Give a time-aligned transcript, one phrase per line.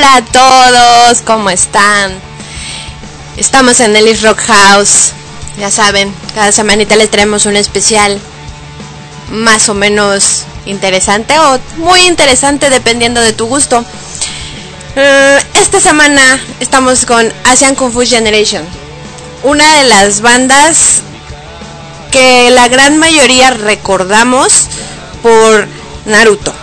[0.00, 2.10] Hola a todos, ¿cómo están?
[3.36, 5.10] Estamos en el Rock House.
[5.58, 8.18] Ya saben, cada semanita les traemos un especial
[9.30, 13.84] más o menos interesante o muy interesante dependiendo de tu gusto.
[14.96, 18.64] Eh, esta semana estamos con Asian Kung Fu Generation,
[19.42, 21.02] una de las bandas
[22.10, 24.64] que la gran mayoría recordamos
[25.22, 25.68] por
[26.06, 26.59] Naruto.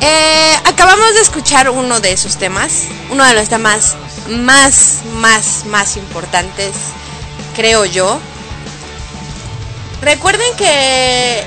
[0.00, 3.96] Eh, acabamos de escuchar uno de esos temas, uno de los temas
[4.28, 6.74] más, más, más importantes,
[7.54, 8.18] creo yo.
[10.02, 11.44] Recuerden que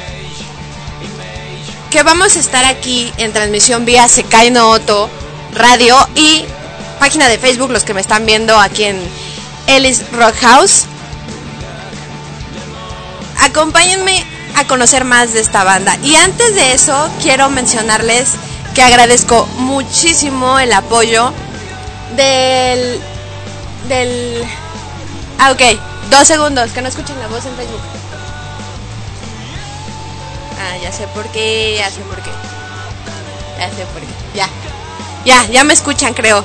[1.89, 5.09] que vamos a estar aquí en transmisión vía Sekai no Oto
[5.53, 6.43] Radio y
[6.99, 8.99] página de Facebook, los que me están viendo aquí en
[9.67, 10.85] Ellis Rock House.
[13.39, 14.25] Acompáñenme
[14.57, 15.95] a conocer más de esta banda.
[16.03, 18.29] Y antes de eso, quiero mencionarles
[18.73, 21.31] que agradezco muchísimo el apoyo
[22.15, 22.99] del.
[23.87, 24.43] del.
[25.39, 25.61] Ah, ok,
[26.09, 27.81] dos segundos, que no escuchen la voz en Facebook.
[30.59, 32.31] Ah, ya sé por qué, ya sé por qué.
[33.59, 34.07] Ya sé por qué.
[34.33, 34.49] Ya.
[35.23, 36.43] Ya, ya me escuchan, creo.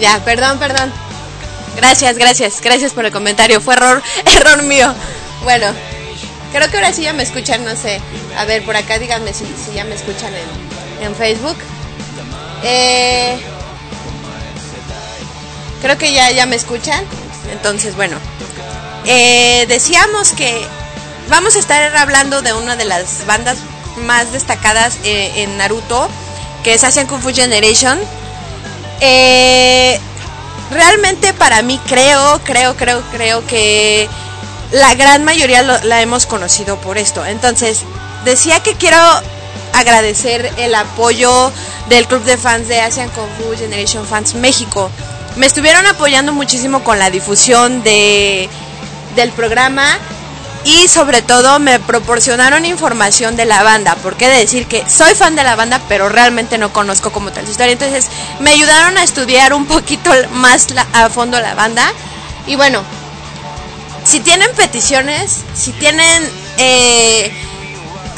[0.00, 0.92] Ya, perdón, perdón.
[1.76, 3.60] Gracias, gracias, gracias por el comentario.
[3.62, 4.02] Fue error,
[4.36, 4.92] error mío.
[5.44, 5.66] Bueno,
[6.54, 8.00] creo que ahora sí ya me escuchan, no sé.
[8.38, 11.56] A ver, por acá díganme si, si ya me escuchan en, en Facebook.
[12.62, 13.36] Eh,
[15.82, 17.04] creo que ya, ya me escuchan.
[17.50, 18.16] Entonces, bueno.
[19.04, 20.64] Eh, decíamos que
[21.28, 23.58] vamos a estar hablando de una de las bandas
[24.06, 26.08] más destacadas eh, en Naruto,
[26.62, 27.98] que es Asian Kung Fu Generation.
[29.00, 29.98] Eh,
[30.70, 34.08] realmente para mí creo, creo, creo, creo que
[34.74, 37.24] la gran mayoría la hemos conocido por esto.
[37.24, 37.82] Entonces,
[38.24, 38.98] decía que quiero
[39.72, 41.52] agradecer el apoyo
[41.88, 44.90] del club de fans de Asian Kung Fu Generation Fans México.
[45.36, 48.48] Me estuvieron apoyando muchísimo con la difusión de,
[49.14, 49.86] del programa
[50.64, 55.36] y sobre todo me proporcionaron información de la banda, porque de decir que soy fan
[55.36, 57.74] de la banda, pero realmente no conozco como tal su historia.
[57.74, 58.08] Entonces
[58.40, 61.92] me ayudaron a estudiar un poquito más a fondo la banda.
[62.48, 62.82] Y bueno,
[64.04, 66.22] si tienen peticiones, si tienen
[66.58, 67.32] eh,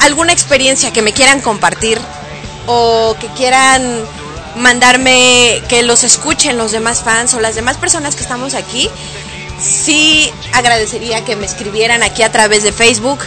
[0.01, 1.99] alguna experiencia que me quieran compartir
[2.67, 3.81] o que quieran
[4.57, 8.89] mandarme que los escuchen los demás fans o las demás personas que estamos aquí,
[9.61, 13.19] sí agradecería que me escribieran aquí a través de Facebook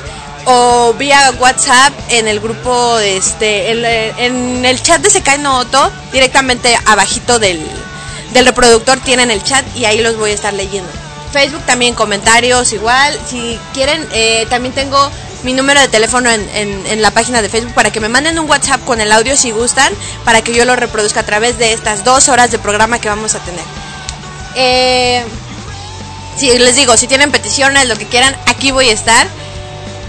[0.44, 3.84] o vía WhatsApp en el grupo, este, en,
[4.18, 7.64] en el chat de Sekai no Oto, directamente abajito del,
[8.32, 11.09] del reproductor tienen el chat y ahí los voy a estar leyendo.
[11.32, 15.10] Facebook también comentarios igual, si quieren eh, también tengo
[15.42, 18.48] mi número de teléfono en, en, la página de Facebook para que me manden un
[18.48, 19.92] WhatsApp con el audio si gustan,
[20.24, 23.34] para que yo lo reproduzca a través de estas dos horas de programa que vamos
[23.34, 23.64] a tener.
[24.54, 25.24] Eh,
[26.36, 29.26] si les digo, si tienen peticiones, lo que quieran, aquí voy a estar.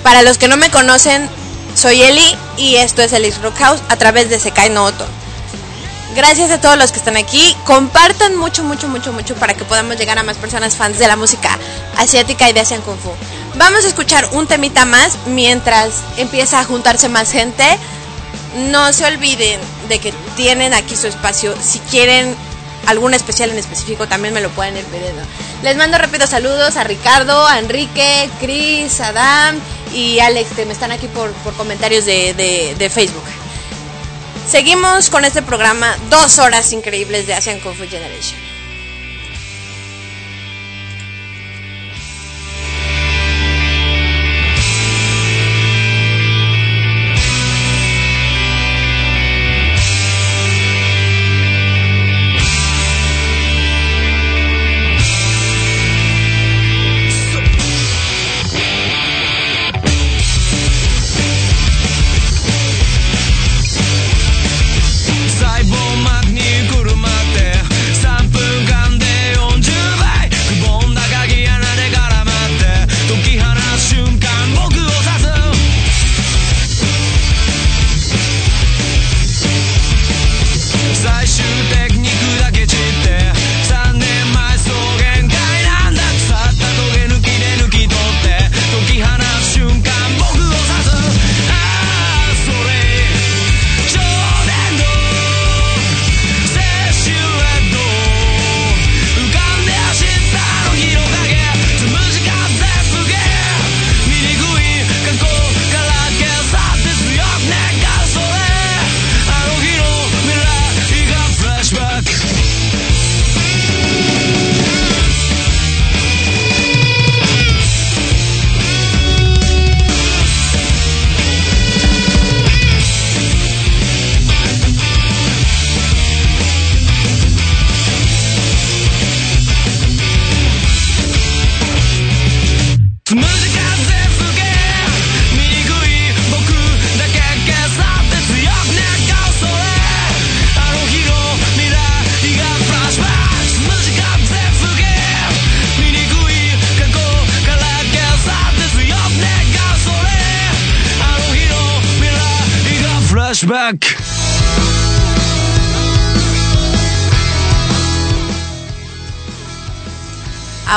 [0.03, 1.29] Para los que no me conocen,
[1.75, 5.05] soy Eli y esto es el Rock House a través de Sekai no Oto.
[6.15, 7.55] Gracias a todos los que están aquí.
[7.65, 11.15] Compartan mucho, mucho, mucho, mucho para que podamos llegar a más personas fans de la
[11.15, 11.57] música
[11.97, 13.11] asiática y de Asian Kung Fu.
[13.55, 17.63] Vamos a escuchar un temita más mientras empieza a juntarse más gente.
[18.71, 21.55] No se olviden de que tienen aquí su espacio.
[21.61, 22.35] Si quieren
[22.87, 25.21] algún especial en específico, también me lo pueden ir pidiendo.
[25.63, 29.55] Les mando rápido saludos a Ricardo, a Enrique, Chris, Adam
[29.93, 33.23] y Alex, que me están aquí por, por comentarios de, de, de Facebook.
[34.47, 38.50] Seguimos con este programa, dos horas increíbles de Asian Kung Fu Generation.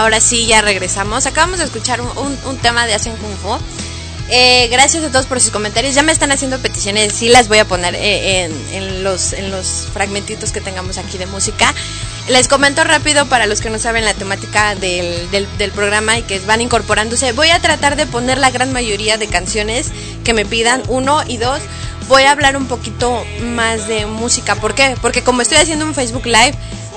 [0.05, 1.25] Ahora sí, ya regresamos.
[1.25, 3.57] Acabamos de escuchar un, tema de Asian Kung Fu.
[4.29, 5.95] Eh, gracias a todos por sus comentarios.
[5.95, 7.15] Ya me están haciendo peticiones.
[7.15, 11.25] Sí las voy a poner eh, en, los, en los fragmentitos que tengamos aquí de
[11.25, 11.73] música.
[12.29, 16.61] Les comento rápido para los que no saben la temática del programa y que van
[16.61, 17.33] incorporándose.
[17.33, 19.91] Voy a tratar de poner la gran mayoría de canciones
[20.23, 20.83] que me pidan.
[20.89, 21.63] Uno y dos.
[22.09, 24.55] Voy a hablar un poquito más de música.
[24.57, 24.99] ¿Por qué?
[25.01, 26.53] Porque como estoy haciendo un Facebook Live,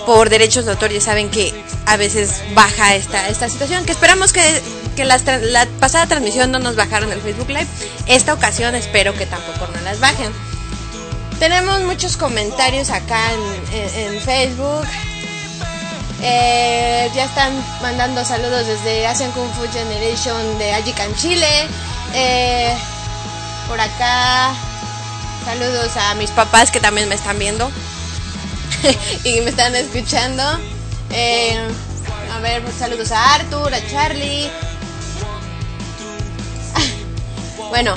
[0.08, 1.54] por derechos de autor ya saben que
[1.88, 4.62] a veces baja esta, esta situación, que esperamos que,
[4.96, 7.68] que las la pasada transmisión no nos bajaron el Facebook Live.
[8.06, 10.32] Esta ocasión espero que tampoco no las bajen.
[11.40, 14.86] Tenemos muchos comentarios acá en, en- en Facebook.
[16.22, 21.48] Eh, ya están mandando saludos desde Asian Kung Fu Generation de Ajican Chile.
[22.14, 22.74] Eh,
[23.68, 24.52] por acá,
[25.46, 27.70] saludos a mis papás que también me están viendo
[29.24, 30.44] y me están escuchando.
[31.12, 31.58] Eh,
[32.34, 34.50] a ver, saludos a Arthur, a Charlie.
[37.70, 37.96] Bueno,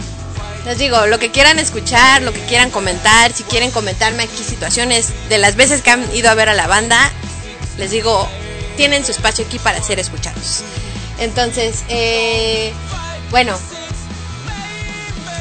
[0.64, 5.12] les digo, lo que quieran escuchar, lo que quieran comentar, si quieren comentarme aquí situaciones
[5.28, 7.10] de las veces que han ido a ver a la banda,
[7.78, 8.28] les digo,
[8.76, 10.62] tienen su espacio aquí para ser escuchados.
[11.18, 12.72] Entonces, eh,
[13.30, 13.56] bueno,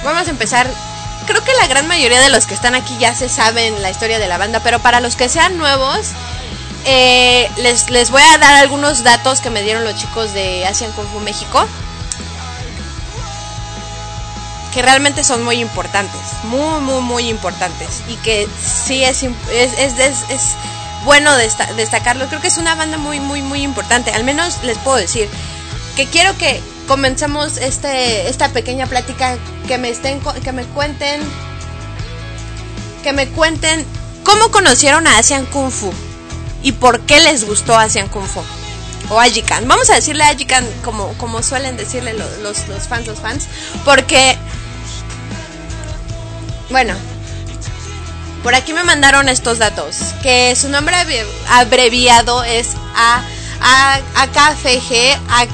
[0.04, 0.68] vamos a empezar.
[1.26, 4.20] Creo que la gran mayoría de los que están aquí ya se saben la historia
[4.20, 6.08] de la banda, pero para los que sean nuevos,
[6.92, 10.92] eh, les, les voy a dar algunos datos que me dieron los chicos de Asian
[10.94, 11.68] Kung Fu México.
[14.74, 18.02] Que realmente son muy importantes, muy, muy, muy importantes.
[18.08, 20.44] Y que sí es, es, es,
[21.06, 22.28] bueno desta- destacarlo.
[22.28, 24.12] Creo que es una banda muy, muy, muy importante.
[24.12, 25.28] Al menos les puedo decir
[25.96, 31.22] que quiero que comencemos este, esta pequeña plática, que me estén, que me cuenten,
[33.04, 33.86] que me cuenten
[34.24, 35.92] cómo conocieron a Asian Kung Fu
[36.64, 38.42] y por qué les gustó Asian Kung Fu
[39.10, 39.68] o Ajikan.
[39.68, 43.46] Vamos a decirle Ajikan como, como suelen decirle lo- los, los fans, los fans,
[43.86, 44.38] porque,
[46.70, 46.94] bueno,
[48.44, 53.22] por aquí me mandaron estos datos, que su nombre abrevi- abreviado es A,
[53.62, 55.48] A, AKFG, A-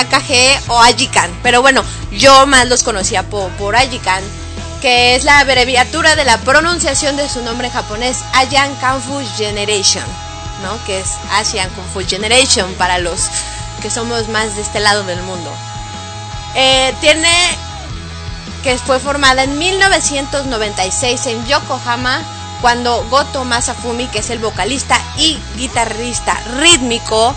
[0.00, 1.30] AKG o Ajikan.
[1.42, 1.82] Pero bueno,
[2.12, 4.22] yo más los conocía por, por Ajikan,
[4.80, 10.04] que es la abreviatura de la pronunciación de su nombre japonés, Ayan Kung Fu Generation,
[10.62, 10.84] ¿no?
[10.84, 13.28] Que es Asian Kung Fu Generation para los
[13.82, 15.50] que somos más de este lado del mundo.
[16.54, 17.30] Eh, tiene
[18.62, 22.22] que fue formada en 1996 en Yokohama
[22.60, 27.34] cuando Goto Masafumi, que es el vocalista y guitarrista rítmico,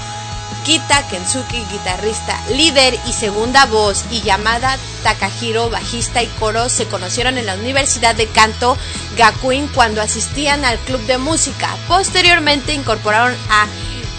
[0.65, 7.37] Kita Kensuke, guitarrista líder y segunda voz, y Yamada Takahiro, bajista y coro, se conocieron
[7.37, 8.77] en la Universidad de Kanto
[9.17, 11.75] Gakuin cuando asistían al club de música.
[11.87, 13.67] Posteriormente incorporaron a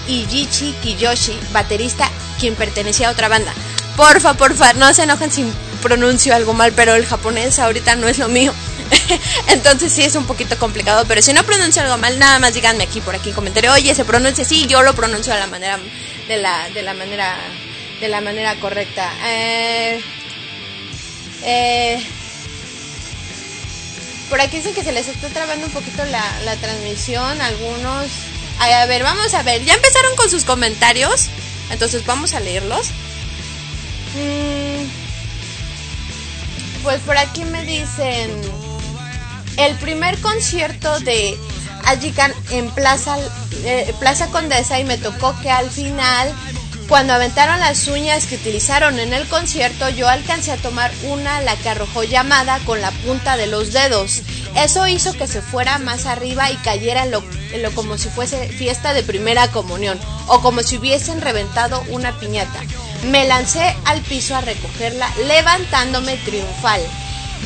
[0.09, 3.53] Ijichi Kiyoshi, baterista, quien pertenecía a otra banda.
[3.97, 5.45] Porfa, porfa, no se enojen si
[5.81, 8.53] pronuncio algo mal, pero el japonés ahorita no es lo mío.
[9.49, 12.85] Entonces sí es un poquito complicado, pero si no pronuncio algo mal, nada más díganme
[12.85, 15.79] aquí por aquí en comentario, oye, se pronuncia así, yo lo pronuncio de la manera
[16.29, 17.37] de la de la manera
[18.01, 19.13] de la manera correcta.
[19.25, 20.01] Eh,
[21.45, 22.05] eh,
[24.29, 28.07] por aquí dicen que se les está trabando un poquito la, la transmisión, algunos.
[28.59, 31.29] A ver, vamos a ver, ya empezaron con sus comentarios,
[31.71, 32.89] entonces vamos a leerlos.
[34.15, 34.85] Mm,
[36.83, 38.31] pues por aquí me dicen
[39.57, 41.37] el primer concierto de
[41.87, 43.17] Ajikan en Plaza,
[43.65, 46.33] eh, Plaza Condesa y me tocó que al final,
[46.89, 51.57] cuando aventaron las uñas que utilizaron en el concierto, yo alcancé a tomar una, la
[51.57, 54.23] que arrojó llamada con la punta de los dedos.
[54.57, 57.23] Eso hizo que se fuera más arriba y cayera lo
[57.75, 62.61] como si fuese fiesta de primera comunión o como si hubiesen reventado una piñata.
[63.11, 66.81] Me lancé al piso a recogerla levantándome triunfal.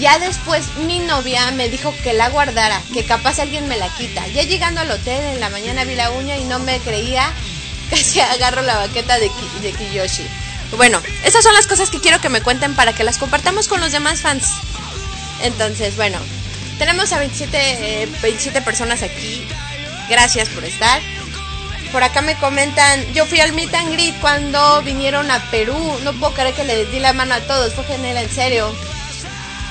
[0.01, 4.27] Ya después mi novia me dijo que la guardara, que capaz alguien me la quita.
[4.29, 7.33] Ya llegando al hotel en la mañana vi la uña y no me creía,
[7.91, 10.27] casi agarro la baqueta de, Ki- de Kiyoshi.
[10.77, 13.81] Bueno, esas son las cosas que quiero que me cuenten para que las compartamos con
[13.81, 14.49] los demás fans.
[15.43, 16.19] Entonces, bueno,
[16.79, 19.47] tenemos a 27, eh, 27 personas aquí.
[20.11, 21.01] Gracias por estar.
[21.93, 25.77] Por acá me comentan, yo fui al meet and greet cuando vinieron a Perú.
[26.03, 28.75] No puedo creer que les di la mano a todos, fue genial, en serio.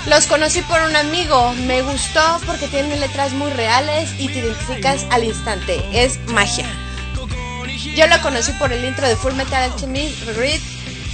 [0.07, 5.05] Los conocí por un amigo, me gustó porque tienen letras muy reales y te identificas
[5.09, 5.83] al instante.
[5.93, 6.65] Es magia.
[7.95, 10.59] Yo lo conocí por el intro de Full Metal Alchemist Read.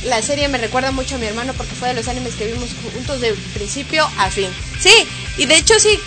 [0.03, 2.69] La serie me recuerda mucho a mi hermano porque fue de los animes que vimos
[2.93, 4.49] juntos de principio a fin.
[4.79, 5.07] Sí,
[5.37, 5.97] y de hecho sí,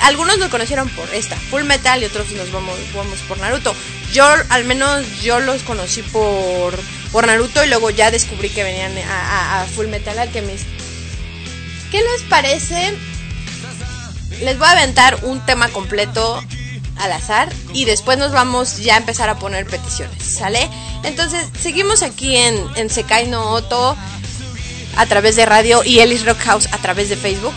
[0.00, 3.74] algunos nos conocieron por esta, Full Metal, y otros nos vamos, vamos por Naruto.
[4.12, 6.78] Yo, al menos, yo los conocí por,
[7.10, 10.64] por Naruto y luego ya descubrí que venían a, a- a Full Metal Alchemist.
[11.92, 12.94] ¿Qué les parece?
[14.40, 16.42] Les voy a aventar un tema completo
[16.96, 20.70] al azar y después nos vamos ya a empezar a poner peticiones, ¿sale?
[21.04, 23.94] Entonces, seguimos aquí en, en Sekai no Oto
[24.96, 27.54] a través de radio y Ellis Rock House a través de Facebook.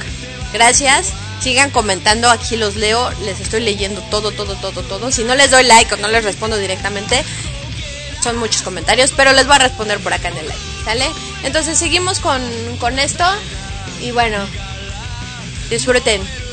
[0.51, 1.13] Gracias.
[1.39, 5.11] Sigan comentando, aquí los leo, les estoy leyendo todo, todo, todo, todo.
[5.13, 7.23] Si no les doy like o no les respondo directamente,
[8.21, 11.09] son muchos comentarios, pero les voy a responder por acá en el like, ¿sale?
[11.43, 12.41] Entonces seguimos con,
[12.79, 13.23] con esto
[14.01, 14.37] y bueno,
[15.69, 16.44] disfruten.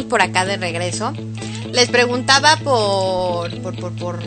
[0.00, 1.12] Por acá de regreso.
[1.70, 3.50] Les preguntaba por.
[3.60, 3.76] por.
[3.76, 3.92] por.
[3.92, 4.18] por.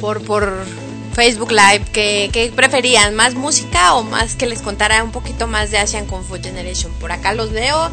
[0.00, 0.22] por.
[0.22, 0.80] por,
[1.12, 5.78] Facebook Live que, preferían, más música o más que les contara un poquito más de
[5.78, 6.92] Asian Kung Fu Generation.
[6.94, 7.90] Por acá los leo.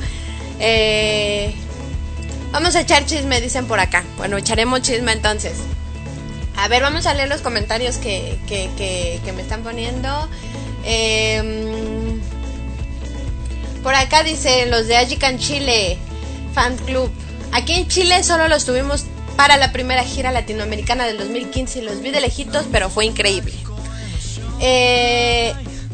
[0.59, 1.53] Eh,
[2.51, 4.03] vamos a echar chisme, dicen por acá.
[4.17, 5.53] Bueno, echaremos chisme entonces.
[6.55, 10.29] A ver, vamos a leer los comentarios que, que, que, que me están poniendo.
[10.85, 11.56] Eh,
[13.87, 15.97] por acá dice los de Ajican Chile,
[16.53, 17.09] Fan Club.
[17.53, 19.05] Aquí en Chile solo los tuvimos
[19.37, 23.53] para la primera gira latinoamericana del 2015 y los vi de lejitos, pero fue increíble.
[24.59, 25.53] Eh,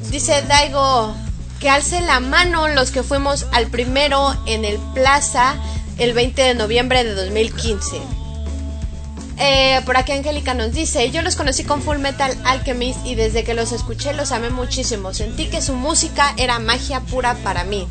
[0.09, 1.15] dice Daigo
[1.59, 5.53] que alce la mano los que fuimos al primero en el Plaza
[5.99, 7.97] el 20 de noviembre de 2015.
[9.37, 13.43] Eh, por aquí Angélica nos dice, yo los conocí con Full Metal Alchemist y desde
[13.43, 15.13] que los escuché los amé muchísimo.
[15.13, 17.87] Sentí que su música era magia pura para mí.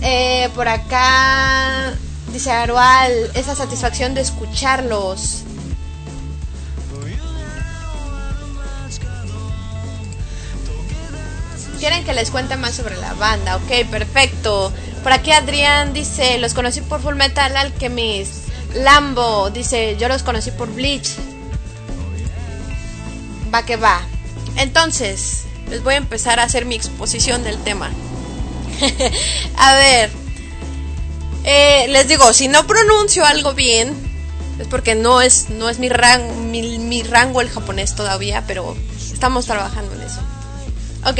[0.00, 1.92] Eh, por acá
[2.32, 5.44] dice Arual, esa satisfacción de escucharlos.
[11.78, 14.72] Quieren que les cuente más sobre la banda, ok, perfecto.
[15.02, 18.41] Por aquí Adrián dice, los conocí por Full Metal Alchemist.
[18.74, 21.10] Lambo dice, yo los conocí por Bleach.
[23.52, 24.00] Va que va.
[24.56, 27.90] Entonces, les voy a empezar a hacer mi exposición del tema.
[29.56, 30.10] a ver,
[31.44, 33.94] eh, les digo, si no pronuncio algo bien,
[34.58, 35.90] es porque no es, no es mi,
[36.50, 38.76] mi, mi rango el japonés todavía, pero
[39.12, 40.20] estamos trabajando en eso.
[41.04, 41.18] Ok,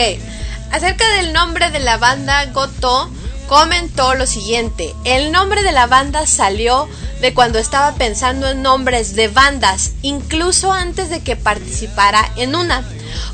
[0.70, 3.10] acerca del nombre de la banda Goto
[3.52, 6.88] comentó lo siguiente, el nombre de la banda salió
[7.20, 12.82] de cuando estaba pensando en nombres de bandas, incluso antes de que participara en una.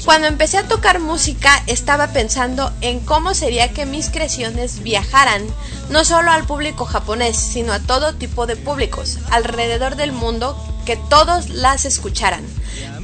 [0.04, 5.42] Cuando empecé a tocar música estaba pensando en cómo sería que mis creaciones viajaran,
[5.90, 10.96] no solo al público japonés, sino a todo tipo de públicos alrededor del mundo, que
[10.96, 12.42] todos las escucharan.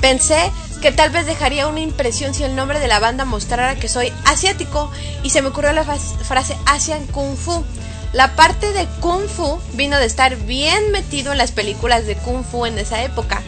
[0.01, 3.89] Pensé que tal vez dejaría una impresión si el nombre de la banda mostrara que
[3.89, 4.91] soy asiático
[5.23, 7.65] y se me ocurrió la frase Asian Kung Fu.
[8.13, 12.45] La parte de Kung Fu vino de estar bien metido en las películas de Kung
[12.45, 13.43] Fu en esa época.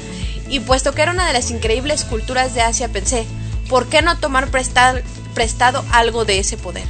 [0.49, 3.27] Y puesto que era una de las increíbles culturas de Asia, pensé,
[3.69, 5.01] ¿por qué no tomar prestado,
[5.35, 6.85] prestado algo de ese poder?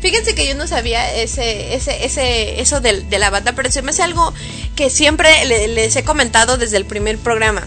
[0.00, 3.82] Fíjense que yo no sabía ese, ese, ese, eso de, de la banda, pero se
[3.82, 4.32] me hace algo
[4.74, 7.66] que siempre le, les he comentado desde el primer programa.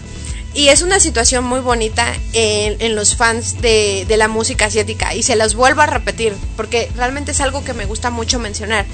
[0.52, 5.14] Y es una situación muy bonita en, en los fans de, de, la música asiática.
[5.14, 8.84] Y se las vuelvo a repetir, porque realmente es algo que me gusta mucho mencionar.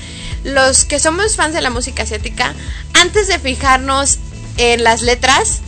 [0.44, 2.54] Los que somos fans de la música asiática,
[2.92, 4.18] antes de fijarnos
[4.58, 5.60] en las letras,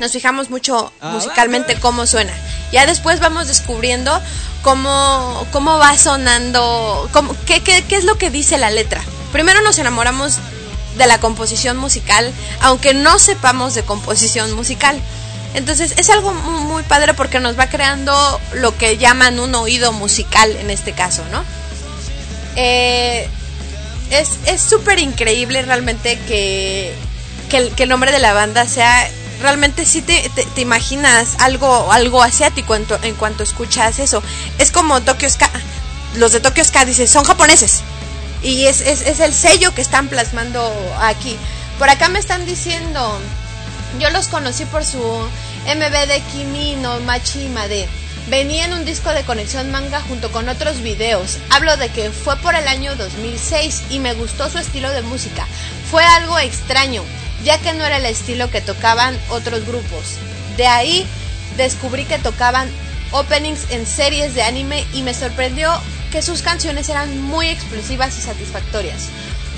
[0.00, 2.32] nos fijamos mucho musicalmente cómo suena.
[2.72, 4.20] Ya después vamos descubriendo
[4.62, 9.02] cómo, cómo va sonando, cómo, qué, qué, qué es lo que dice la letra.
[9.32, 10.38] Primero nos enamoramos
[10.96, 15.00] de la composición musical, aunque no sepamos de composición musical.
[15.54, 19.92] Entonces es algo muy, muy, padre porque nos va creando lo que llaman un oído
[19.92, 21.42] musical en este caso, ¿no?
[22.56, 23.28] Eh,
[24.10, 26.94] es súper increíble realmente que,
[27.48, 29.08] que, el, que el nombre de la banda sea
[29.40, 34.22] realmente sí te, te, imaginas algo algo asiático en, to, en, cuanto escuchas eso.
[34.58, 35.50] Es como Tokyo Ska.
[36.16, 37.82] Los de Tokyo Ska dicen, son japoneses.
[38.42, 41.36] Y es, es, es, el sello que están plasmando aquí.
[41.78, 43.20] Por acá me están diciendo,
[43.98, 47.88] yo los conocí por su MB de Kimi no Machi Made.
[48.28, 51.38] Venía en un disco de conexión manga junto con otros videos.
[51.50, 55.46] Hablo de que fue por el año 2006 y me gustó su estilo de música.
[55.90, 57.02] Fue algo extraño,
[57.44, 60.16] ya que no era el estilo que tocaban otros grupos.
[60.56, 61.06] De ahí
[61.56, 62.68] descubrí que tocaban
[63.12, 65.72] openings en series de anime y me sorprendió
[66.10, 69.08] que sus canciones eran muy explosivas y satisfactorias.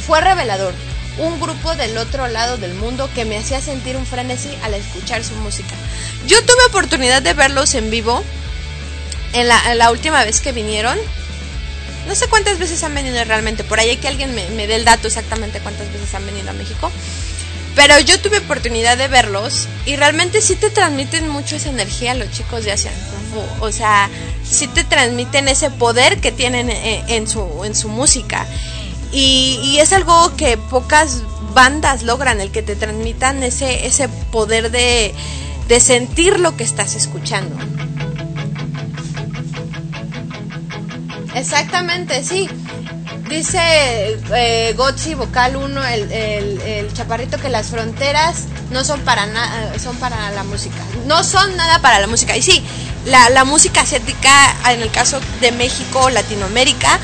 [0.07, 0.75] Fue revelador,
[1.19, 5.23] un grupo del otro lado del mundo que me hacía sentir un frenesí al escuchar
[5.25, 5.75] su música.
[6.27, 8.23] Yo tuve oportunidad de verlos en vivo
[9.33, 10.99] en la, última vez que vinieron.
[12.09, 14.85] No sé cuántas veces han venido realmente, por ahí que alguien me, me dé el
[14.85, 16.91] dato exactamente cuántas veces han venido a México.
[17.81, 22.31] Pero yo tuve oportunidad de verlos y realmente sí te transmiten mucho esa energía los
[22.31, 22.93] chicos de Asian.
[23.61, 24.11] O sea,
[24.45, 28.47] sí te transmiten ese poder que tienen en, en su, en su música.
[29.13, 31.23] Y, y, es algo que pocas
[31.55, 35.15] bandas logran, el que te transmitan ese, ese poder de,
[35.67, 37.57] de sentir lo que estás escuchando.
[41.35, 42.47] Exactamente, sí.
[43.31, 49.79] Dice eh, Gotzi Vocal 1, el, el, chaparrito, que las fronteras no son para nada,
[49.79, 50.77] son para la música.
[51.07, 52.37] No son nada para la música.
[52.37, 52.61] Y sí,
[53.07, 56.99] La, la música asiática, en el caso de México, Latinoamérica,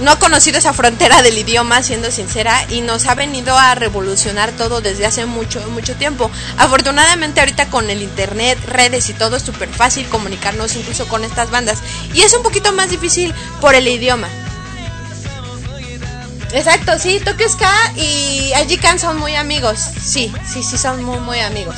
[0.00, 4.52] no ha conocido esa frontera del idioma, siendo sincera, y nos ha venido a revolucionar
[4.52, 6.30] todo desde hace mucho, mucho tiempo.
[6.58, 11.50] Afortunadamente ahorita con el internet, redes y todo es súper fácil comunicarnos incluso con estas
[11.50, 11.78] bandas.
[12.12, 14.28] Y es un poquito más difícil por el idioma.
[16.54, 19.76] Exacto, sí, Tokyo Ska y Ajikan son muy amigos.
[19.80, 21.74] Sí, sí, sí, son muy, muy amigos.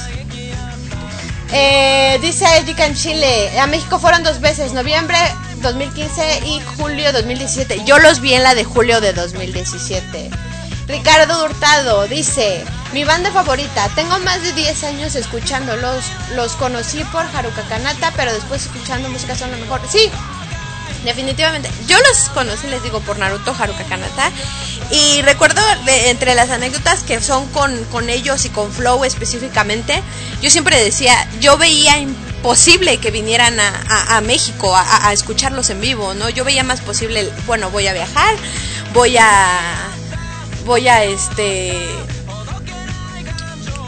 [1.51, 5.17] Eh, dice Ajikan Chile, a México fueron dos veces, noviembre
[5.63, 7.85] 2015 y julio 2017.
[7.87, 10.29] Yo los vi en la de julio de 2017.
[10.89, 12.63] Ricardo Hurtado dice,
[12.93, 18.31] mi banda favorita, tengo más de 10 años escuchándolos, los conocí por Haruka Kanata, pero
[18.31, 19.81] después escuchando música son lo mejor.
[19.89, 20.11] Sí,
[21.07, 21.71] definitivamente.
[21.87, 24.31] Yo los conocí, les digo, por Naruto Haruka Kanata.
[24.91, 30.03] Y recuerdo de- entre las anécdotas que son con, con ellos y con Flow específicamente,
[30.43, 36.29] yo siempre decía, yo veía imposible que vinieran a, México a, escucharlos en vivo, ¿no?
[36.29, 38.35] Yo veía más posible, bueno, voy a viajar,
[38.93, 39.75] voy a...
[40.67, 41.79] Voy a este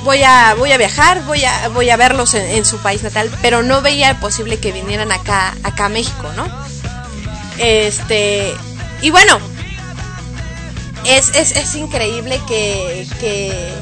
[0.04, 3.28] voy a voy a viajar, voy a voy a verlos en, en su país natal,
[3.42, 6.46] pero no veía posible que vinieran acá acá a México, ¿no?
[7.58, 8.54] Este
[9.02, 9.38] y bueno,
[11.04, 13.74] es, es, es increíble que, que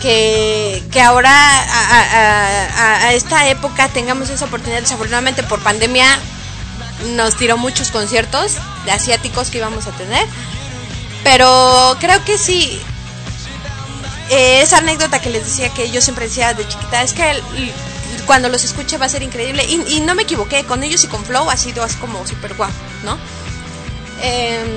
[0.00, 6.18] que, ahora a, esta época tengamos esa oportunidad, desafortunadamente por pandemia
[7.16, 10.26] nos tiró muchos conciertos de asiáticos que íbamos a tener,
[11.22, 12.80] pero creo que sí,
[14.30, 17.42] eh, esa anécdota que les decía que yo siempre decía de chiquita es que
[18.26, 21.24] cuando los escuche va a ser increíble y, no me equivoqué con ellos y con
[21.24, 22.70] Flow ha sido así como súper guau,
[23.04, 23.18] ¿no?
[24.22, 24.68] Em,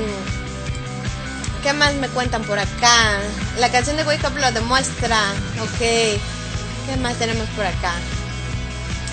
[1.63, 3.19] ¿Qué más me cuentan por acá?
[3.59, 5.19] La canción de Wake Up lo demuestra.
[5.61, 5.79] Ok.
[5.79, 7.93] ¿Qué más tenemos por acá?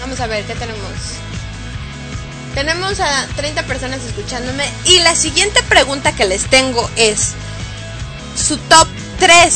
[0.01, 0.93] Vamos a ver, ¿qué tenemos?
[2.55, 4.69] Tenemos a 30 personas escuchándome.
[4.85, 7.33] Y la siguiente pregunta que les tengo es:
[8.37, 8.87] su top
[9.19, 9.55] 3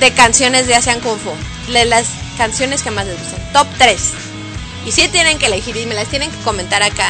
[0.00, 1.32] de canciones de Asian Kung Fu.
[1.68, 3.52] Las canciones que más les gustan.
[3.52, 4.00] Top 3.
[4.86, 7.08] Y si tienen que elegir y me las tienen que comentar acá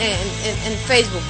[0.00, 1.22] en, en- en- Facebook.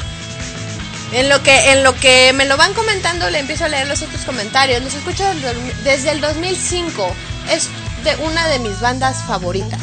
[1.12, 4.01] En lo que en lo que me lo van comentando le empiezo a leer los
[4.01, 4.83] otros comentarios.
[4.83, 5.25] Los escucho
[5.85, 7.12] desde el 2005.
[7.51, 7.68] Es
[8.05, 9.81] de una de mis bandas favoritas.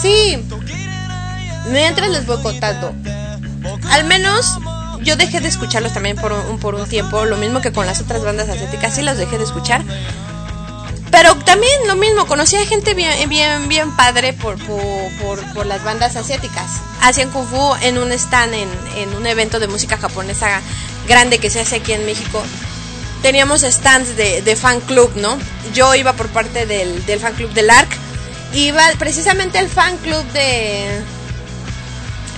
[0.00, 0.42] Sí.
[1.70, 2.94] Mientras les voy contando.
[3.90, 4.58] Al menos
[5.02, 7.26] yo dejé de escucharlos también por un, por un tiempo.
[7.26, 8.94] Lo mismo que con las otras bandas asiáticas.
[8.94, 9.82] Sí los dejé de escuchar.
[11.10, 15.82] Pero también lo mismo, conocí a gente bien, bien, bien padre por, por, por, las
[15.82, 16.70] bandas asiáticas.
[17.00, 20.60] Hacían Kung Fu en un stand, en, en un evento de música japonesa
[21.08, 22.42] grande que se hace aquí en México.
[23.22, 25.36] Teníamos stands de, de fan club, ¿no?
[25.74, 27.90] Yo iba por parte del, del fan club del ARC.
[28.54, 31.02] Iba precisamente el fan club de.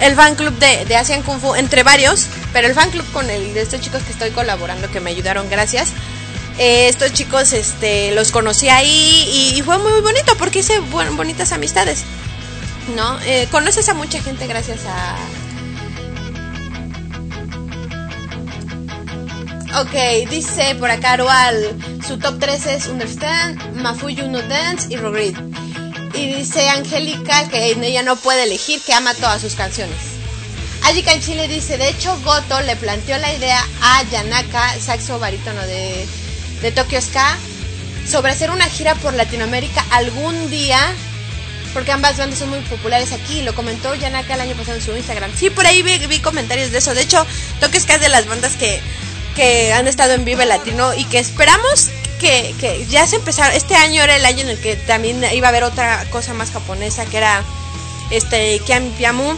[0.00, 2.26] El fan club de, de Asian Kung Fu, entre varios.
[2.52, 5.48] Pero el fan club con el de estos chicos que estoy colaborando, que me ayudaron,
[5.50, 5.90] gracias.
[6.58, 12.04] Eh, estos chicos este, los conocí ahí y, fue muy bonito porque hice bonitas amistades.
[12.96, 13.18] ¿No?
[13.20, 15.16] Eh, conoces a mucha gente gracias a.
[19.80, 21.74] Ok, dice por acá Arual,
[22.06, 25.34] su top 3 es Understand, Mafuyu No Dance y Regret.
[26.12, 29.96] Y dice Angélica que ella no puede elegir, que ama todas sus canciones.
[30.82, 35.62] Ayika en Chile dice, de hecho Goto le planteó la idea a Yanaka, saxo barítono
[35.62, 36.06] de,
[36.62, 37.36] de Tokyo Ska,
[38.08, 40.78] sobre hacer una gira por Latinoamérica algún día,
[41.74, 44.96] porque ambas bandas son muy populares aquí, lo comentó Yanaka el año pasado en su
[44.96, 45.30] Instagram.
[45.36, 46.94] Sí, por ahí vi, comentarios de eso.
[46.94, 47.26] De hecho,
[47.60, 48.80] Tokyo Ska es de las bandas que,
[49.34, 51.88] que han estado en Vive Latino y que esperamos
[52.20, 53.56] que, que ya se empezaron.
[53.56, 56.50] Este año era el año en el que también iba a haber otra cosa más
[56.50, 57.42] japonesa, que era
[58.10, 59.34] este Kiami Piamu.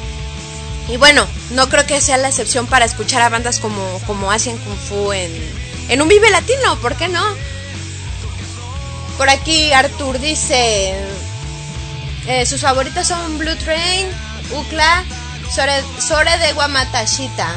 [0.88, 4.58] Y bueno, no creo que sea la excepción para escuchar a bandas como, como Asian
[4.58, 5.32] Kung Fu en,
[5.88, 7.24] en un Vive Latino, ¿por qué no?
[9.16, 10.94] Por aquí Artur dice,
[12.26, 14.06] eh, sus favoritos son Blue Train,
[15.50, 17.48] Sore, Sore de Guamatashita.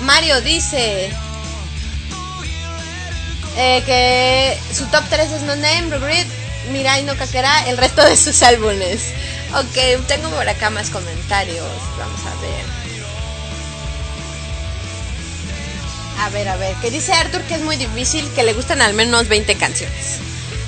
[0.00, 1.10] Mario dice
[3.56, 6.28] eh, que su top 3 es No Name, Regret,
[6.70, 9.12] Mirai no Kakera, el resto de sus álbumes.
[9.54, 11.66] Ok, tengo por acá más comentarios.
[11.98, 12.77] Vamos a ver.
[16.20, 16.74] A ver, a ver.
[16.76, 20.18] Que dice Arthur que es muy difícil, que le gustan al menos 20 canciones.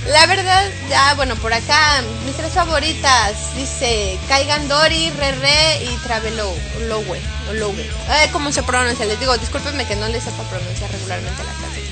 [0.07, 3.55] La verdad, ya, bueno, por acá, mis tres favoritas.
[3.55, 6.53] Dice Kaigan Dori, Re Re y Travelo
[6.89, 7.21] Lowe.
[7.51, 7.81] o Lowe.
[7.81, 9.05] Eh, ¿Cómo se pronuncia?
[9.07, 11.91] Les digo, discúlpenme que no les sepa pronunciar regularmente las canciones.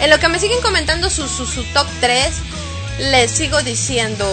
[0.00, 2.32] En lo que me siguen comentando su, su, su top 3,
[3.10, 4.26] les sigo diciendo.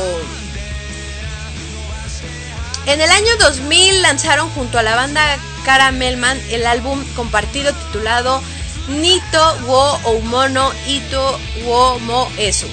[2.85, 8.41] En el año 2000 lanzaron junto a la banda Caramelman el álbum compartido titulado
[8.87, 12.67] Nito wo Oumono Ito wo Mo Esu.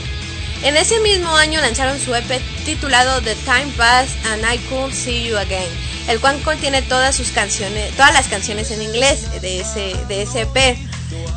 [0.62, 5.24] En ese mismo año lanzaron su EP titulado The Time Passed and I Could See
[5.24, 5.68] You Again,
[6.08, 10.42] el cual contiene todas sus canciones, todas las canciones en inglés de ese, de ese
[10.42, 10.78] EP.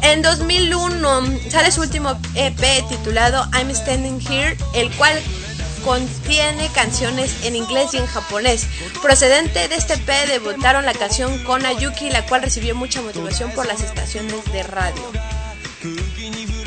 [0.03, 5.19] En 2001 sale su último EP titulado I'm Standing Here, el cual
[5.87, 8.67] contiene canciones en inglés y en japonés.
[9.01, 13.65] Procedente de este EP debutaron la canción Kona Yuki, la cual recibió mucha motivación por
[13.65, 15.01] las estaciones de radio.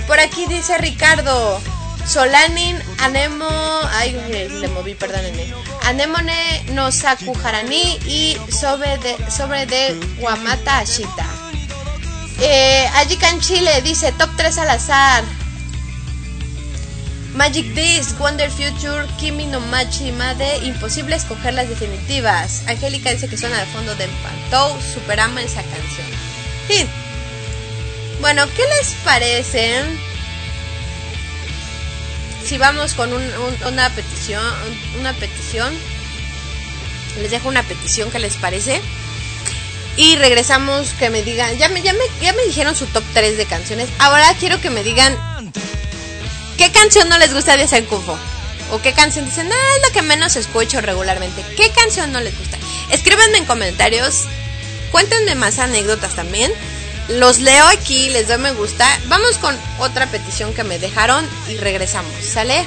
[0.07, 1.61] Por aquí dice Ricardo,
[2.07, 3.47] Solanin Anemo,
[3.93, 5.53] ay, le moví, perdónenme.
[5.85, 11.27] Anemone no Sakuharani y sobre de, sobre de Wamata Ashita.
[12.41, 15.25] Eh, Ajikan Chile dice top 3 al azar.
[17.35, 22.63] Magic Disc, Wonder Future, Kimi no Machi Made, imposible escoger las definitivas.
[22.67, 26.07] Angélica dice que suena de fondo de Pantou, superama esa canción.
[26.67, 26.87] Sí.
[28.21, 29.83] Bueno, ¿qué les parece?
[32.45, 34.45] Si vamos con un, un, una petición,
[34.99, 35.73] una petición,
[37.21, 38.81] les dejo una petición, ¿qué les parece?
[39.97, 43.37] Y regresamos que me digan, ya me, ya me, ya me dijeron su top 3
[43.37, 43.89] de canciones.
[43.99, 45.17] Ahora quiero que me digan
[46.61, 48.19] ¿Qué canción no les gusta de Senkufo?
[48.71, 51.43] ¿O qué canción dicen, ah, es la que menos escucho regularmente?
[51.57, 52.59] ¿Qué canción no les gusta?
[52.91, 54.25] Escríbanme en comentarios,
[54.93, 56.53] cuéntenme más anécdotas también.
[57.09, 58.87] Los leo aquí, les doy me gusta.
[59.07, 62.13] Vamos con otra petición que me dejaron y regresamos.
[62.23, 62.63] ¿Sale?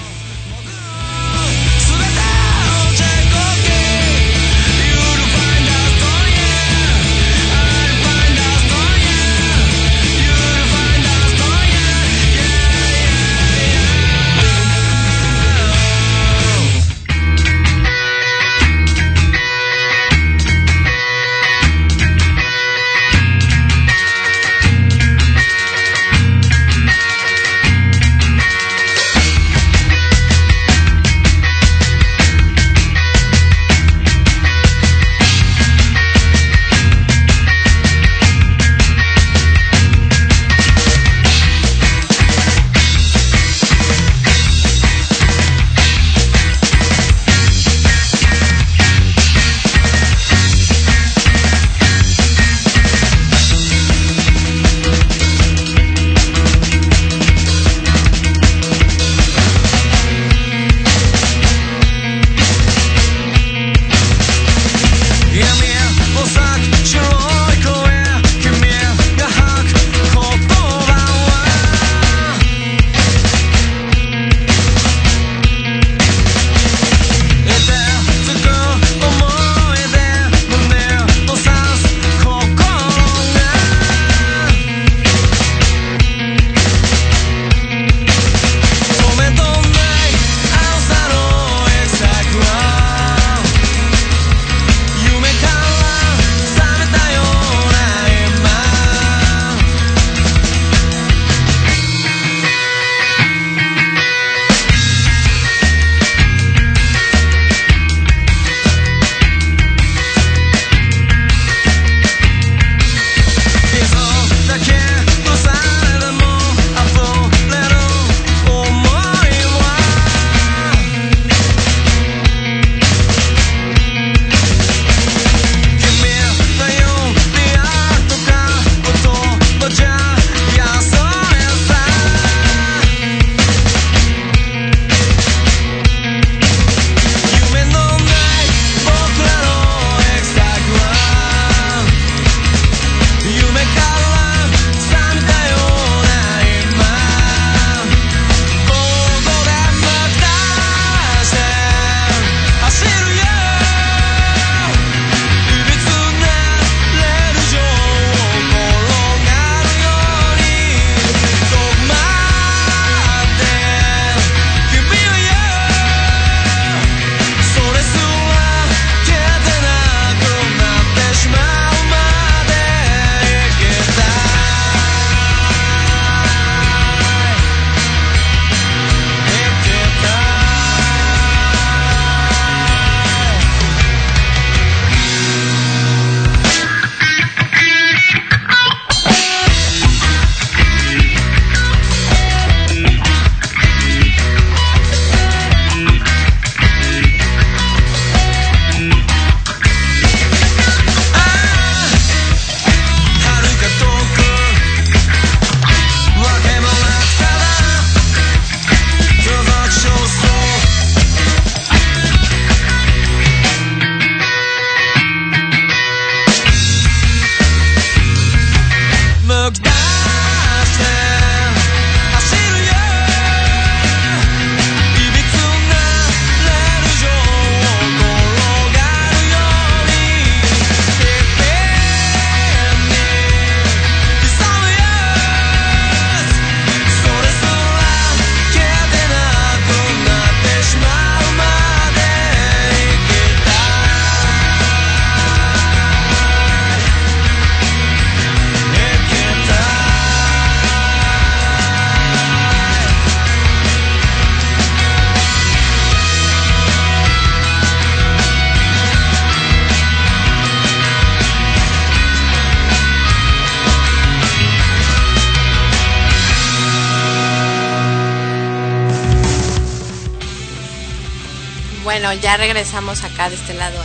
[272.21, 273.77] Ya regresamos acá de este lado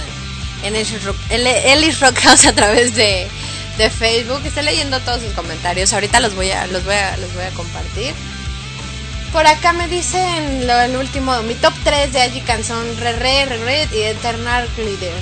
[0.63, 3.29] en, en Ellis Rock, House a través de,
[3.79, 4.43] de Facebook.
[4.45, 5.93] Estoy leyendo todos sus comentarios.
[5.93, 8.15] Ahorita los voy a, los voy a, los voy a compartir.
[9.33, 13.45] Por acá me dicen lo, el último, mi top 3 de Ajikan son Re Re,
[13.45, 15.13] Re Re y Eternal Glitter.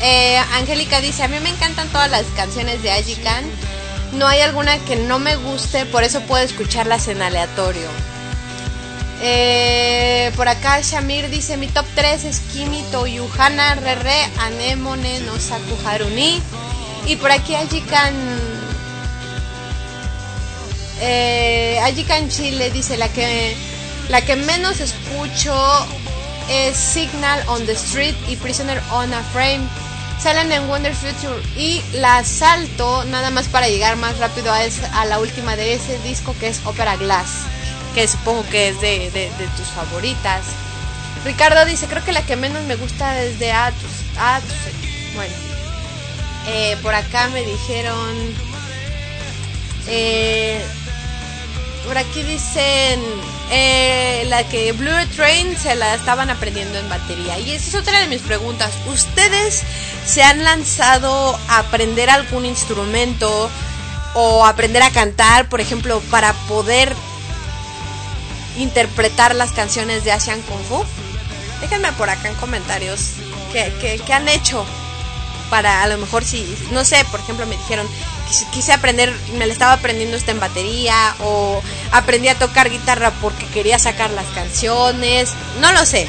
[0.00, 3.44] Eh, Angélica dice, a mí me encantan todas las canciones de Ajikan.
[4.12, 7.88] No hay alguna que no me guste, por eso puedo escucharlas en aleatorio.
[9.20, 15.38] Eh, por acá Shamir dice, mi top 3 es Kimi Toyuhana, Re Re, Anemone, no
[15.38, 16.40] Saku Haruni.
[17.06, 18.14] Y por aquí Ajikan...
[21.00, 23.56] Eh, Ajikan Chile dice, la que,
[24.08, 25.54] la que menos escucho
[26.48, 29.66] es Signal on the Street y Prisoner on a Frame.
[30.20, 35.20] Salen en Wonder Future y la salto nada más para llegar más rápido a la
[35.20, 37.44] última de ese disco que es Opera Glass,
[37.98, 40.42] que supongo que es de, de- tus favoritas.
[41.24, 43.90] Ricardo dice, creo que la que menos me gusta es de Atus.
[44.16, 44.52] Atus.
[45.16, 45.34] Bueno,
[46.46, 48.14] eh, por acá me dijeron...
[49.88, 50.64] eh,
[51.84, 53.02] por aquí dicen
[53.50, 57.36] eh, la que Blue Train se la estaban aprendiendo en batería.
[57.40, 58.70] Y esa es otra de mis preguntas.
[58.86, 59.64] ¿Ustedes
[60.06, 63.50] se han lanzado a aprender algún instrumento
[64.14, 66.94] o aprender a cantar, por ejemplo, para poder
[68.58, 70.84] interpretar las canciones de Asian Kung Fu?
[71.60, 73.12] Déjenme por acá en comentarios
[73.52, 74.64] qué, qué- qué han hecho
[75.50, 77.88] para a lo mejor si, no sé, por ejemplo me dijeron,
[78.52, 83.46] quise, aprender, me la estaba aprendiendo esta en batería o aprendí a tocar guitarra porque
[83.46, 85.30] quería sacar las canciones,
[85.60, 86.06] no lo sé.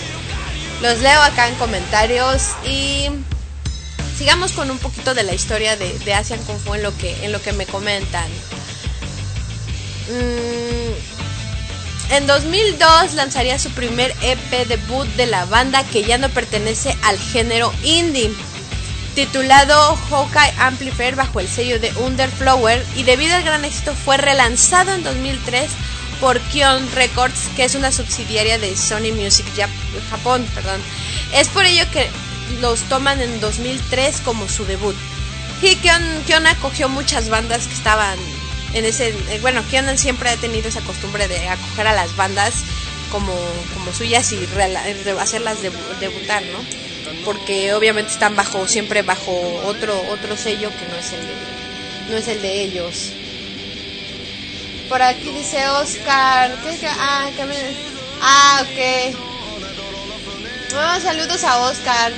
[0.81, 3.07] Los leo acá en comentarios y
[4.17, 7.23] sigamos con un poquito de la historia de, de Asian Kung Fu en lo que,
[7.25, 8.27] en lo que me comentan.
[10.09, 11.18] Mm,
[12.09, 17.17] en 2002 lanzaría su primer EP debut de la banda que ya no pertenece al
[17.19, 18.31] género indie
[19.15, 24.93] titulado Hawkeye Amplifier bajo el sello de Underflower y debido al gran éxito fue relanzado
[24.93, 25.69] en 2003
[26.21, 29.69] por Kion Records, que es una subsidiaria de Sony Music Jap-
[30.09, 30.81] Japón, perdón.
[31.33, 32.09] Es por ello que
[32.59, 34.95] los toman en 2003 como su debut.
[35.61, 38.17] Kion, Kion acogió muchas bandas que estaban
[38.73, 39.09] en ese...
[39.09, 42.53] eh, Bueno, Kion siempre ha tenido esa costumbre de acoger a las bandas
[43.11, 43.33] como,
[43.73, 44.37] como suyas y
[45.19, 46.63] hacerlas debu- debutar, ¿no?
[47.25, 49.31] Porque obviamente están bajo, siempre bajo
[49.65, 51.33] otro, otro sello que no es el de,
[52.11, 53.11] no es el de ellos.
[54.87, 56.57] Por aquí dice Oscar.
[56.63, 57.75] ¿qué es que- ah, que me-
[58.21, 59.15] ah, ok.
[60.75, 62.11] Ah, saludos a Oscar.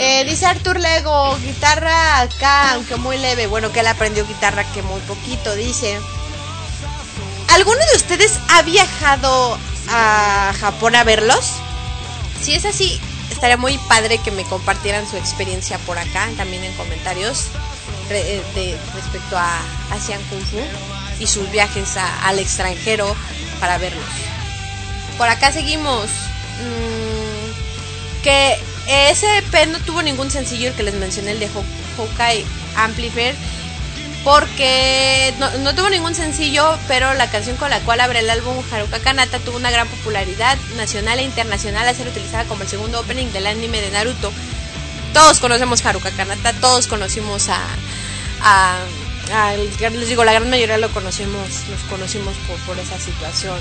[0.00, 3.48] Eh, dice Artur Lego, guitarra acá, aunque muy leve.
[3.48, 5.98] Bueno, que él aprendió guitarra que muy poquito, dice.
[7.48, 9.58] ¿Alguno de ustedes ha viajado
[9.90, 11.50] a Japón a verlos?
[12.40, 13.00] Si es así,
[13.32, 17.46] estaría muy padre que me compartieran su experiencia por acá, también en comentarios,
[18.10, 19.58] eh, de, respecto a
[19.90, 20.60] Asian Kung Fu
[21.18, 23.16] y sus viajes al extranjero
[23.58, 24.04] para verlos.
[25.16, 26.06] Por acá seguimos.
[26.60, 31.48] Mm, que ese EP no tuvo ningún sencillo el que les mencioné, el de
[31.96, 32.44] Hawkeye
[32.76, 33.34] Amplifier.
[34.24, 35.32] Porque
[35.62, 39.38] no, tuvo ningún sencillo, pero la canción con la cual abre el álbum Haruka Kanata
[39.38, 43.46] tuvo una gran popularidad nacional e internacional al ser utilizada como el segundo opening del
[43.46, 44.32] anime de Naruto.
[45.14, 48.80] Todos conocemos Haruka Kanata, todos conocimos a,
[49.56, 52.34] les digo, la gran mayoría lo conocimos, los conocimos
[52.66, 53.58] por esa situación.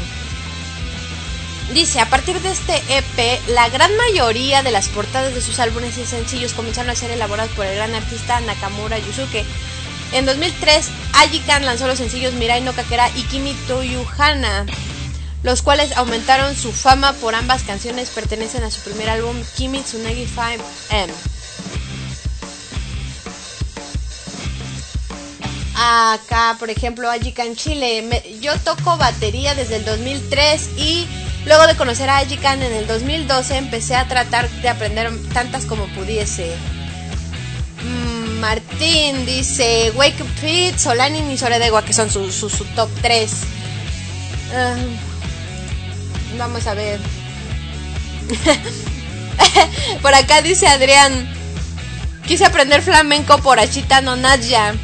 [1.73, 5.97] Dice, a partir de este EP, la gran mayoría de las portadas de sus álbumes
[5.97, 9.43] y sencillos comenzaron a ser elaboradas por el gran artista Nakamura Yusuke.
[10.13, 14.65] En 2003, Ajikan lanzó los sencillos Mirai no Kakera y Kimi Toyuhana,
[15.43, 20.25] los cuales aumentaron su fama por ambas canciones pertenecen a su primer álbum Kimi Tsunagi
[20.25, 21.09] 5M.
[25.79, 28.23] Acá, por ejemplo, Ajikan Chile.
[28.41, 31.05] Yo toco batería desde el 2003 y
[31.47, 35.87] luego de conocer a Ajikan en el 2012 empecé a tratar de aprender tantas como
[35.87, 36.53] pudiese.
[37.83, 43.31] Mm, Martín dice Wake Up Fit, Solanin y Soredegua, que son su, su, top 3.
[46.37, 46.99] vamos a ver.
[50.01, 51.33] por acá dice Adrián.
[52.27, 54.75] Quise aprender flamenco por Achita no Nadia.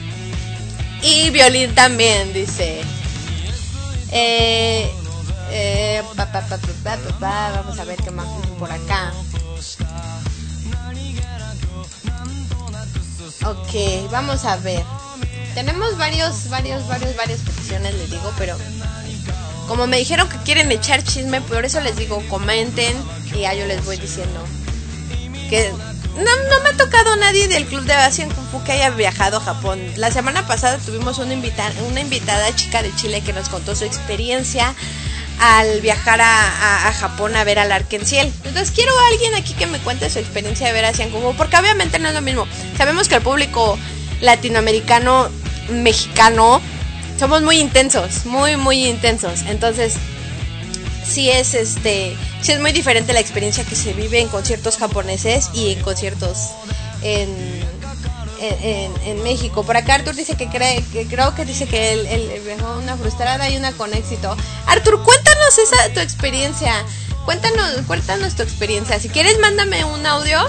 [1.02, 2.82] Y violín también, dice.
[4.14, 4.90] Eh,
[5.54, 6.04] eh.
[7.20, 8.28] Vamos a ver qué más
[8.58, 9.14] por acá.
[13.46, 14.84] Ok, vamos a ver.
[15.54, 18.58] Tenemos varios, varios, varios, varias peticiones, les digo, pero
[19.68, 22.96] como me dijeron que quieren echar chisme, por eso les digo, comenten
[23.36, 24.44] Y ya yo les voy diciendo
[25.50, 28.90] que no, no me ha tocado nadie del club de Asian Kung Fu que haya
[28.92, 29.80] viajado a Japón.
[29.98, 33.84] La semana pasada tuvimos una, invita una invitada chica de Chile que nos contó su
[33.84, 34.74] experiencia
[35.40, 38.28] al viajar a, a- a Japón a ver al Arkenciel.
[38.46, 41.58] Entonces quiero a alguien aquí que me cuente su experiencia de ver Kung Fu, porque
[41.58, 42.48] obviamente no es lo mismo.
[42.78, 43.78] Sabemos que el público
[44.22, 45.30] latinoamericano,
[45.70, 46.62] mexicano,
[47.20, 49.42] somos muy intensos, muy, muy intensos.
[49.48, 49.96] Entonces,
[51.06, 55.50] sí es este sí es muy diferente la experiencia que se vive en conciertos japoneses
[55.54, 56.50] y en conciertos
[57.02, 57.30] en,
[58.50, 59.64] en, en- México.
[59.64, 62.98] Por acá Artur dice que cree, que creo que dice que él, él viajó una
[62.98, 64.36] frustrada y una con éxito.
[64.68, 66.74] Artur, cuéntanos esa tu experiencia.
[67.26, 69.00] Cuéntanos, cuéntanos tu experiencia.
[69.00, 70.40] Si quieres, mándame un audio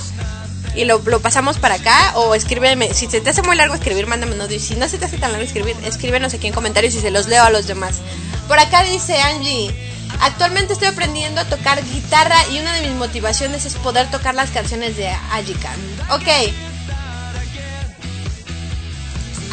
[0.74, 2.92] y lo, lo pasamos para acá o escríbeme.
[2.94, 4.56] Si se te hace muy largo escribir, mándame un audio.
[4.56, 7.12] Y si no se te hace tan largo escribir, escríbenos aquí en comentarios y se
[7.12, 8.00] los leo a los demás.
[8.48, 9.72] Por acá dice Angie.
[10.20, 14.50] Actualmente estoy aprendiendo a tocar guitarra y una de mis motivaciones es poder tocar las
[14.50, 15.76] canciones de Ajikan.
[16.10, 16.28] Ok.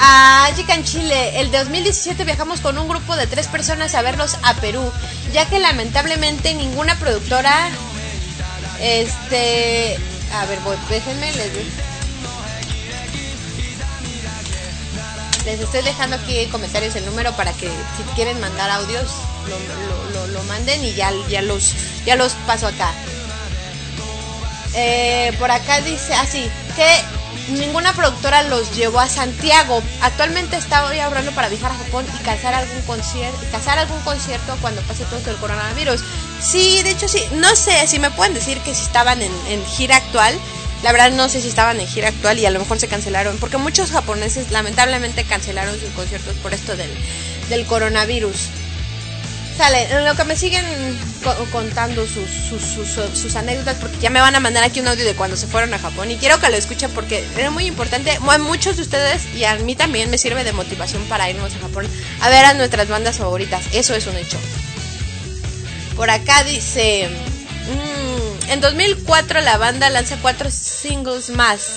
[0.03, 1.39] A Ajikan, Chile.
[1.39, 4.91] El 2017 viajamos con un grupo de tres personas a verlos a Perú,
[5.31, 7.69] ya que lamentablemente ninguna productora
[8.79, 9.97] este.
[10.33, 11.51] A ver, déjenme, les,
[15.45, 19.11] les estoy dejando aquí en comentarios el número para que si quieren mandar audios
[19.47, 21.73] lo, lo- lo- manden y ya, ya, los,
[22.05, 22.91] ya los paso acá.
[24.73, 29.81] Eh, por acá dice así que ninguna productora los llevó a Santiago.
[30.01, 34.81] Actualmente estoy ahorrando para viajar a Japón y cazar algún concierto, cazar algún concierto cuando
[34.83, 36.01] pase todo del coronavirus.
[36.41, 37.23] Sí, de hecho sí.
[37.33, 40.37] No sé si me pueden decir que si estaban en, en gira actual.
[40.83, 43.37] La verdad no sé si estaban en gira actual y a lo mejor se cancelaron.
[43.37, 46.91] Porque muchos japoneses lamentablemente cancelaron sus conciertos por esto del,
[47.49, 48.49] del coronavirus.
[50.05, 50.65] Lo que me siguen
[51.23, 55.37] co- contando sus anécdotas, porque ya me van a mandar aquí un audio de cuando
[55.37, 58.11] se fueron a Japón y quiero que lo escuchen porque era muy importante.
[58.27, 61.59] A muchos de ustedes y a mí también me sirve de motivación para irnos a
[61.59, 61.87] Japón
[62.21, 63.63] a ver a nuestras bandas favoritas.
[63.71, 64.37] Eso es un hecho.
[65.95, 67.07] Por acá dice:
[67.67, 71.73] mm, En 2004 la banda lanza cuatro singles más: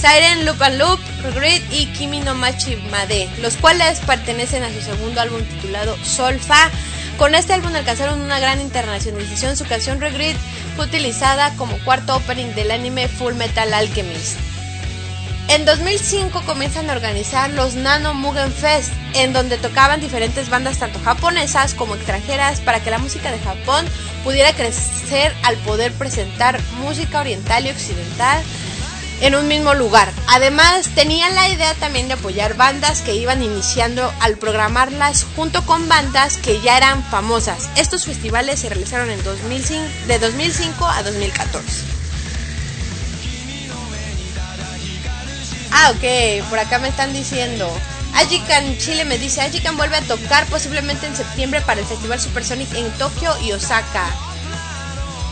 [0.00, 4.80] Siren, Loop and Loop, Regret y Kimi no Machi Made, los cuales pertenecen a su
[4.82, 6.70] segundo álbum titulado Solfa.
[7.18, 9.56] Con este álbum alcanzaron una gran internacionalización.
[9.56, 10.36] Su canción Regret
[10.74, 14.36] fue utilizada como cuarto opening del anime Full Metal Alchemist.
[15.48, 20.98] En 2005 comienzan a organizar los Nano Mugen Fest, en donde tocaban diferentes bandas tanto
[21.04, 23.84] japonesas como extranjeras para que la música de Japón
[24.24, 28.42] pudiera crecer al poder presentar música oriental y occidental
[29.20, 30.12] en un mismo lugar.
[30.28, 35.88] Además, tenían la idea también de apoyar bandas que iban iniciando al programarlas junto con
[35.88, 37.68] bandas que ya eran famosas.
[37.76, 41.94] Estos festivales se realizaron en 2005, de 2005 a 2014.
[45.72, 47.68] Ah, ok, por acá me están diciendo.
[48.14, 52.72] Ajikan Chile me dice, Ajikan vuelve a tocar posiblemente en septiembre para el Festival Supersonic
[52.74, 54.06] en Tokio y Osaka.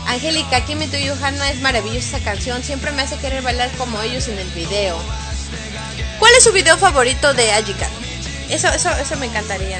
[0.07, 3.99] Angélica, Kimi to You Hana es maravillosa esa canción, siempre me hace querer bailar como
[4.01, 4.97] ellos en el video.
[6.19, 7.89] ¿Cuál es su video favorito de Ajikan?
[8.49, 9.79] Eso, eso, eso me encantaría.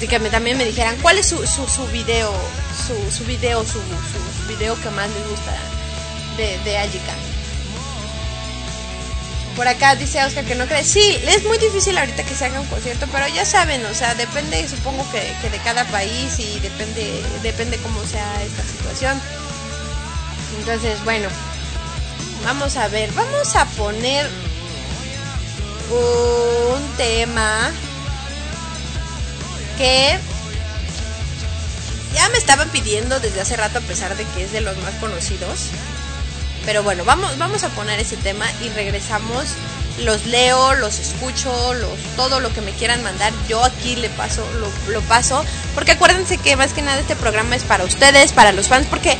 [0.00, 2.32] Y que me- también me dijeran, ¿cuál es su, su, su video,
[2.86, 5.52] su, su video, su, su video que más les gusta
[6.36, 7.31] de, de?
[9.56, 10.82] Por acá dice Oscar que no cree.
[10.82, 14.14] Sí, es muy difícil ahorita que se haga un concierto, pero ya saben, o sea,
[14.14, 19.20] depende, supongo que, que de cada país y depende, depende cómo sea esta situación.
[20.58, 21.28] Entonces, bueno,
[22.44, 24.26] vamos a ver, vamos a poner
[25.90, 27.70] un tema
[29.76, 30.18] que
[32.14, 34.94] ya me estaban pidiendo desde hace rato a pesar de que es de los más
[34.94, 35.68] conocidos.
[36.64, 39.54] Pero bueno, vamos, vamos a poner ese tema y regresamos.
[39.98, 43.32] Los leo, los escucho, los, todo lo que me quieran mandar.
[43.48, 45.44] Yo aquí le paso, lo, lo paso.
[45.74, 49.18] Porque acuérdense que más que nada este programa es para ustedes, para los fans, porque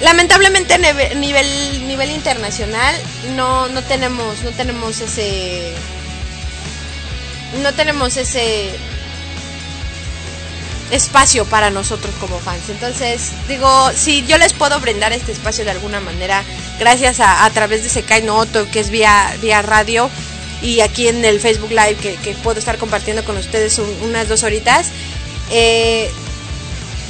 [0.00, 0.78] lamentablemente a
[1.14, 2.94] nivel, nivel internacional
[3.36, 5.74] no, no tenemos, no tenemos ese.
[7.62, 8.70] No tenemos ese
[10.90, 12.68] espacio para nosotros como fans.
[12.68, 16.42] Entonces, digo, si yo les puedo brindar este espacio de alguna manera,
[16.78, 20.10] gracias a, a través de Sekai no Oto, que es vía, vía radio,
[20.62, 24.28] y aquí en el Facebook Live, que, que puedo estar compartiendo con ustedes un- unas
[24.28, 24.88] dos horitas,
[25.50, 26.10] eh,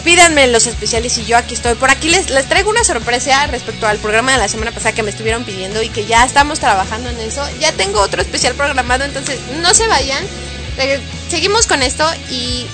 [0.05, 1.75] pídanme los especiales y yo aquí estoy.
[1.75, 5.03] Por aquí les, les traigo una sorpresa respecto al programa de la semana pasada que
[5.03, 7.47] me estuvieron pidiendo y que ya estamos trabajando en eso.
[7.61, 10.25] Ya tengo otro especial programado, entonces no se vayan.
[10.79, 12.67] Eh, Seguimos con esto y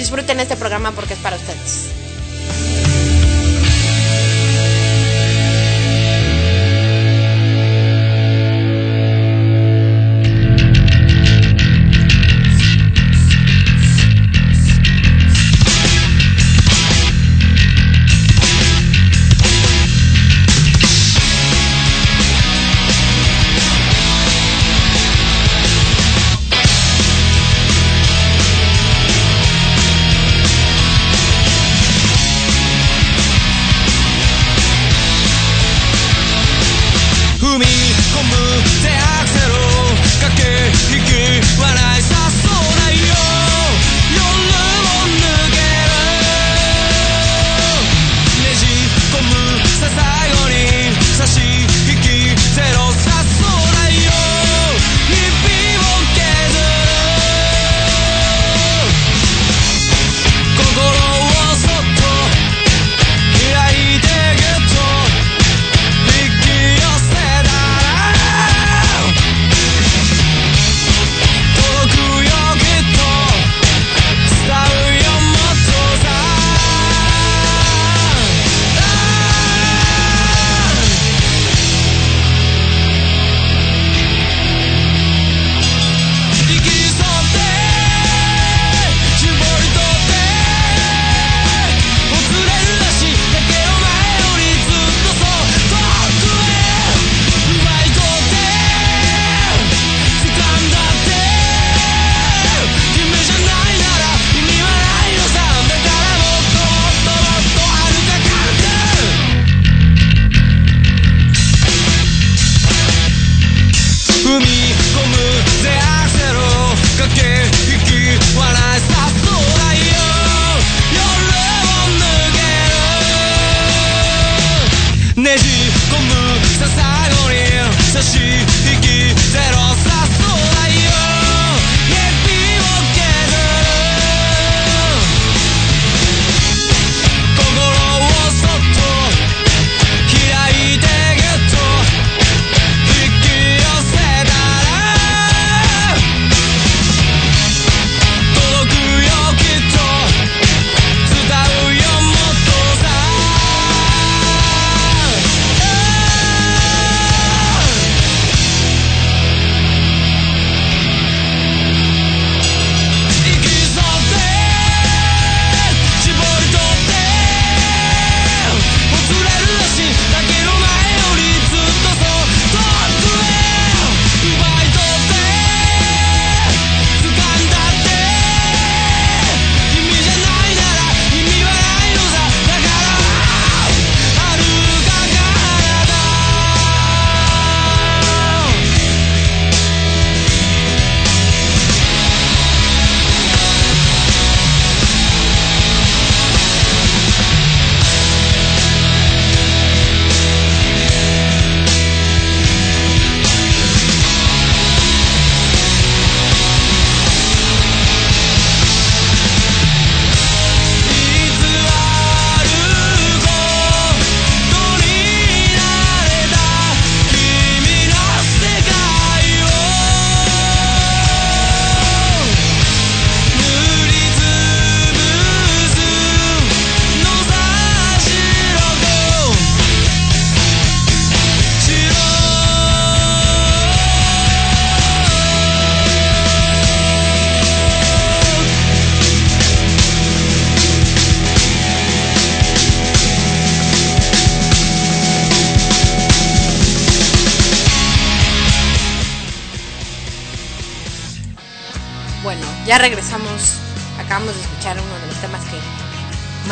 [0.00, 1.99] disfruten este programa porque es para ustedes.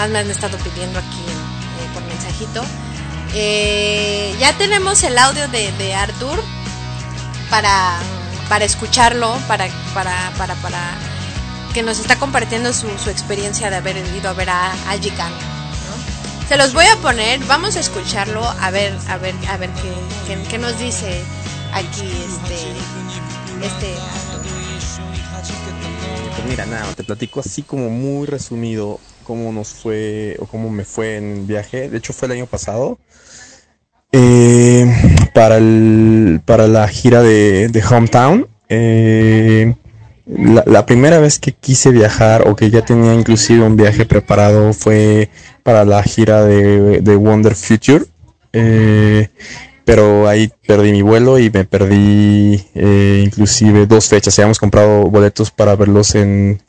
[0.09, 2.63] me han estado pidiendo aquí eh, por mensajito.
[3.35, 6.43] Eh, ya tenemos el audio de, de Arthur
[7.51, 7.99] para,
[8.49, 10.81] para escucharlo, para, para, para, para
[11.75, 15.37] que nos está compartiendo su, experiencia de haber ido a ver a, a Gicano.
[16.49, 19.69] Se los voy a poner, vamos a escucharlo, a ver, a ver, a ver
[20.27, 21.23] qué, qué, nos dice
[21.75, 23.95] aquí este, este
[26.37, 28.99] Pues mira, nada, te platico así como muy resumido
[29.29, 31.91] cómo nos fue o cómo me fue en el viaje.
[31.91, 32.99] De hecho, fue el año pasado.
[34.11, 34.91] Eh,
[35.35, 38.49] para, el, para la gira de, de Hometown.
[38.71, 39.75] Eh,
[40.27, 45.29] la, primera vez que quise viajar o que ya tenía inclusive un viaje preparado fue
[45.63, 48.07] para la gira de, de Wonder Future.
[48.55, 49.29] Eh,
[49.85, 52.65] pero ahí perdí mi vuelo y me perdí
[53.25, 54.39] inclusive dos fechas.
[54.39, 56.63] Habíamos comprado boletos para verlos en,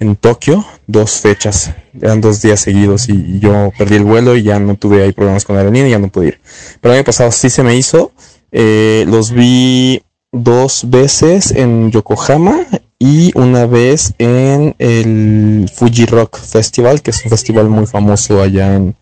[0.00, 4.58] en Tokio, dos fechas, eran dos días seguidos y, yo perdí el vuelo y ya
[4.58, 6.40] no tuve ahí problemas con la aerolínea y ya no pude ir.
[6.80, 8.12] Pero el año pasado sí se me hizo,
[8.52, 12.66] eh, los vi dos veces en Yokohama
[12.98, 18.74] y una vez en el Fuji Rock Festival, que es un festival muy famoso allá
[18.74, 18.94] en,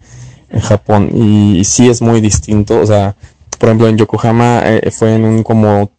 [0.51, 3.17] en Japón y, y sí es muy distinto, o sea,
[3.59, 5.91] por ejemplo en Yokohama eh, fue en un como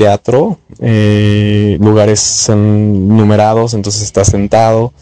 [0.00, 4.94] teatro, eh, lugares son numerados, entonces estás sentado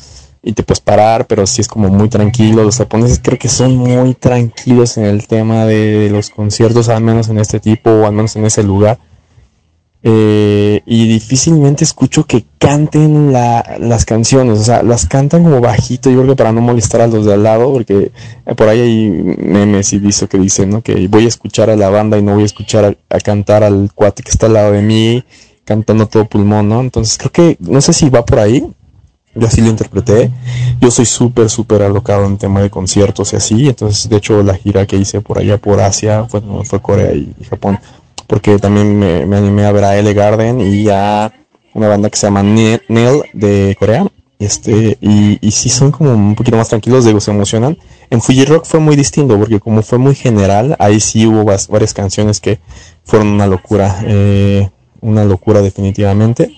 [0.43, 2.65] y te puedes parar, pero sí es como muy tranquilo.
[2.65, 7.29] Los japoneses creo que son muy tranquilos en el tema de los conciertos, al menos
[7.29, 8.99] en este tipo o al menos en ese lugar.
[10.03, 16.09] Eh, y difícilmente escucho que canten la- las canciones, o sea, las cantan como bajito,
[16.09, 18.13] yo creo para no molestar a los de al lado, porque
[18.47, 20.83] eh, por ahí hay memes y visto que dicen, ¿no?
[20.83, 23.65] Que voy a escuchar a la banda y no voy a escuchar a, a cantar
[23.65, 25.25] al cuate que está al lado de mí,
[25.65, 26.81] cantando todo pulmón, ¿no?
[26.81, 28.65] Entonces creo que, no sé si va por ahí,
[29.35, 30.31] yo así lo interpreté.
[30.81, 33.69] Yo soy súper, súper alocado en tema de conciertos y así.
[33.69, 37.35] Entonces, de hecho, la gira que hice por allá, por Asia, fue, fue Corea y
[37.49, 37.79] Japón.
[38.29, 41.33] Porque también me, animé a ver a L Garden y a
[41.75, 42.81] una banda que se llama Nell
[43.33, 44.07] de Corea.
[44.39, 47.77] Este, y, y sí son como un poquito más tranquilos, digo, se emocionan.
[48.11, 51.93] En Fuji Rock fue muy distinto porque como fue muy general, ahí sí hubo varias
[51.93, 52.61] canciones que
[53.05, 54.71] fueron una locura, eh,
[55.01, 56.55] una locura definitivamente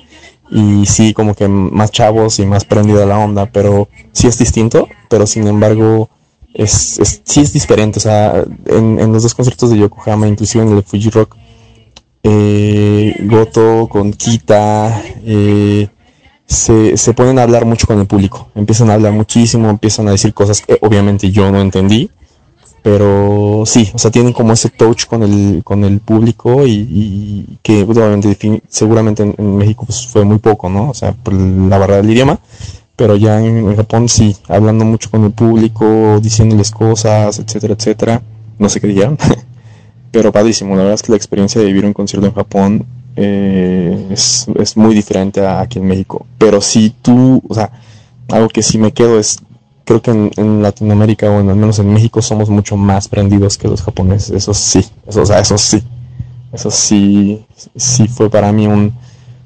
[0.50, 4.88] y sí como que más chavos y más prendida la onda, pero sí es distinto,
[5.08, 6.10] pero sin embargo
[6.52, 10.64] es, es- sí es diferente, o sea, en, en los dos conciertos de Yokohama, inclusive
[10.64, 11.36] en el de Fuji Rock,
[12.22, 15.88] eh, Goto con Kita, eh,
[16.46, 20.12] se, se ponen a hablar mucho con el público, empiezan a hablar muchísimo, empiezan a
[20.12, 22.10] decir cosas que obviamente yo no entendí,
[22.82, 27.58] pero sí, o sea, tienen como ese touch con el, con el público y, y
[27.62, 30.90] que obviamente seguramente en, México pues, fue muy poco, ¿no?
[30.90, 32.40] O sea, por la barrera del idioma,
[32.96, 38.22] pero ya en, en Japón sí, hablando mucho con el público, diciéndoles cosas, etcétera, etcétera.
[38.58, 39.16] No qué dijeron,
[40.10, 40.74] pero padrísimo.
[40.76, 42.86] La verdad es que la experiencia de vivir un concierto en Japón
[43.16, 46.26] eh, es, es muy diferente a aquí en México.
[46.38, 47.70] Pero si tú, o sea,
[48.28, 49.40] algo que sí me quedo es
[49.84, 53.66] creo que en, Latinoamérica o en, al menos en México somos mucho más prendidos que
[53.66, 54.30] los japoneses.
[54.30, 55.82] Eso sí, eso, o sea, eso sí.
[56.52, 57.44] Eso sí,
[57.76, 58.92] sí fue para mí un,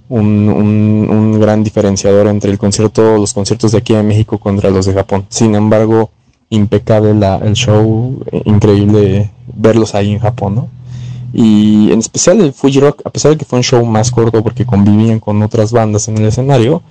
[0.08, 4.70] un, un, un gran diferenciador entre el concierto, los conciertos de aquí en México contra
[4.70, 5.26] los de Japón.
[5.28, 6.10] Sin embargo,
[6.54, 10.68] impecable la, el show, eh, increíble verlos ahí en Japón, ¿no?
[11.32, 14.42] Y en especial el Fuji Rock, a pesar de que fue un show más corto
[14.42, 16.82] porque convivían con otras bandas en el escenario,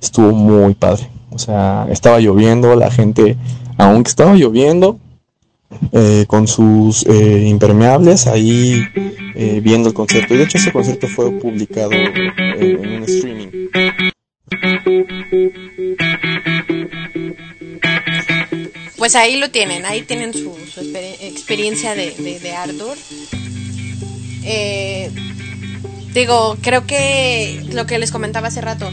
[0.00, 1.10] estuvo muy padre.
[1.30, 3.36] O sea, estaba lloviendo, la gente,
[3.76, 4.98] aunque estaba lloviendo,
[5.92, 8.82] eh, con sus eh, impermeables ahí
[9.34, 10.34] eh, viendo el concierto.
[10.34, 13.47] Y de hecho ese concierto fue publicado en un streaming.
[19.08, 22.94] Pues ahí lo tienen, ahí tienen su, su exper- experiencia de, de, de Arthur.
[24.44, 25.10] Eh,
[26.12, 28.86] digo, creo que lo que les comentaba hace rato,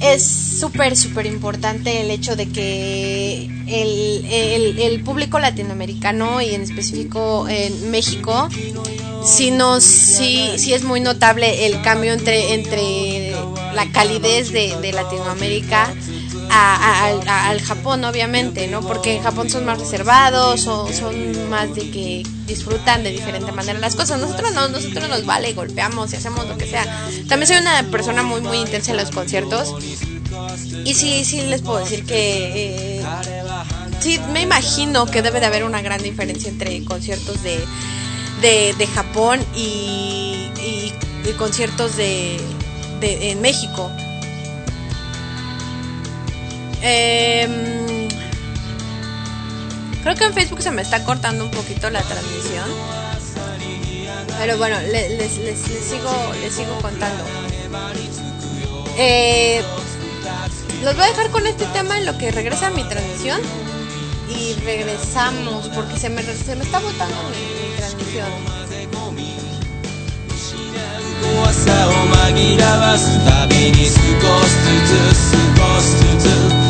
[0.00, 6.62] es súper, súper importante el hecho de que el, el- el público latinoamericano y en
[6.62, 8.48] específico en México,
[9.26, 13.32] sí, nos, sí, sí es muy notable el cambio entre, entre
[13.74, 15.92] la calidez de, de Latinoamérica
[16.50, 18.80] a- a- al, Japón, obviamente, ¿no?
[18.82, 23.78] Porque en Japón son más reservados o son más de que disfrutan de diferente manera
[23.78, 24.18] las cosas.
[24.20, 26.84] Nosotros no, nosotros nos vale, golpeamos y hacemos lo que sea.
[27.28, 29.74] También soy una persona muy, muy intensa en los conciertos.
[30.84, 32.98] Y sí, sí les puedo decir que...
[33.00, 33.04] eh,
[34.00, 37.58] sí, me imagino que debe de haber una gran diferencia entre conciertos de,
[38.40, 40.92] de, de Japón y, y-
[41.28, 42.40] y conciertos de,
[43.00, 43.90] de- en México.
[46.81, 48.07] Em,
[50.03, 52.65] creo que en Facebook se me está cortando un poquito la transmisión.
[54.39, 57.23] Pero bueno, le- les, les- les sigo, les sigo contando.
[58.97, 59.61] Eh,
[60.83, 63.39] los voy a dejar con este tema en lo que regresa mi transmisión.
[64.29, 68.27] Y regresamos porque se me, se me está botando mi, mi transmisión.
[71.23, 71.91] 怖さを
[72.33, 75.87] 紛らわすたびに少しずつ少し
[76.19, 76.66] ずつ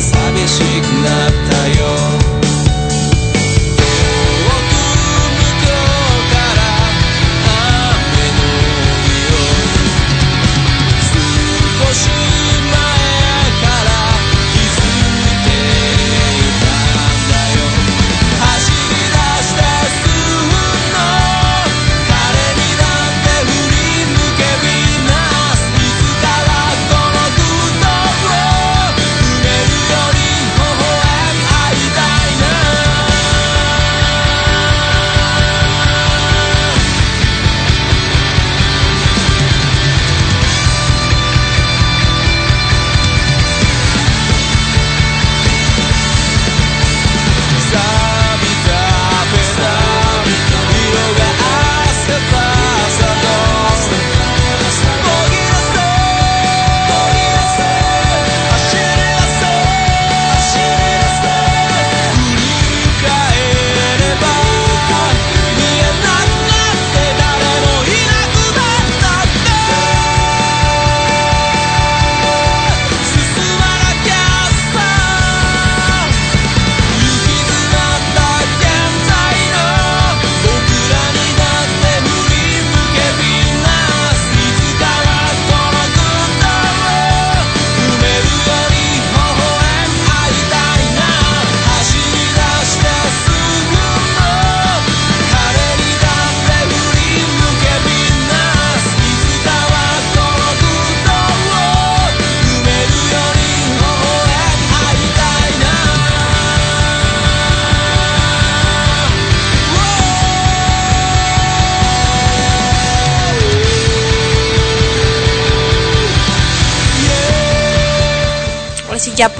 [0.00, 2.19] sabes ignat tayo.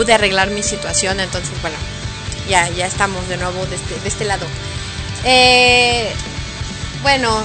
[0.01, 1.77] Pude arreglar mi situación, entonces bueno,
[2.49, 4.47] ya, ya estamos de nuevo de este, de este lado.
[5.27, 6.11] Eh,
[7.03, 7.43] bueno,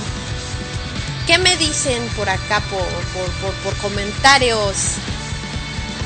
[1.27, 4.77] ¿qué me dicen por acá por, por, comentarios?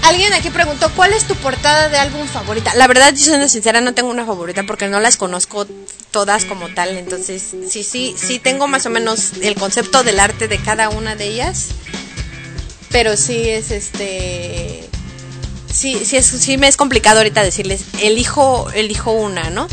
[0.02, 2.74] Alguien aquí preguntó, ¿cuál es tu portada de álbum favorita?
[2.74, 5.68] La verdad, yo siendo sincera, no tengo una favorita porque no las conozco
[6.10, 6.98] todas como tal.
[6.98, 11.16] Entonces, sí, sí, sí tengo más o menos el concepto del arte de cada una
[11.16, 11.68] de ellas.
[12.90, 14.79] Pero sí es este...
[15.80, 19.70] Sí, sí, es, me es complicado ahorita decirles, elijo, elijo una, ¿no?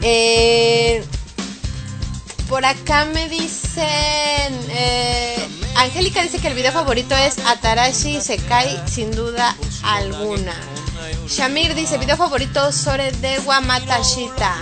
[0.00, 1.04] Eh,
[2.48, 3.86] por acá me dicen.
[4.70, 10.56] eh, Angélica dice que el video favorito es Atarashi Sekai, sin duda alguna.
[11.28, 14.56] Shamir dice: video favorito Sore de Wamatashita.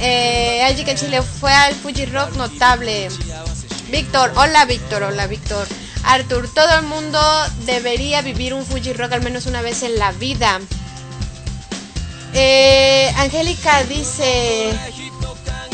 [0.00, 3.08] Eh, Chile fue al Fuji Rock notable.
[3.88, 5.66] Víctor, hola Víctor, hola Víctor.
[6.06, 7.20] Arthur, todo el mundo
[7.64, 10.60] debería vivir un Fuji Rock al menos una vez en la vida.
[12.32, 14.72] Eh, Angélica dice,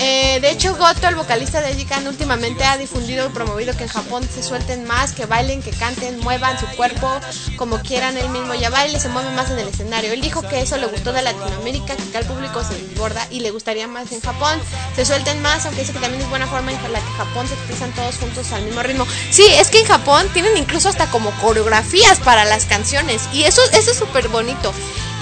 [0.03, 3.89] eh, de hecho Goto, el vocalista de Jikan, últimamente ha difundido y promovido que en
[3.89, 7.09] Japón se suelten más, que bailen, que canten, muevan su cuerpo
[7.57, 10.13] como quieran, él mismo ya baile, se mueve más en el escenario.
[10.13, 13.53] Él dijo que eso le gustó de Latinoamérica, que el público se desborda y le
[13.53, 14.59] gustaría más en Japón,
[14.97, 17.55] se suelten más, aunque dice que también es buena forma en la que Japón se
[17.55, 19.07] expresan todos juntos al mismo ritmo.
[19.31, 23.61] Sí, es que en Japón tienen incluso hasta como coreografías para las canciones y eso,
[23.73, 24.73] eso es súper bonito.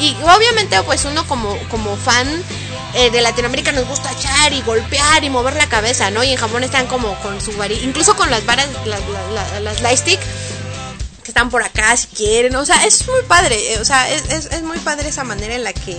[0.01, 2.27] Y obviamente pues uno como, como fan
[2.95, 6.25] eh, de Latinoamérica nos gusta echar y golpear y mover la cabeza, ¿no?
[6.25, 9.01] Y en Japón están como con su vari incluso con las varas, las,
[9.63, 10.21] las, las stick
[11.23, 14.25] que están por acá si quieren, o sea, es muy padre, eh, o sea, es,
[14.31, 15.97] es, es muy padre esa manera en la que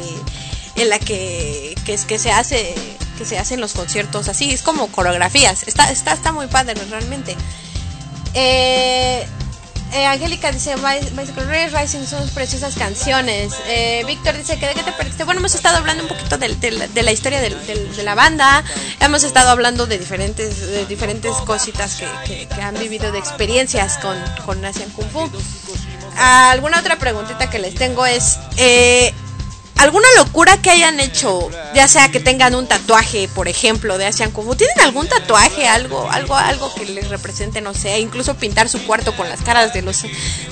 [0.75, 2.73] en la que, que, que se hace
[3.17, 7.35] que se hacen los conciertos así, es como coreografías, está, está, está muy padre realmente.
[8.33, 9.27] Eh,
[9.93, 13.53] eh, Angélica dice Bicycle Race Rising son preciosas canciones.
[13.67, 15.23] Eh, Víctor dice que de qué te perdiste.
[15.23, 18.63] Bueno, hemos estado hablando un poquito de, la, historia de, la banda.
[18.99, 24.63] Hemos estado hablando de diferentes, de diferentes cositas que han vivido de experiencias con, con
[24.63, 25.29] Asian Kung Fu.
[26.17, 29.13] Ah, alguna otra preguntita que les tengo es eh,
[29.81, 34.31] alguna locura que hayan hecho, ya sea que tengan un tatuaje, por ejemplo, de Asian
[34.31, 34.55] Kung Fu.
[34.55, 39.15] ¿Tienen algún tatuaje, algo, algo, algo que les represente, no sé, incluso pintar su cuarto
[39.15, 40.03] con las caras de los,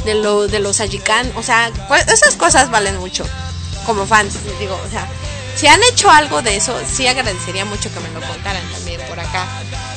[0.03, 1.32] de lo, de los Ajikan?
[1.36, 3.23] O sea, pues, esas cosas valen mucho,
[3.86, 5.07] como fans, digo, o sea.
[5.55, 9.19] Si han hecho algo de eso, sí agradecería mucho que me lo contaran también por
[9.19, 9.45] acá.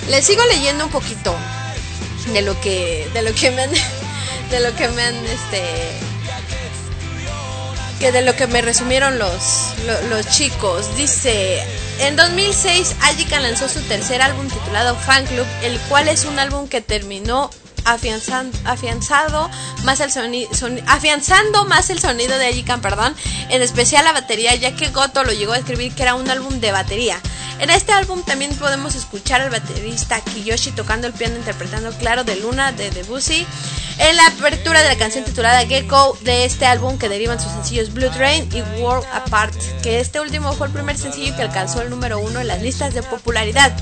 [0.09, 1.35] Les sigo leyendo un poquito
[2.33, 3.71] de lo que, de lo que me han,
[4.51, 5.93] de lo que me han, este,
[8.03, 10.97] que de lo que me resumieron los, los, los, chicos.
[10.97, 11.63] Dice,
[12.01, 16.67] en 2006 Ajika lanzó su tercer álbum titulado Fan Club, el cual es un álbum
[16.67, 17.49] que terminó
[17.85, 19.51] afianzando, afianzado
[19.85, 23.15] más el sonido, son, afianzando más el sonido de Ajikan, perdón,
[23.49, 26.61] en especial la batería, ya que Goto lo llegó a escribir que era un álbum
[26.61, 27.21] de batería.
[27.59, 32.35] En este álbum también podemos escuchar al baterista Kiyoshi tocando el piano interpretando Claro de
[32.37, 33.47] Luna de Debussy
[33.99, 37.93] en la apertura de la canción titulada Gecko de este álbum que derivan sus sencillos
[37.93, 41.91] Blue Train y World Apart, que este último fue el primer sencillo que alcanzó el
[41.91, 43.73] número uno en las listas de popularidad.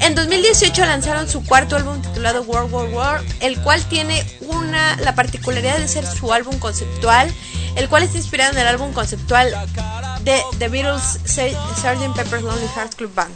[0.00, 5.14] En 2018 lanzaron su cuarto álbum titulado World War War, el cual tiene una, la
[5.14, 7.32] particularidad de ser su álbum conceptual,
[7.76, 9.52] el cual está inspirado en el álbum conceptual
[10.22, 12.14] de The Beatles Sgt.
[12.14, 13.34] Pepper's Lonely Hearts Club Band.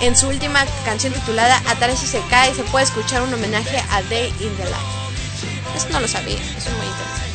[0.00, 4.56] En su última canción titulada Atarashi Sekai se puede escuchar un homenaje a Day in
[4.56, 5.76] the Life.
[5.76, 7.31] Eso no lo sabía, eso es muy interesante.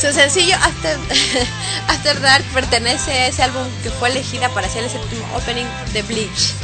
[0.00, 0.98] Su sencillo After,
[1.88, 6.02] After Dark pertenece a ese álbum que fue elegida para ser el séptimo opening de
[6.02, 6.54] Bleach.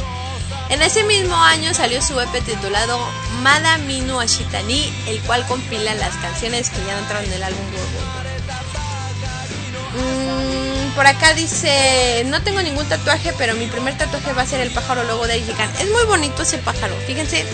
[0.69, 2.99] En ese mismo año salió su EP titulado
[3.41, 7.65] Mada Minu Ashitani, el cual compila las canciones que ya entraron en el álbum
[9.95, 14.61] mm, por acá dice, no tengo ningún tatuaje, pero mi primer tatuaje va a ser
[14.61, 15.69] el pájaro logo de Jikan.
[15.79, 17.45] Es muy bonito ese pájaro, fíjense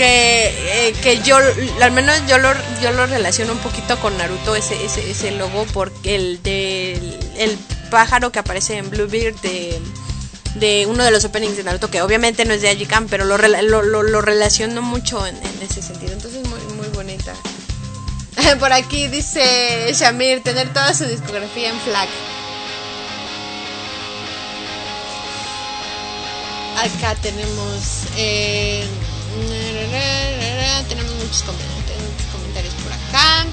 [0.00, 1.36] que, eh, que yo,
[1.82, 5.66] al menos yo lo, yo lo relaciono un poquito con Naruto, ese, ese, ese logo,
[5.74, 6.94] porque el de
[7.36, 7.58] el
[7.90, 9.78] pájaro que aparece en Bluebeard de
[10.54, 13.36] de uno de los openings de Naruto, que obviamente no es de Ajikan, pero lo,
[13.36, 16.14] lo, lo, relaciono mucho en, ese sentido.
[16.14, 17.34] Entonces, muy, muy bonita.
[18.58, 22.08] Por aquí dice Shamir, tener toda su discografía en FLAC.
[26.78, 28.04] Acá tenemos...
[28.16, 28.88] Eh,
[30.88, 33.46] tenemos muchos comentarios, por acá.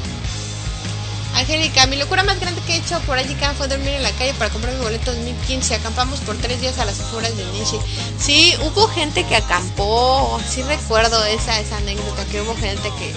[1.35, 4.33] Angélica, mi locura más grande que he hecho por allí fue dormir en la calle
[4.33, 5.75] para comprar mi boleto 2015.
[5.75, 7.77] Acampamos por tres días a las afueras de Nishi.
[8.19, 10.39] Sí, hubo gente que acampó.
[10.49, 13.13] Sí recuerdo esa, esa anécdota, que hubo gente que,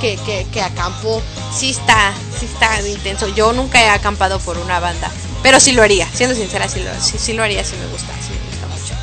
[0.00, 1.20] que, que, que acampó.
[1.52, 3.26] Sí está, sí está intenso.
[3.34, 5.10] Yo nunca he acampado por una banda,
[5.42, 6.08] pero sí lo haría.
[6.14, 8.94] Siendo sincera, sí lo, sí lo haría, sí me gusta, sí me gusta mucho.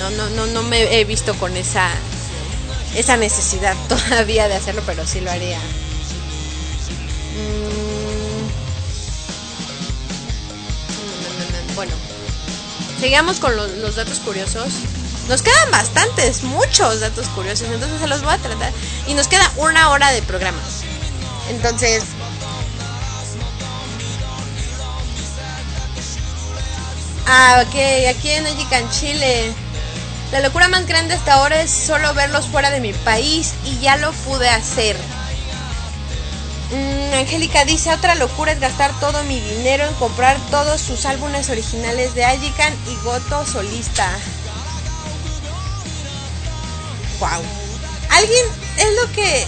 [0.00, 1.88] No, no, no, no me he visto con esa,
[2.94, 5.58] esa necesidad todavía de hacerlo, pero sí lo haría.
[5.58, 5.62] Mm.
[11.74, 11.92] Bueno,
[13.00, 14.68] sigamos con los, datos curiosos.
[15.28, 18.72] Nos quedan bastantes, muchos datos curiosos, entonces se los voy a tratar.
[19.06, 20.58] Y nos queda una hora de programa.
[21.48, 22.02] Entonces,
[27.26, 27.74] ah, ok,
[28.10, 29.54] aquí en Ajican, Chile.
[30.32, 33.98] La locura más grande hasta ahora es solo verlos fuera de mi país y ya
[33.98, 34.96] lo pude hacer.
[36.70, 41.50] Mm, Angélica dice, otra locura es gastar todo mi dinero en comprar todos sus álbumes
[41.50, 44.08] originales de Ajikan y Goto solista.
[47.20, 47.42] Wow.
[48.08, 48.46] Alguien
[48.78, 49.46] es lo que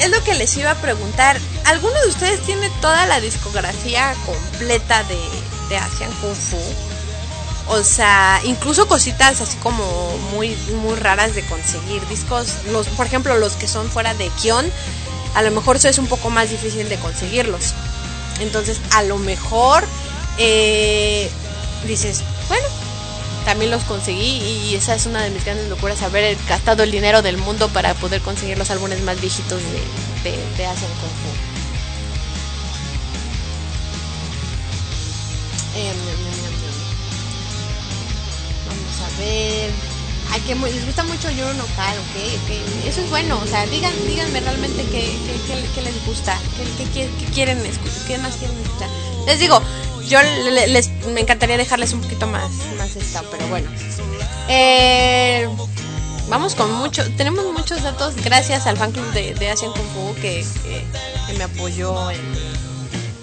[0.00, 1.38] es lo que les iba a preguntar.
[1.66, 5.18] ¿Alguno de ustedes tiene toda la discografía completa de,
[5.68, 6.95] de Asian Kung Fu?
[7.68, 12.06] O sea, incluso cositas así como muy muy raras de conseguir.
[12.08, 14.70] Discos, los por ejemplo, los que son fuera de Kion,
[15.34, 17.74] a lo mejor eso es un poco más difícil de conseguirlos.
[18.40, 19.84] Entonces, a lo mejor
[20.38, 21.30] eh,
[21.86, 22.66] dices, bueno,
[23.44, 27.22] también los conseguí y esa es una de mis grandes locuras, haber gastado el dinero
[27.22, 30.90] del mundo para poder conseguir los álbumes más viejitos de, de, de Asian
[39.16, 39.70] a ver.
[40.32, 42.86] Ay, que les gusta mucho Yuru no Kai, ok, ok.
[42.88, 45.16] Eso es bueno, o sea, digan, díganme realmente qué,
[45.74, 47.58] qué, les gusta, qué, quieren
[48.08, 48.88] qué más quieren escuchar.
[49.26, 49.62] Les digo,
[50.08, 53.70] yo le- les, me encantaría dejarles un poquito más, más esta, pero bueno.
[54.48, 55.48] Eh,
[56.28, 60.14] vamos con mucho, tenemos muchos datos gracias al fan club de, de Asian Kung Fu
[60.16, 60.84] que, que-
[61.28, 62.20] que me apoyó en,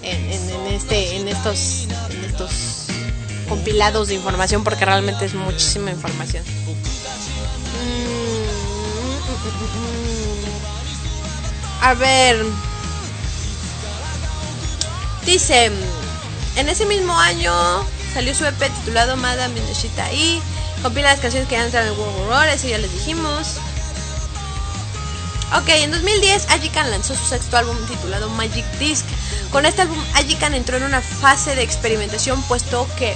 [0.02, 2.50] en, en- en este, en estos, en estos
[3.48, 6.44] compilados de información porque realmente es muchísima información.
[6.44, 8.04] Mm,
[11.82, 12.44] A ver.
[15.26, 15.70] Dice,
[16.56, 17.52] en ese mismo año
[18.12, 20.40] salió su EP titulado Madame Minoshita y
[20.82, 23.56] compila las canciones que han entrado en World War, eso ya les dijimos.
[25.52, 29.04] Ok, en 2010 Ajikan lanzó su sexto álbum titulado Magic Disc.
[29.52, 33.14] Con este álbum Ajikan entró en una fase de experimentación puesto que,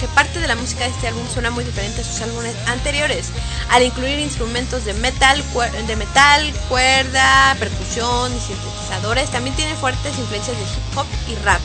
[0.00, 3.26] que parte de la música de este álbum suena muy diferente a sus álbumes anteriores,
[3.70, 5.42] al incluir instrumentos de metal,
[5.86, 9.30] de metal, cuerda, percusión y sintetizadores.
[9.30, 11.60] También tiene fuertes influencias de hip hop y rap.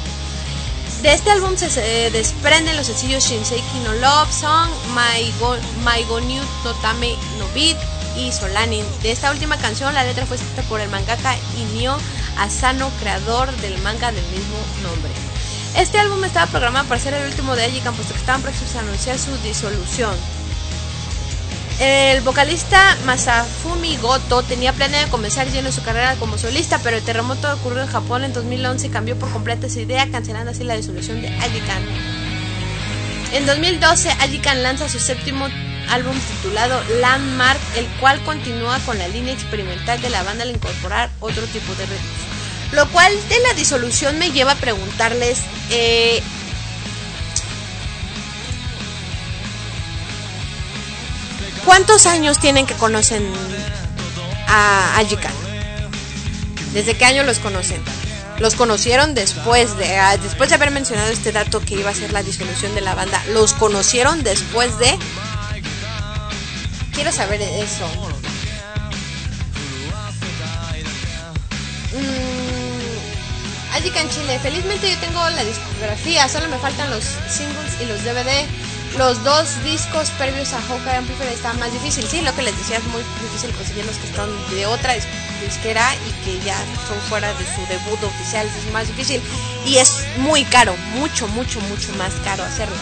[1.01, 5.55] De este álbum se, se desprenden los sencillos Shinseiki no Love Song, My Go,
[5.85, 7.77] My Go New no Tame no Beat
[8.17, 8.85] y Solanin.
[9.01, 11.97] De esta última canción, la letra fue escrita por el mangaka Inio
[12.37, 15.11] Asano, creador del manga del mismo nombre.
[15.75, 18.79] Este álbum estaba programado para ser el último de Ajikan, puesto que estaban próximos a
[18.79, 20.15] anunciar su disolución.
[21.79, 27.53] El vocalista Masafumi Goto tenía planeado comenzar lleno su carrera como solista, pero el terremoto
[27.53, 31.21] ocurrió en Japón en 2011 y cambió por completo esa idea, cancelando así la disolución
[31.21, 31.83] de Ajikan.
[33.31, 35.47] En 2012, Ajikan lanza su séptimo
[35.89, 41.09] álbum titulado Landmark, el cual continúa con la línea experimental de la banda al incorporar
[41.19, 42.29] otro tipo de ritmos.
[42.71, 45.39] Lo cual de la disolución me lleva a preguntarles,
[45.71, 46.21] eh,
[51.65, 53.25] ¿cuántos años tienen que conocen
[54.47, 55.33] a Ajikan?
[56.73, 57.81] ¿Desde qué año los conocen?
[58.39, 62.13] Los conocieron después de ah, después de haber mencionado este dato que iba a ser
[62.13, 63.21] la disolución de la banda.
[63.33, 64.97] Los conocieron después de
[66.99, 67.87] Quiero saber eso.
[71.93, 78.03] Mm, Ajikan Chile, felizmente yo tengo la discografía, solo me faltan los singles y los
[78.03, 78.45] DVD.
[78.97, 82.05] Los dos discos previos a Hawkeye Amplifier está más difícil.
[82.05, 85.07] Sí, lo que les decía es muy difícil conseguir los que están de otra dis-
[85.41, 88.45] disquera y que ya son fuera de su debut oficial.
[88.45, 89.21] Es más difícil
[89.65, 92.75] y es muy caro, mucho, mucho, mucho más caro hacerlo.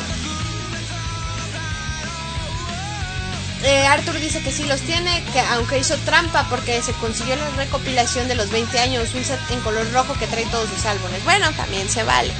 [3.63, 7.49] Eh, Arthur dice que sí los tiene, que aunque hizo trampa porque se consiguió la
[7.51, 11.23] recopilación de los 20 años, un set en color rojo que trae todos sus álbumes.
[11.23, 12.31] Bueno, también se vale.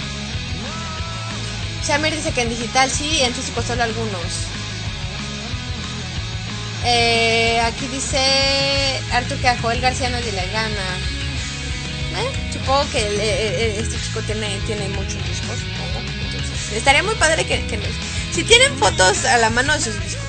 [1.84, 4.22] Samir dice que en digital sí, en físico solo algunos.
[6.86, 10.98] Eh, aquí dice Arthur que a Joel García nadie le gana.
[12.18, 15.58] Eh, supongo que este chico tiene, tiene muchos discos,
[16.74, 17.90] estaría muy padre que, que nos...
[18.34, 20.24] Si tienen fotos a la mano de, sus disco-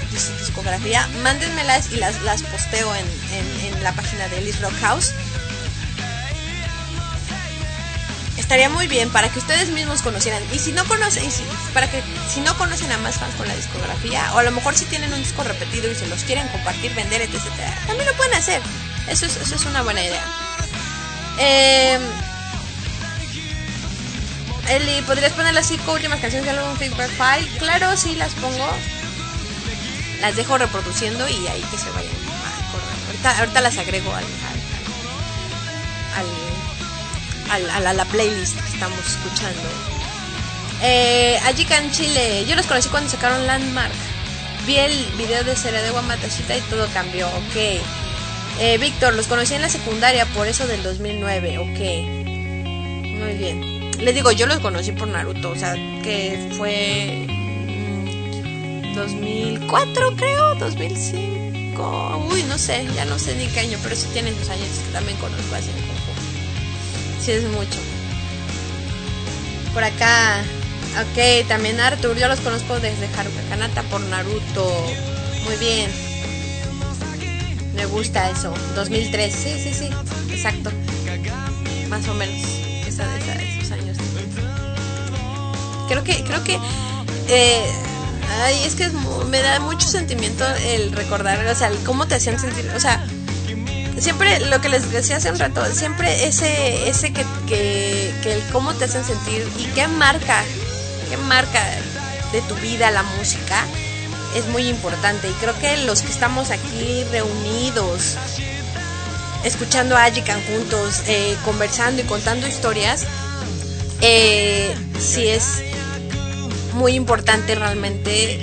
[1.22, 5.12] mándenmelas y las, las posteo en, en- la página de Ellis Rock House.
[8.36, 10.42] estaría muy bien para que ustedes mismos conocieran.
[10.52, 11.42] Y si no conocen, si-
[11.74, 12.02] para que
[12.32, 15.12] si no conocen a más fans con la discografía, o a lo mejor si tienen
[15.12, 17.34] un disco repetido y se los quieren compartir, vender, etc.
[17.86, 18.62] También lo pueden hacer.
[19.08, 20.24] Eso es, eso es una buena idea.
[21.40, 21.98] Eh,
[24.70, 27.48] Eli, ¿podrías poner las cinco últimas canciones del álbum Feedback File?
[27.58, 28.66] Claro, sí, las pongo.
[30.20, 33.06] Las dejo reproduciendo y ahí que se vayan a correr.
[33.06, 34.24] Ahorita, ahorita las agrego al,
[36.16, 39.62] al, al- a la, la playlist que estamos escuchando.
[40.82, 43.92] Eh, Ajika en Chile, yo los conocí cuando sacaron Landmark.
[44.66, 47.56] Vi el video de Cere de Guamatashita y todo cambió, ok.
[48.60, 51.78] Eh, Víctor, los conocí en la secundaria, por eso del 2009, ok.
[53.18, 53.90] Muy bien.
[54.04, 55.72] Les digo, yo los conocí por Naruto, o sea,
[56.02, 57.26] que fue
[58.98, 62.26] 2004 creo, 2005.
[62.30, 64.92] Uy, no sé, ya no sé ni qué año, pero sí tiene sus años que
[64.92, 65.70] también conozco así.
[67.24, 67.78] Sí es mucho.
[69.72, 70.42] Por acá,
[71.00, 74.86] ok, también Arthur, yo los conozco desde Haruka Kanata por Naruto.
[75.44, 75.90] Muy bien.
[77.76, 78.52] Me gusta eso.
[78.74, 79.88] 2003, sí, sí, sí,
[80.32, 80.70] exacto.
[81.88, 82.36] Más o menos.
[82.86, 83.96] Esa, esa- esos años.
[85.88, 86.58] Creo que, creo que.
[87.28, 87.62] eh,
[88.42, 88.92] ay, es que es
[89.28, 92.70] me da mucho sentimiento el recordar, o sea, el cómo te hacían sentir.
[92.76, 93.04] O sea,
[93.98, 98.42] siempre lo que les decía hace un rato, siempre ese, ese que, que, que el
[98.52, 100.44] cómo te hacen sentir y qué marca,
[101.10, 101.62] qué marca
[102.32, 103.64] de tu vida la música
[104.34, 105.28] es muy importante.
[105.28, 108.16] Y creo que los que estamos aquí reunidos,
[109.44, 113.04] escuchando a Ajikan juntos, eh, conversando y contando historias,
[114.00, 115.62] eh, sí es
[116.78, 118.38] muy importante realmente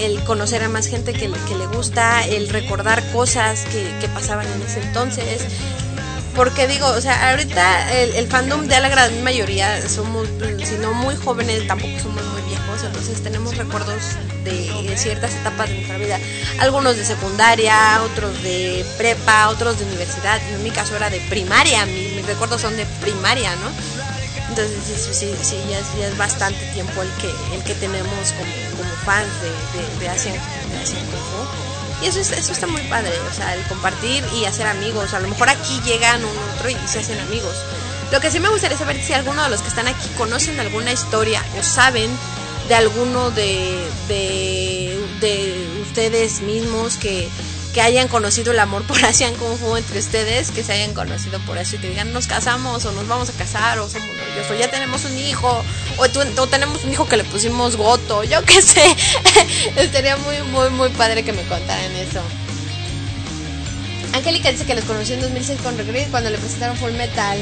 [0.00, 4.62] el conocer a más gente que, que le gusta, el recordar cosas que, pasaban en
[4.62, 5.42] ese entonces.
[6.36, 10.28] Porque digo, o sea, ahorita el, fandom de la gran mayoría somos,
[10.64, 14.02] si no muy jóvenes, tampoco somos muy viejos, entonces tenemos recuerdos
[14.44, 16.18] de ciertas etapas de nuestra vida.
[16.58, 20.40] Algunos de secundaria, otros de prepa, otros de universidad.
[20.52, 24.03] En mi caso era de primaria, mis recuerdos son de primaria, ¿no?
[24.48, 28.52] Entonces sí, sí, ya, es, ya es bastante tiempo el que, el que tenemos como,
[28.76, 29.48] como fans de,
[29.80, 30.36] de, de Asian.
[32.02, 35.14] Y eso, es- eso está muy padre, o sea, el compartir y hacer amigos.
[35.14, 37.54] A lo mejor aquí llegan un otro y se hacen amigos.
[38.12, 40.92] Lo que sí me gustaría saber si alguno de los que están aquí conocen alguna
[40.92, 42.10] historia o saben
[42.68, 47.28] de alguno de, de ustedes mismos que,
[47.74, 51.40] que hayan conocido el amor por Asian Kung Fu entre ustedes, que se hayan conocido
[51.40, 54.48] por eso y que digan nos casamos o nos vamos a casar o somos novios
[54.48, 55.64] o ya tenemos un hijo
[55.98, 58.84] o, tenemos un hijo que le pusimos goto, yo qué sé.
[59.76, 62.20] Estaría muy, muy, muy padre que me contaran eso.
[64.12, 67.38] Angélica dice que los conocí en 2006 con Regret cuando le presentaron Full Metal.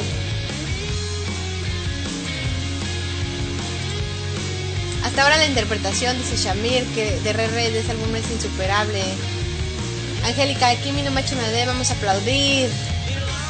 [5.04, 9.02] Hasta ahora la interpretación, dice Shamir, que de Re Re de ese álbum es insuperable.
[10.24, 12.70] Angélica, Kimi no Macho Nade, vamos a aplaudir.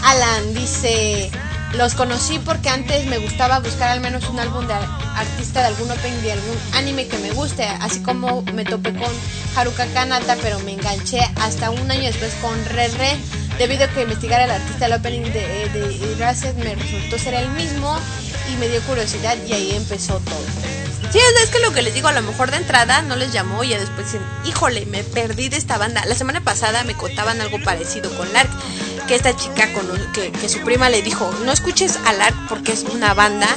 [0.05, 1.31] Alan dice,
[1.75, 5.67] los conocí porque antes me gustaba buscar al menos un álbum de ar- artista de
[5.67, 9.11] algún opening de algún anime que me guste, así como me topé con
[9.57, 13.17] Haruka Kanata, pero me enganché hasta un año después con Re Re,
[13.59, 17.49] debido a que investigar al artista del opening de, de Erased me resultó ser el
[17.51, 17.97] mismo
[18.53, 20.82] y me dio curiosidad y ahí empezó todo.
[21.11, 23.65] Sí, es que lo que les digo, a lo mejor de entrada no les llamó
[23.65, 26.05] y ya después dicen, híjole, me perdí de esta banda.
[26.07, 28.49] La semana pasada me contaban algo parecido con Lark,
[29.09, 32.73] que esta chica, cono- que, que su prima le dijo, no escuches a Lark porque
[32.73, 33.49] es una banda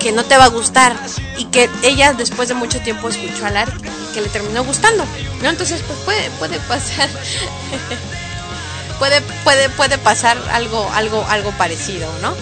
[0.00, 0.96] que no te va a gustar
[1.36, 3.72] y que ella después de mucho tiempo escuchó a Lark
[4.10, 5.04] y que le terminó gustando.
[5.42, 5.48] ¿no?
[5.48, 7.08] Entonces, pues puede, puede pasar.
[8.98, 12.34] puede, puede, puede pasar algo, algo, algo parecido, ¿no?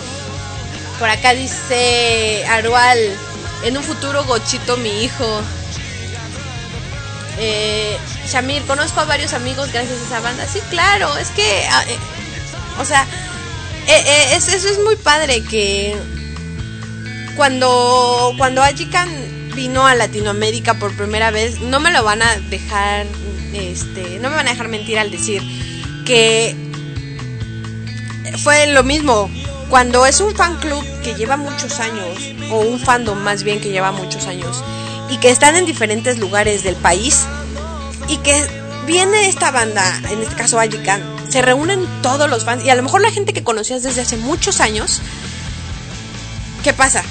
[0.99, 2.99] Por acá dice Arual,
[3.65, 5.41] en un futuro Gochito mi hijo.
[7.39, 10.47] Eh, Shamir, conozco a varios amigos gracias a esa banda.
[10.47, 11.97] Sí, claro, es que, ah, eh,
[12.81, 13.05] o sea,
[13.87, 15.97] eh, eh, es- eso es muy padre que
[17.37, 19.09] cuando, cuando Ajikan
[19.55, 23.07] vino a Latinoamérica por primera vez, no me lo van a dejar,
[23.55, 25.43] este, no me van a dejar mentir al decir
[26.05, 26.57] que
[28.43, 29.31] fue lo mismo.
[29.69, 32.19] Cuando es un fan club que lleva muchos años,
[32.51, 34.65] o un fandom más bien que lleva muchos años,
[35.11, 37.27] y que están en diferentes lugares del país,
[38.09, 38.35] y que
[38.87, 42.83] viene esta banda, en este caso Ajikan, se reúnen todos los fans, y a lo
[42.83, 45.03] mejor la gente que conocías desde hace muchos años,
[46.65, 47.03] ¿qué pasa?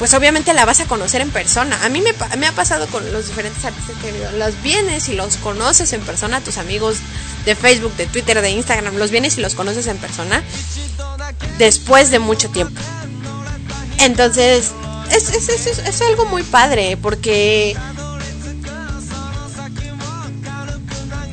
[0.00, 1.84] Pues obviamente la vas a conocer en persona.
[1.84, 4.10] A mí me, ha pasado con los diferentes artistas que.
[4.38, 6.96] Los vienes y los conoces en persona, tus amigos
[7.44, 10.42] de Facebook, de Twitter, de Instagram, los vienes y los conoces en persona
[11.58, 12.80] después de mucho tiempo.
[13.98, 14.70] Entonces,
[15.12, 17.76] es, es, es, es- es algo muy padre porque...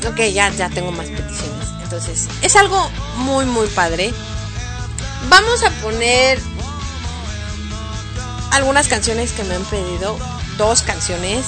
[0.10, 1.68] Ok, ya, ya tengo más peticiones.
[1.84, 4.14] Entonces, es algo muy, muy padre.
[5.30, 6.40] Vamos a poner
[8.52, 10.18] algunas canciones que me han pedido.
[10.58, 11.46] Dos canciones.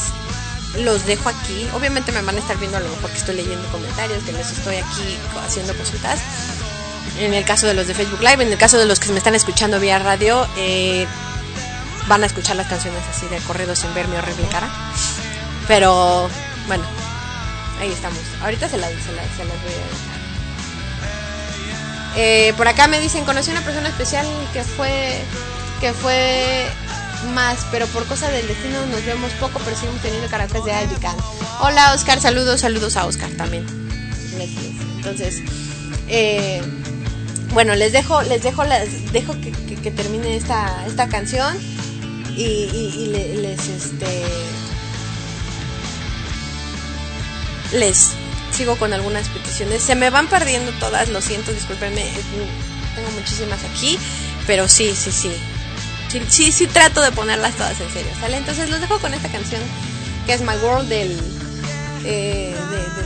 [0.77, 1.67] Los dejo aquí.
[1.73, 4.51] Obviamente me van a estar viendo a lo mejor que estoy leyendo comentarios, que les
[4.51, 6.19] estoy aquí haciendo consultas.
[7.19, 9.17] En el caso de los de Facebook Live, en el caso de los que me
[9.17, 11.07] están escuchando vía radio, eh,
[12.07, 14.69] van a escuchar las canciones así de corrido sin ver mi horrible cara.
[15.67, 16.30] Pero
[16.67, 16.84] bueno,
[17.81, 18.19] ahí estamos.
[18.41, 20.19] Ahorita se las, se las, se las voy a dejar.
[22.15, 25.21] Eh, por acá me dicen, conocí una persona especial que fue
[25.80, 26.68] que fue
[27.34, 30.95] más, pero por cosa del destino nos vemos poco, pero seguimos teniendo karaoke de Ivy
[31.61, 33.65] Hola Oscar, saludos, saludos a Oscar también.
[34.97, 35.41] Entonces,
[36.07, 36.61] eh,
[37.53, 41.57] bueno, les dejo, les dejo, las, dejo que, que- termine esta, esta canción
[42.35, 44.23] y, y- y le- les este
[47.73, 48.11] les
[48.51, 49.81] sigo con algunas peticiones.
[49.81, 52.03] Se me van perdiendo todas, lo siento, discúlpenme.
[52.95, 53.97] Tengo muchísimas aquí,
[54.47, 55.31] pero sí, sí, sí.
[56.30, 58.38] Sí, sí, trato de ponerlas todas en serio, ¿sale?
[58.38, 59.61] Entonces los dejo con esta canción
[60.26, 61.11] que es My World del
[62.06, 62.56] eh,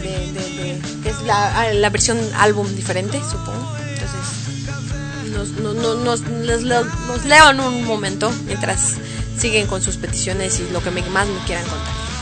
[0.03, 3.75] de, que es la, ah, la versión álbum diferente, supongo.
[3.77, 8.95] Entonces nos, no- no- nos, los leo en un momento mientras
[9.37, 12.12] siguen con sus peticiones y lo que me- más me quieran contar.「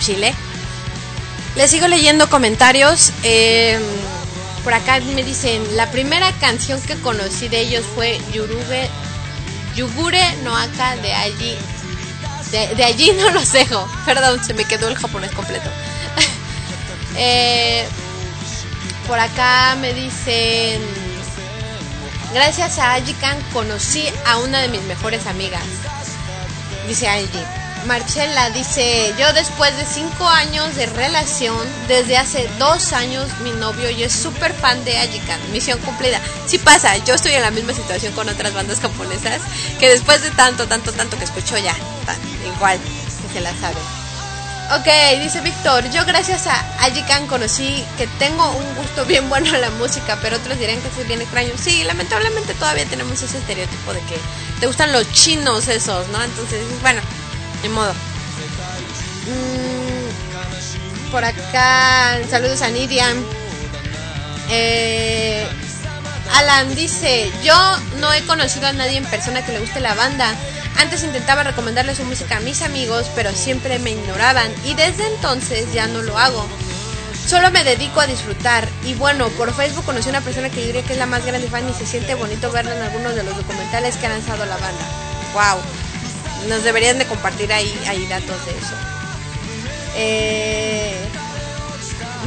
[0.00, 0.34] Chile.
[1.56, 3.12] Les sigo leyendo comentarios.
[3.22, 3.78] eh,
[4.64, 8.90] por acá me dicen, la primera canción que conocí de ellos fue Yurube,
[9.74, 11.56] Yugure Noaka de allí.
[12.50, 13.88] De, allí no los dejo.
[14.04, 15.70] Perdón, se me quedó el japonés completo.
[17.16, 17.84] Eh,
[19.08, 20.80] por acá me dicen,
[22.32, 25.64] gracias a Ajikan conocí a una de mis mejores amigas.
[26.86, 27.59] Dice Angie.
[27.86, 33.90] Marcela dice, yo después de cinco años de relación, desde hace dos años mi novio
[33.90, 35.40] y es súper fan de Ajikan.
[35.52, 36.20] Misión cumplida.
[36.46, 39.40] Sí pasa, yo estoy en la misma situación con otras bandas japonesas,
[39.78, 41.74] que después de tanto, tanto, tanto que escucho ya,
[42.54, 43.80] igual, que se la sabe.
[44.72, 44.86] Ok,
[45.20, 49.70] dice Víctor, yo gracias a Ajikan conocí que tengo un gusto bien bueno en la
[49.70, 51.50] música, pero otros dirán que soy bien extraño.
[51.60, 54.16] Sí, lamentablemente todavía tenemos ese estereotipo de que
[54.60, 56.22] te gustan los chinos esos, ¿no?
[56.22, 57.00] Entonces, bueno,
[57.62, 57.92] ni modo.
[59.26, 63.06] Mm, por acá, saludos a Nidia.
[64.50, 65.46] Eh,
[66.34, 67.54] Alan dice, yo
[67.98, 70.34] no he conocido a nadie en persona que le guste la banda.
[70.78, 75.72] Antes intentaba recomendarle su música a mis amigos, pero siempre me ignoraban y desde entonces
[75.72, 76.46] ya no lo hago.
[77.26, 80.82] Solo me dedico a disfrutar y bueno, por Facebook conocí a una persona que diría
[80.82, 83.36] que es la más grande fan y se siente bonito verla en algunos de los
[83.36, 84.84] documentales que ha lanzado la banda.
[85.34, 85.60] Wow.
[86.48, 88.74] Nos deberían de compartir ahí, ahí datos de eso.
[89.96, 90.96] Eh,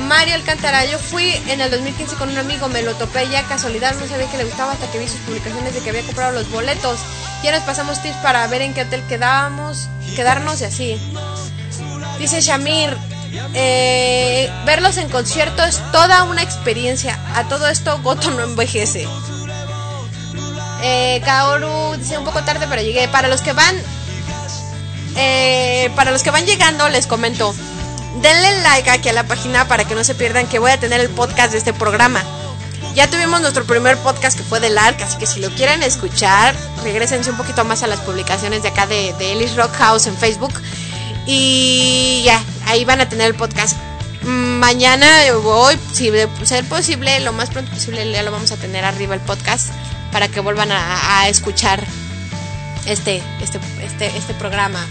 [0.07, 3.95] Mario Alcántara, yo fui en el 2015 con un amigo, me lo topé ya casualidad,
[3.95, 6.49] no sabía que le gustaba hasta que vi sus publicaciones de que había comprado los
[6.51, 6.99] boletos.
[7.43, 11.01] Ya nos pasamos tips para ver en qué hotel quedábamos, quedarnos y así.
[12.19, 12.97] Dice Shamir,
[13.53, 17.19] eh, verlos en concierto es toda una experiencia.
[17.35, 19.07] A todo esto, Goto no envejece.
[20.81, 23.07] Eh, Kaoru dice un poco tarde, pero llegué.
[23.07, 23.75] Para los que van,
[25.89, 27.53] para los que van llegando, les comento.
[28.21, 31.01] Denle like aquí a la página para que no se pierdan que voy a tener
[31.01, 32.23] el podcast de este programa.
[32.93, 36.55] Ya tuvimos nuestro primer podcast que fue del ARC, así que si lo quieren escuchar,
[36.83, 40.53] regresense un poquito más a las publicaciones de acá de, Ellis Rock House en Facebook.
[41.25, 43.77] Y ya, ahí van a tener el podcast.
[44.21, 45.07] Mm, Mañana
[45.41, 49.15] voy, si de ser posible, lo más pronto posible ya lo vamos a tener arriba
[49.15, 49.69] el podcast
[50.11, 51.83] para que vuelvan a, a escuchar
[52.85, 54.85] este, este, este, este programa.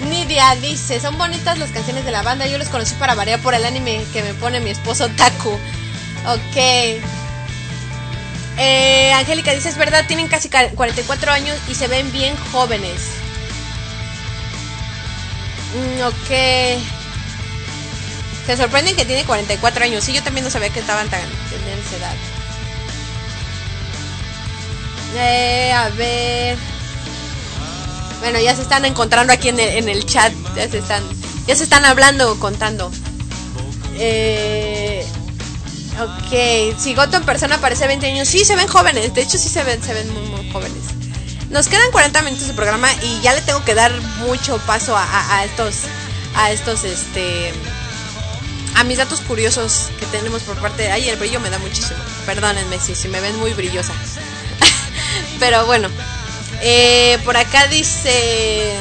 [0.00, 3.54] Nidia dice, son bonitas las canciones de la banda, yo los conocí para variar por
[3.54, 5.50] el anime que me pone mi esposo Taku.
[6.26, 6.56] Ok.
[8.56, 13.00] Eh, Angélica dice, es verdad, tienen casi ca- 44 años y se ven bien jóvenes.
[15.74, 16.30] Mm, ok.
[18.46, 20.04] Se sorprenden que tiene 44 años.
[20.04, 22.14] Sí, yo también no sabía que estaban tan tenían esa edad.
[25.16, 26.58] Eh, a ver.
[28.24, 30.32] Bueno, ya se están encontrando aquí en el, en el chat.
[30.56, 31.02] Ya se están,
[31.46, 32.90] ya se están hablando, contando.
[33.96, 35.06] Eh,
[36.00, 39.12] ok, si Goto en persona parece 20 años, sí se ven jóvenes.
[39.14, 40.78] De hecho, sí se ven, se ven muy, jóvenes.
[41.50, 43.92] Nos quedan 40 minutos de programa y ya le tengo que dar
[44.26, 45.74] mucho paso a, a- a estos,
[46.34, 47.52] a estos, este,
[48.74, 50.92] a mis datos curiosos que tenemos por parte de.
[50.92, 51.98] Ay, el brillo me da muchísimo.
[52.24, 53.92] Perdónenme si, si me ven muy brillosa.
[55.38, 55.88] Pero bueno,
[56.66, 58.74] eh, por acá dice.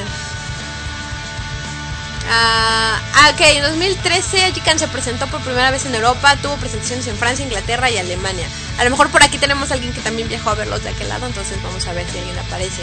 [2.29, 7.05] Ah, ah, ok, en 2013 Ajikan se presentó por primera vez en Europa, tuvo presentaciones
[7.07, 8.47] en Francia, Inglaterra y Alemania.
[8.79, 11.09] A lo mejor por aquí tenemos a alguien que también viajó a verlos de aquel
[11.09, 12.81] lado, entonces vamos a ver si alguien aparece.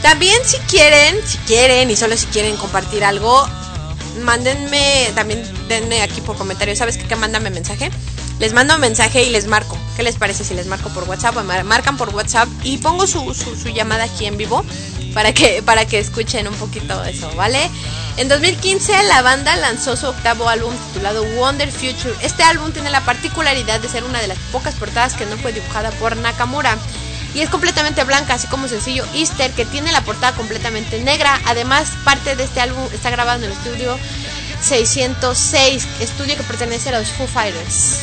[0.00, 3.48] También si quieren, si quieren y solo si quieren compartir algo,
[4.22, 7.16] mándenme, también denme aquí por comentario, ¿sabes qué?
[7.16, 7.90] Mándame mensaje.
[8.40, 9.76] Les mando un mensaje y les marco.
[9.96, 11.36] ¿Qué les parece si les marco por WhatsApp?
[11.36, 14.64] O mar- marcan por WhatsApp y pongo su, su, su llamada aquí en vivo
[15.14, 17.68] para que, para que escuchen un poquito eso, ¿vale?
[18.16, 22.14] En 2015 la banda lanzó su octavo álbum titulado Wonder Future.
[22.22, 25.52] Este álbum tiene la particularidad de ser una de las pocas portadas que no fue
[25.52, 26.78] dibujada por Nakamura.
[27.34, 31.38] Y es completamente blanca, así como sencillo Easter, que tiene la portada completamente negra.
[31.44, 33.96] Además, parte de este álbum está grabado en el estudio
[34.62, 38.00] 606, estudio que pertenece a los Foo Fighters.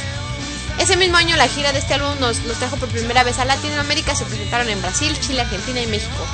[0.79, 4.15] Ese mismo año la gira de este álbum nos, trajo por primera vez a Latinoamérica,
[4.15, 6.25] se presentaron en Brasil, Chile, Argentina y México.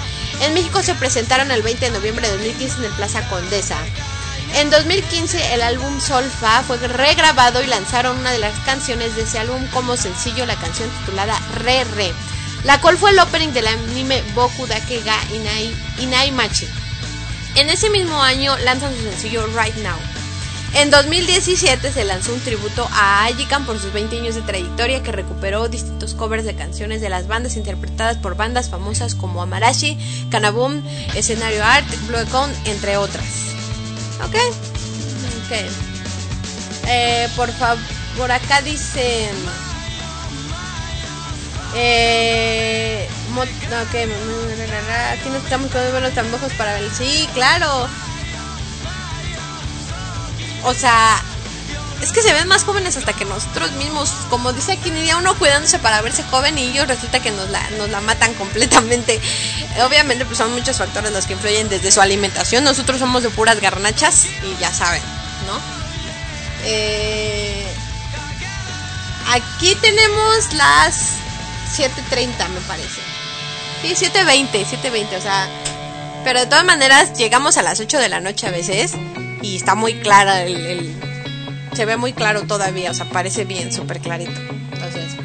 [0.41, 3.77] En México se presentaron el 20 de noviembre de 2015 en el Plaza Condesa.
[4.55, 9.39] En 2015 el álbum Solfa fue regrabado y lanzaron una de las canciones de ese
[9.39, 12.13] álbum como sencillo, la canción titulada Re Re,
[12.63, 16.67] la cual fue el opening del anime Boku Dake ga Inai, Inai Machi.
[17.55, 20.12] En ese mismo año lanzan su sencillo Right Now.
[20.75, 25.11] En 2017 se lanzó un tributo a Ajikan por sus 20 años de trayectoria que
[25.11, 29.97] recuperó distintos covers de canciones de las bandas interpretadas por bandas famosas como Amarashi,
[30.31, 30.81] Kanabum,
[31.13, 33.25] Escenario Art, Blue Econ, entre otras.
[34.25, 34.35] ¿Ok?
[35.45, 35.57] Ok.
[36.87, 39.29] Eh, por favor, acá dice...
[41.75, 43.95] Eh, mo- ok,
[45.11, 46.89] aquí nos estamos con buenos tambojos para ver.
[46.91, 47.87] Sí, claro.
[50.63, 51.21] O sea,
[52.03, 54.09] es que se ven más jóvenes hasta que nosotros mismos.
[54.29, 57.69] Como dice aquí Nidia, uno cuidándose para verse joven y ellos resulta que nos la,
[57.71, 59.21] nos la matan completamente.
[59.85, 62.63] Obviamente, pues son muchos factores los que influyen desde su alimentación.
[62.63, 65.01] Nosotros somos de puras garnachas y ya saben,
[65.47, 65.59] ¿no?
[66.65, 67.65] Eh,
[69.31, 71.13] aquí tenemos las
[71.77, 73.01] 7.30, me parece.
[73.81, 75.47] Sí, 7.20, 7.20, o sea.
[76.25, 78.93] Pero de todas maneras, llegamos a las 8 de la noche a veces
[79.43, 80.95] y está muy clara el,
[81.73, 84.39] se ve muy claro todavía, o sea, parece bien, súper clarito.
[84.71, 85.15] Entonces,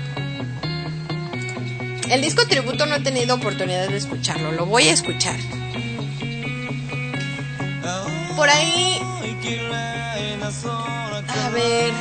[2.11, 5.37] el disco tributo no he tenido oportunidad de escucharlo, lo voy a escuchar.
[8.37, 9.01] Por ahí,
[11.29, 11.93] a ver.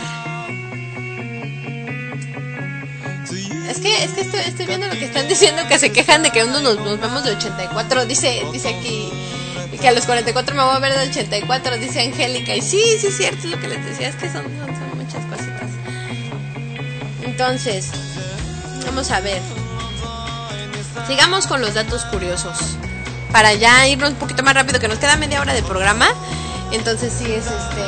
[3.69, 6.31] Es que, es que estoy, estoy viendo lo que están diciendo, que se quejan de
[6.31, 8.05] que uno nos, nos vemos de 84.
[8.05, 9.11] Dice, dice aquí
[9.77, 12.55] que a los 44 me voy a ver de 84, dice Angélica.
[12.55, 14.97] Y sí, sí es cierto, es lo que les decía, es que son, son, son
[14.97, 15.69] muchas cositas.
[17.23, 17.89] Entonces,
[18.85, 19.41] vamos a ver.
[21.07, 22.77] Sigamos con los datos curiosos.
[23.31, 26.07] Para ya irnos un poquito más rápido, que nos queda media hora de programa.
[26.71, 27.83] Entonces sí es este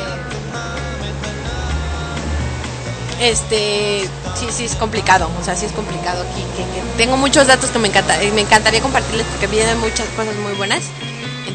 [3.20, 7.46] este sí sí es complicado o sea sí es complicado aquí que, que tengo muchos
[7.46, 10.84] datos que me encanta me encantaría compartirles porque vienen muchas cosas muy buenas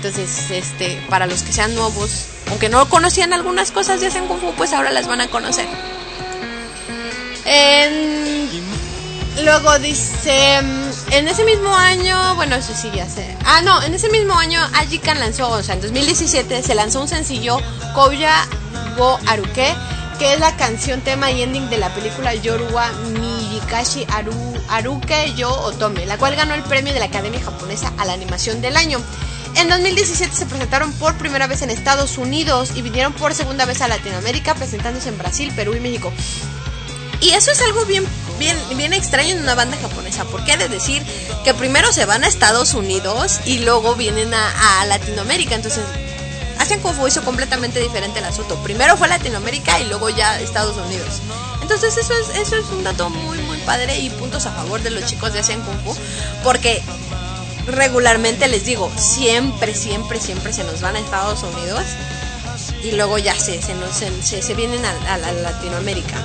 [0.05, 4.39] entonces este para los que sean nuevos aunque no conocían algunas cosas de Hacen Kung
[4.39, 5.65] Fu pues ahora las van a conocer
[7.45, 8.49] En-
[9.43, 13.93] luego dice mm, en ese mismo año bueno eso sí ya sé ah no en
[13.95, 17.57] ese mismo año Ajikan lanzó o sea en 2017 se lanzó un sencillo
[17.93, 18.47] Koya
[18.97, 19.73] Go Aruke
[20.19, 24.33] que es la canción tema y ending de la película Yoruba Miyakashi Aru,
[24.69, 28.61] Aruke Yo Otome, la cual ganó el premio de la Academia Japonesa a la animación
[28.61, 29.01] del año.
[29.55, 33.81] En 2017 se presentaron por primera vez en Estados Unidos y vinieron por segunda vez
[33.81, 36.11] a Latinoamérica presentándose en Brasil, Perú y México.
[37.21, 38.05] Y eso es algo bien,
[38.37, 41.01] bien, bien extraño en una banda japonesa, porque ha de decir
[41.43, 45.55] que primero se van a Estados Unidos y luego vienen a, Latinoamérica.
[45.55, 45.83] Entonces,
[46.81, 48.61] Kung Fu hizo completamente diferente el asunto.
[48.61, 51.21] Primero fue Latinoamérica y luego ya Estados Unidos.
[51.61, 54.91] Entonces, eso es, eso es un dato muy, muy padre y puntos a favor de
[54.91, 55.95] los chicos de Asian Kung Fu,
[56.43, 56.83] porque
[57.67, 61.83] regularmente les digo, siempre, siempre, siempre se nos van a Estados Unidos
[62.83, 66.23] y luego ya se, se, se, vienen a Latinoamérica.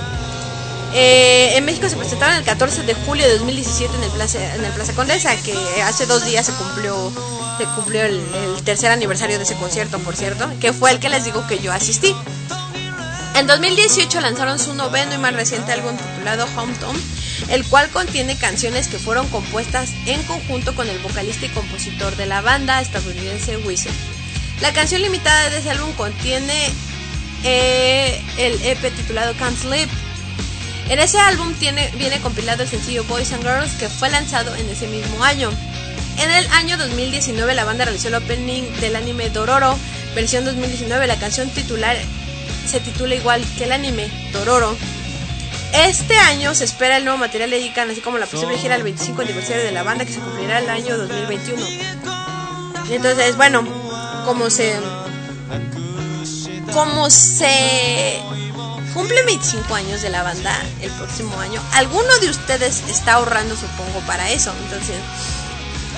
[0.93, 4.65] Eh, en México se presentaron el 14 de julio de 2017 en el Plaza, en
[4.65, 7.13] el Plaza Condesa, que hace dos días se cumplió,
[7.59, 11.09] se cumplió el, el tercer aniversario de ese concierto, por cierto, que fue el que
[11.09, 12.15] les digo que yo asistí.
[13.35, 16.97] En 2018 lanzaron su noveno y más reciente álbum titulado Hometown,
[17.49, 22.27] el cual contiene canciones que fueron compuestas en conjunto con el vocalista y compositor de
[22.27, 23.93] la banda estadounidense Weezer.
[24.61, 26.71] La canción limitada de ese álbum contiene
[27.45, 29.89] eh, el EP titulado Can't Sleep.
[30.91, 34.69] En ese álbum tiene, viene compilado el sencillo Boys and Girls que fue lanzado en
[34.69, 35.51] ese mismo año.
[36.19, 39.79] En el año 2019 la banda realizó el opening del anime Dororo,
[40.15, 41.07] versión 2019.
[41.07, 41.97] La canción titular
[42.71, 44.77] se titula igual que el anime Dororo.
[45.73, 48.85] Este año se espera el nuevo material de Ikan, así como la posible gira del
[48.85, 51.67] 25 aniversario de la banda que se cumplirá el año 2021.
[52.89, 53.65] Y entonces, bueno,
[54.25, 54.79] como se
[56.73, 58.21] como se
[58.95, 63.99] cumple 25 años de la banda el próximo año, alguno de ustedes está ahorrando, supongo,
[64.07, 64.53] para eso.
[64.65, 64.97] Entonces,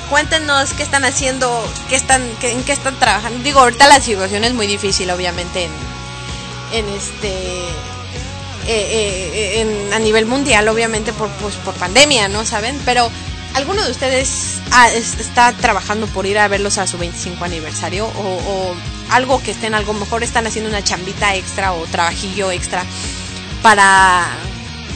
[0.09, 1.51] cuéntenos qué están haciendo,
[1.91, 3.43] qué están, en qué están trabajando.
[3.45, 5.92] Digo, ahorita la situación es muy difícil, obviamente, en,
[6.73, 7.29] en este.
[8.65, 12.45] eh, eh, en- a nivel mundial, obviamente, por, pues, por pandemia, ¿no?
[12.45, 12.81] ¿Saben?
[12.85, 13.11] Pero,
[13.55, 14.29] ¿alguno de ustedes
[14.95, 18.07] es- está trabajando por ir a verlos a su 25 aniversario?
[18.07, 18.75] O,
[19.11, 22.85] algo que estén, algo mejor están haciendo una chambita extra o trabajillo extra
[23.63, 24.27] para,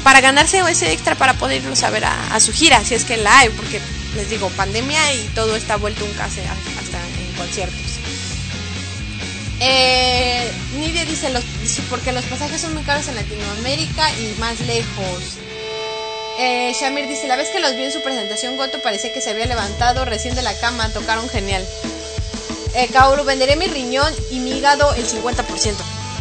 [0.04, 3.16] para ganarse ese extra para poder irlos a ver a, su gira, si es que
[3.18, 3.80] la hay, porque
[4.14, 7.76] les digo, pandemia y todo está vuelto un case hasta en conciertos.
[9.60, 10.25] Eh,
[10.76, 11.44] Nidia dice, los,
[11.90, 15.38] porque los pasajes son muy caros en Latinoamérica y más lejos.
[16.38, 19.30] Eh, Shamir dice, la vez que los vi en su presentación, Goto parecía que se
[19.30, 21.66] había levantado recién de la cama, tocaron genial.
[22.74, 25.74] Eh, Kaoru, venderé mi riñón y mi hígado el 50%.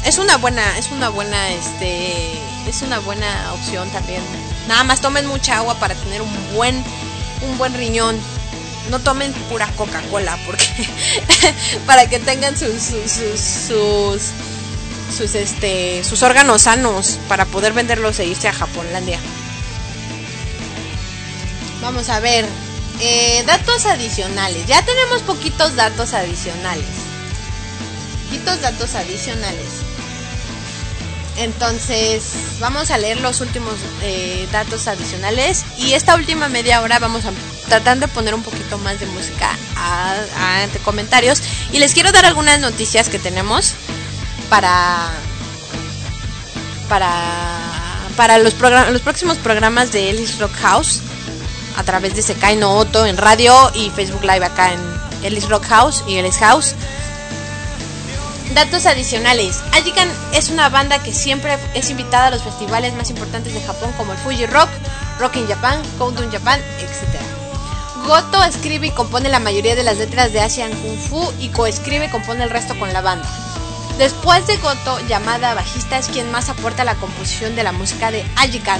[0.05, 2.31] es una buena, es una buena, este,
[2.67, 4.21] es una buena opción también.
[4.67, 6.81] Nada más tomen mucha agua para tener un buen,
[7.41, 8.17] un buen riñón.
[8.89, 10.65] No tomen pura Coca-Cola porque
[11.85, 14.21] para que tengan sus, sus,
[15.17, 19.19] sus, este, sus órganos sanos para poder venderlos e irse a Japonlandia.
[21.81, 22.45] Vamos a ver.
[22.99, 24.65] eh, datos adicionales.
[24.67, 26.85] Ya tenemos poquitos datos adicionales.
[28.25, 29.84] Poquitos datos adicionales.
[31.37, 32.23] Entonces,
[32.59, 35.65] vamos a leer los últimos eh, datos adicionales.
[35.77, 37.31] Y esta última media hora vamos a
[37.67, 39.49] tratar de poner un poquito más de música
[40.37, 41.41] ante comentarios.
[41.71, 43.73] Y les quiero dar algunas noticias que tenemos
[44.49, 45.09] para.
[46.89, 47.11] Para.
[48.15, 51.01] Para los próximos programas de Ellis Rock House
[51.75, 54.79] a través de Sekai no Oto en radio y Facebook Live acá en
[55.23, 56.75] Ellis Rock House y Ellis House.
[58.55, 59.59] Datos adicionales.
[59.73, 63.91] Ajikan es una banda que siempre es invitada a los festivales más importantes de Japón
[63.97, 64.69] como el Fuji Rock,
[65.19, 67.19] Rock in Japan, Countdown Japan, etc.
[68.07, 72.05] Goto escribe y compone la mayoría de las letras de Asian Kung Fu y coescribe
[72.05, 73.27] y compone el resto con la banda.
[73.97, 78.09] Después de Goto, llamada bajista es quien más aporta a la composición de la música
[78.09, 78.79] de Ajikan.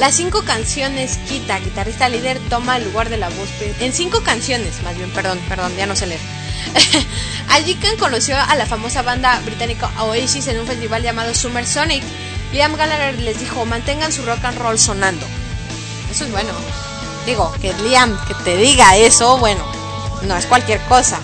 [0.00, 3.48] Las cinco canciones Kita, guitarrista líder, toma el lugar de la voz.
[3.80, 6.43] En cinco canciones, más bien, perdón, perdón, ya no sé leer.
[7.50, 12.02] Ajikan conoció a la famosa banda británica Oasis en un festival llamado Summer Sonic.
[12.52, 15.26] Liam Gallagher les dijo, mantengan su rock and roll sonando.
[16.10, 16.50] Eso es bueno.
[17.26, 19.64] Digo, que Liam que te diga eso, bueno,
[20.22, 21.20] no es cualquier cosa.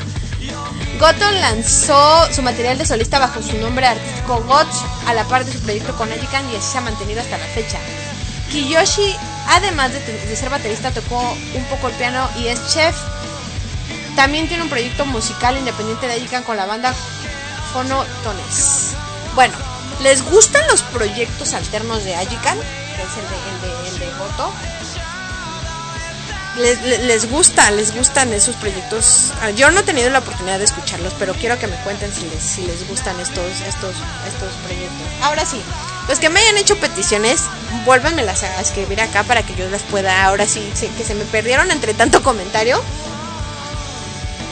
[0.99, 4.75] Goto lanzó su material de solista bajo su nombre artístico Gotch
[5.07, 7.47] a la par de su proyecto con Ajikan y así se ha mantenido hasta la
[7.47, 7.79] fecha.
[8.51, 9.17] Kiyoshi,
[9.49, 11.19] además de, de ser baterista, tocó
[11.55, 12.95] un poco el piano y es chef.
[14.17, 16.95] También tiene un proyecto musical independiente de Ajikan con la banda
[17.73, 18.95] Fonotones.
[19.35, 19.55] Bueno,
[20.03, 22.59] ¿les gustan los proyectos alternos de Ajikan?
[22.59, 24.53] Que es el de, Goto.
[26.57, 29.33] Les, gusta, les gustan esos proyectos.
[29.41, 32.29] Ah, Yo no he tenido la oportunidad de escucharlos, pero quiero que me cuenten si
[32.29, 33.95] les, si les gustan estos, estos,
[34.27, 35.07] estos proyectos.
[35.23, 35.63] Ahora sí,
[36.09, 37.43] los que me hayan hecho peticiones,
[37.87, 40.69] vuélvanmelas a escribir acá para que yo las pueda, ahora sí,
[40.99, 42.83] que se me perdieron entre tanto comentario.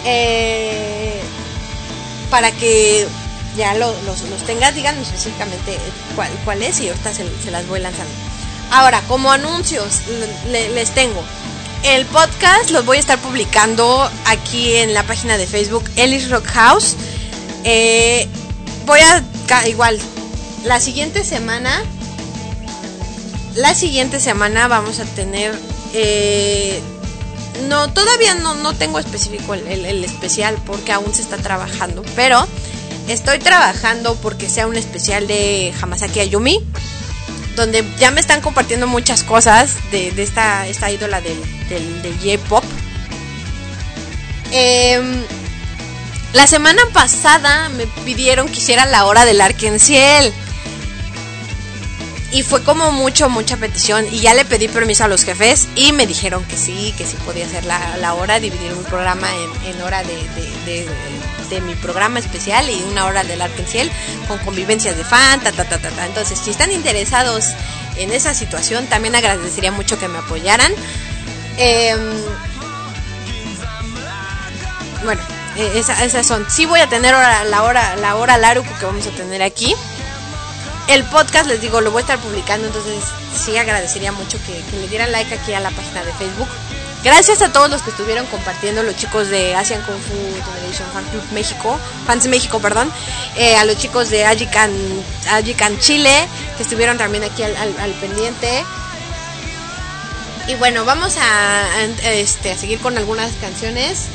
[0.05, 1.21] Eh,
[2.31, 3.07] para que
[3.57, 5.79] ya lo- los, los tengas, díganme específicamente
[6.15, 8.13] cuál, cuál es y ahorita se, se las voy lanzando.
[8.71, 10.03] Ahora, como anuncios,
[10.45, 11.23] le- le- les tengo.
[11.85, 16.47] El podcast los voy a estar publicando aquí en la página de Facebook Ellis Rock
[16.49, 16.97] House.
[17.65, 18.29] Eh,
[18.85, 19.23] voy a
[19.69, 19.99] igual
[20.65, 21.83] la siguiente semana.
[23.55, 25.55] La siguiente semana vamos a tener.
[25.95, 26.81] eh,
[27.67, 32.03] no, todavía no, no tengo específico el, el- especial porque aún se está trabajando.
[32.15, 32.47] Pero
[33.09, 36.61] estoy trabajando porque sea un especial de Hamasaki Ayumi
[37.57, 42.63] donde ya me están compartiendo muchas cosas de, de esta, esta ídola del, del, J-Pop.
[44.53, 45.23] Em,
[46.33, 50.33] la semana pasada me pidieron que hiciera la hora del Arkenciel.
[52.31, 54.07] Y fue como mucho, mucha petición.
[54.13, 57.17] Y ya le pedí permiso a los jefes y me dijeron que sí, que sí
[57.25, 59.29] podía hacer la, la hora, dividir mi programa
[59.65, 60.15] en, en hora de,
[60.67, 60.89] de- de-
[61.63, 63.91] mi programa especial y una hora del Arkenciel
[64.29, 66.05] con convivencias de fan, ta, ta, ta, ta, ta.
[66.05, 67.47] Entonces, si están interesados
[67.97, 70.71] en esa situación, también agradecería mucho que me apoyaran.
[71.57, 71.99] Em,
[75.05, 75.21] bueno,
[75.57, 76.47] eh, esa- esas son.
[76.51, 79.75] Sí voy a tener la hora, la hora Laruco que vamos a tener aquí.
[80.89, 83.05] El podcast, les digo, lo voy a estar publicando, entonces
[83.37, 86.49] sí agradecería mucho que, le dieran like aquí a la página de Facebook.
[87.05, 90.15] Gracias a todos los que estuvieron compartiendo, los chicos de Asian Kung Fu
[90.51, 92.91] Generation Fan Club México, Fans México, perdón,
[93.37, 94.73] eh, a los chicos de Ajican,
[95.31, 98.65] Ajican Chile, que estuvieron también aquí al, al- al pendiente.
[100.49, 104.07] Y bueno, vamos a, a- este, a seguir con algunas canciones,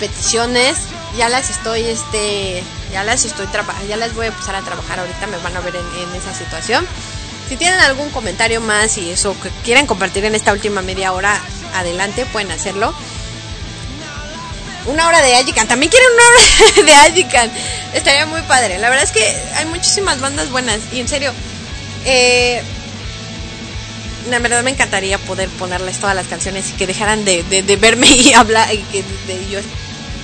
[0.00, 0.78] peticiones.
[1.16, 2.62] Ya las estoy, este,
[2.92, 3.46] ya las estoy
[3.88, 6.86] ya las voy a empezar a trabajar ahorita, me van a ver en, esa situación.
[7.48, 11.40] Si tienen algún comentario más y eso que quieren compartir en esta última media hora,
[11.74, 12.94] adelante, pueden hacerlo.
[14.86, 17.50] Una hora de Ajikan, también quieren una hora de Ajikan.
[17.92, 18.78] Estaría muy padre.
[18.78, 21.32] La verdad es que hay muchísimas bandas buenas y en serio,
[22.04, 22.62] eh,
[24.30, 28.06] la verdad me encantaría poder ponerles todas las canciones y que dejaran de, de- verme
[28.10, 29.02] y hablar y que
[29.50, 29.60] yo,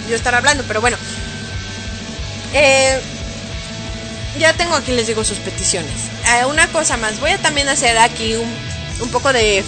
[0.09, 0.97] yo estar hablando, pero bueno.
[2.53, 3.01] Eh,
[4.39, 5.93] ya tengo aquí, les digo, sus peticiones.
[6.27, 8.49] Eh, una cosa más, voy a también hacer aquí un,
[9.01, 9.63] un poco de,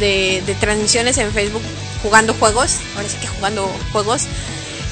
[0.00, 1.62] de, transmisiones en Facebook
[2.02, 2.76] jugando juegos.
[2.96, 4.24] Ahora sí que jugando juegos.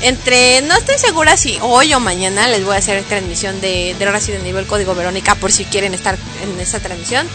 [0.01, 4.11] Entre, no estoy segura si hoy o mañana les voy a hacer transmisión de, de
[4.11, 7.27] Resident Evil Código Verónica por si quieren estar en esa transmisión.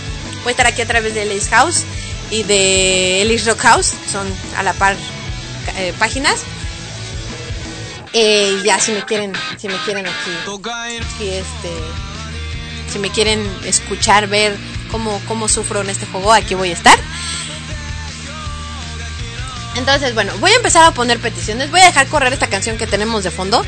[0.44, 1.84] Voy a estar aquí a través de Ellis House
[2.30, 4.28] y de Ellis Rock House, que son
[4.58, 4.96] a la par
[5.78, 6.42] eh, páginas.
[8.14, 10.32] Eh, ya si me quieren, si me quieren aquí,
[11.16, 11.70] aquí, este,
[12.92, 14.56] si me quieren escuchar, ver
[14.92, 16.98] cómo, cómo sufro en este juego, aquí voy a estar.
[19.76, 21.70] Entonces, bueno, voy a empezar a poner peticiones.
[21.70, 23.64] Voy a dejar correr esta canción que tenemos de fondo.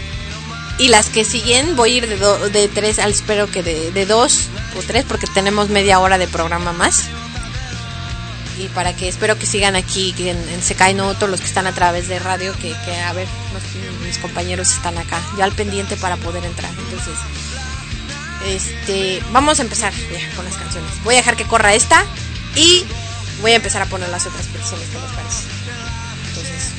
[0.79, 4.05] Y las que siguen, voy a ir de, do- de tres al espero que de,
[4.05, 4.47] dos
[4.77, 7.03] o tres, porque tenemos media hora de programa más.
[8.57, 11.67] Y para que espero que sigan aquí en, en Sekai no todos los que están
[11.67, 13.63] a través de radio, que, a ver, los-
[14.09, 16.71] mis compañeros están acá, ya al pendiente para poder entrar.
[16.71, 17.13] Entonces,
[18.43, 20.91] este, vamos a empezar ya con las canciones.
[21.03, 22.03] Voy a dejar que corra esta
[22.55, 22.85] y
[23.41, 25.43] voy a empezar a poner las otras peticiones que les parece.
[26.29, 26.71] Entonces,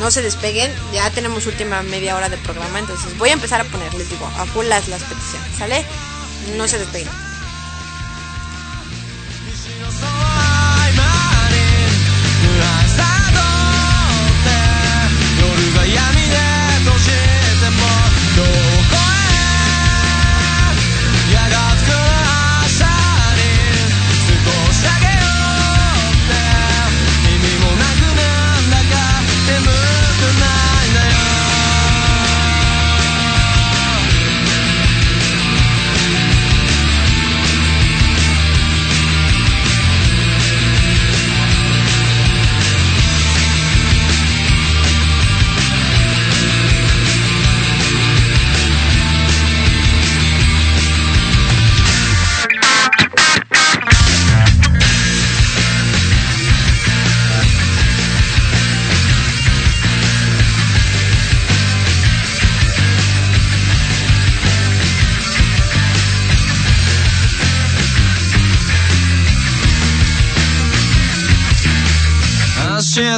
[0.00, 3.64] no se despeguen, ya tenemos última media hora de programa, entonces voy a empezar a
[3.64, 5.82] poner, les digo, a full las, peticiones, ¿sale?
[6.58, 7.08] No se despeguen.
[15.86, 17.26] 闇で to, je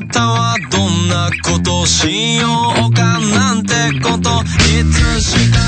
[0.00, 2.46] 明日はどんなことしよ
[2.88, 4.30] うかなんてこと
[4.70, 5.67] いつしか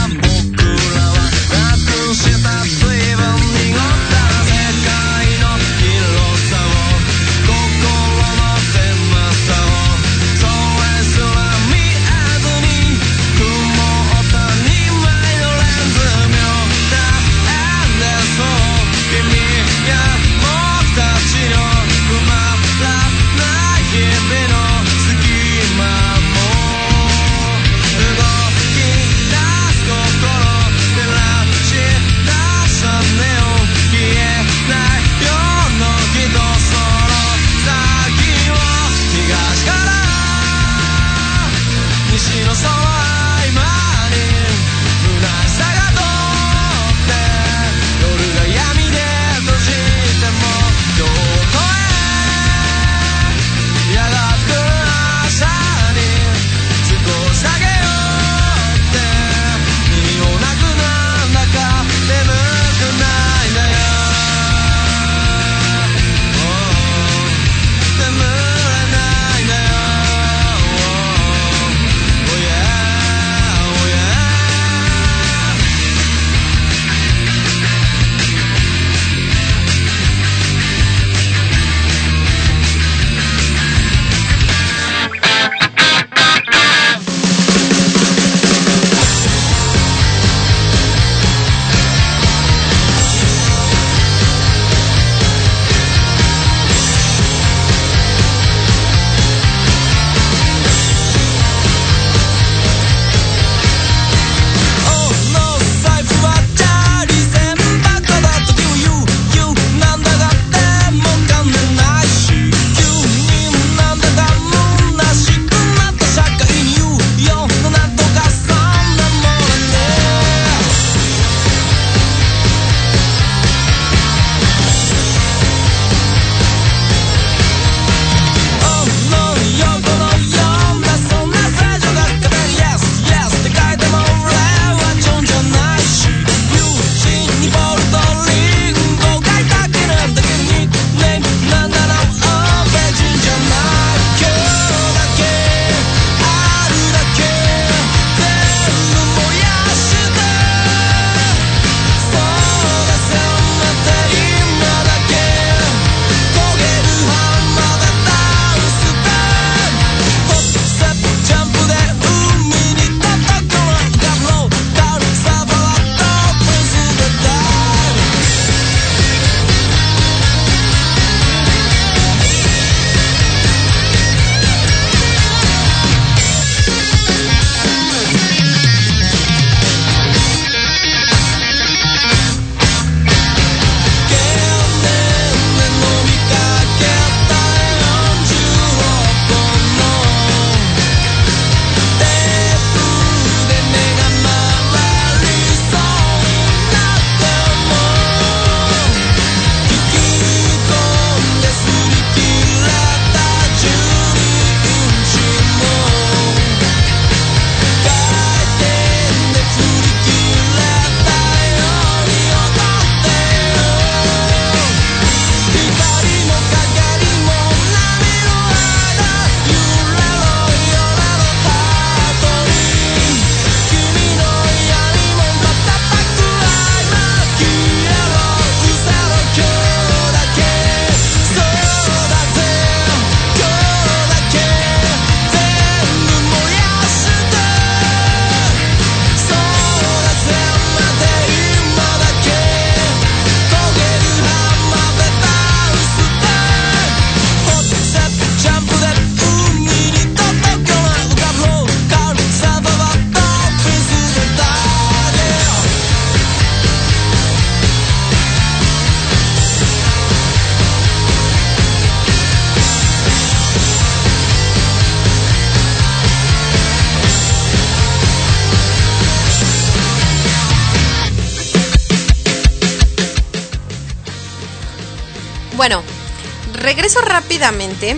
[276.91, 277.97] regreso rápidamente.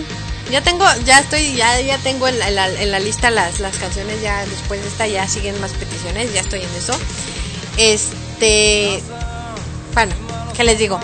[0.51, 3.59] Ya tengo, ya estoy, ya, ya tengo en la, en la- en la lista las,
[3.59, 6.93] las canciones, ya después de esta ya siguen más peticiones, ya estoy en eso.
[7.77, 9.01] Este,
[9.93, 10.13] bueno,
[10.55, 10.99] ¿qué les digo?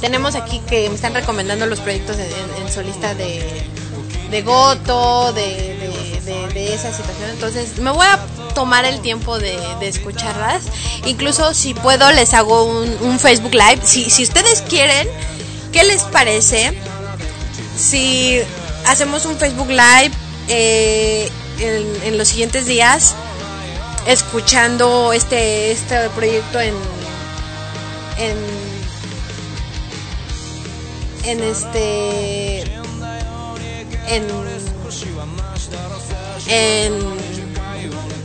[0.00, 2.26] Tenemos aquí que me están recomendando los proyectos en,
[2.66, 3.42] en- solista de,
[4.30, 7.30] de Goto, de, de, de- de esa situación.
[7.30, 8.18] Entonces me voy a
[8.54, 10.64] tomar el tiempo de escucharlas.
[11.06, 13.80] Incluso si puedo les hago un, un Facebook Live.
[13.84, 15.08] Si, si ustedes quieren,
[15.72, 16.72] ¿qué les parece?
[17.76, 18.40] Si
[18.86, 20.12] hacemos un Facebook Live
[20.48, 23.14] eh, en, los siguientes días,
[24.06, 26.74] escuchando este, este proyecto en,
[28.18, 28.36] en,
[31.24, 32.62] en este,
[34.08, 34.24] en,
[36.48, 37.20] en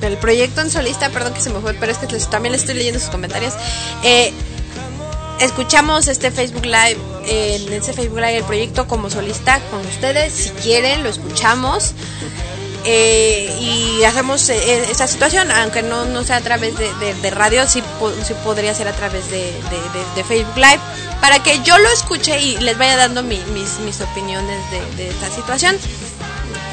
[0.01, 2.75] el proyecto en solista, perdón que se me fue, pero es que también le estoy
[2.75, 3.53] leyendo sus comentarios.
[4.03, 4.33] Eh,
[5.39, 10.33] escuchamos este Facebook Live, eh, en ese Facebook Live el proyecto como solista con ustedes,
[10.33, 11.93] si quieren lo escuchamos
[12.85, 17.67] eh, y hacemos eh, esa situación, aunque no, no sea a través de, de- radio,
[17.67, 19.51] sí, po- sí podría ser a través de,
[20.23, 20.79] Facebook Live,
[21.19, 24.59] para que yo lo escuche y les vaya dando mi- mis, mis opiniones
[24.97, 25.75] de, esta situación.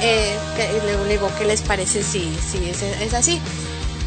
[0.03, 3.41] Eh, que- le, le digo, ¿qué les parece si, si es, es así?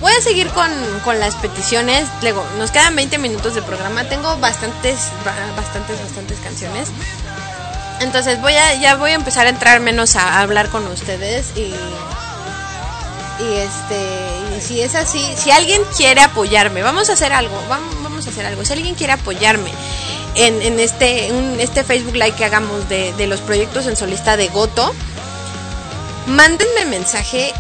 [0.06, 0.70] Voy a seguir con,
[1.04, 2.06] con las peticiones.
[2.22, 4.04] Luego, nos quedan 20 minutos de programa.
[4.04, 6.90] Tengo bastantes, ba- bastantes, bastantes canciones.
[8.02, 11.74] Entonces voy a, ya voy a empezar a entrar menos a, hablar con ustedes y,
[13.44, 18.28] y este, si es así, si alguien quiere apoyarme, vamos a hacer algo, vamos, vamos
[18.28, 18.64] a hacer algo.
[18.64, 19.72] Si alguien quiere apoyarme
[20.36, 24.38] en, en este, un- este Facebook Live que hagamos de, de los proyectos en solista
[24.38, 24.94] de Goto,
[26.28, 27.52] mándenme mensaje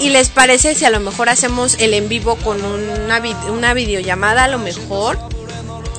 [0.00, 4.44] y les parece si a lo mejor hacemos el en vivo con una, una videollamada
[4.44, 5.18] a lo mejor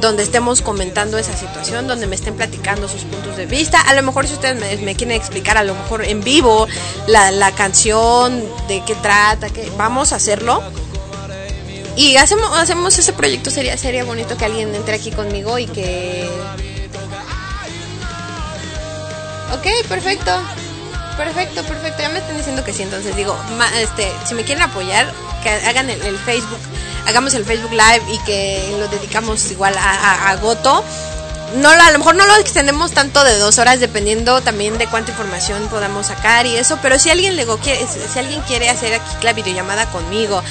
[0.02, 3.80] donde estemos comentando esa situación, donde me estén platicando sus puntos de vista.
[3.80, 6.68] A lo mejor si ustedes me, me quieren explicar, a lo mejor en vivo,
[7.08, 10.64] la, la canción, de qué trata, que vamos a hacerlo.
[11.96, 16.28] Y hacemos, hacemos ese proyecto, sería, sería bonito que alguien entre aquí conmigo y que...
[19.54, 20.32] Ok, perfecto.
[21.24, 22.02] Perfecto, perfecto.
[22.02, 25.12] Ya me están diciendo que sí, entonces digo, ma- este, si me quieren apoyar,
[25.44, 26.60] que hagan el, el Facebook,
[27.08, 30.84] hagamos el Facebook Live y que lo dedicamos igual a, Goto.
[31.58, 35.12] No, a lo mejor no lo extendemos tanto de dos horas, dependiendo también de cuánta
[35.12, 36.80] información podamos sacar y eso.
[36.82, 40.42] Pero si alguien le si alguien quiere hacer aquí la videollamada conmigo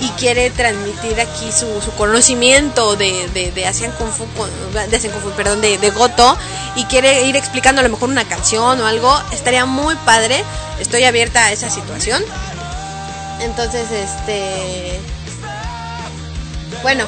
[0.00, 4.24] y quiere transmitir aquí su, conocimiento de, de, de Asian Kung Fu,
[4.90, 6.36] de Fu, perdón, de, de Goto
[6.74, 10.44] y quiere ir explicando a lo mejor una canción o algo, estaría muy padre.
[10.78, 12.22] Estoy abierta a esa situación.
[13.40, 15.00] Entonces, este.
[16.82, 17.04] Bueno,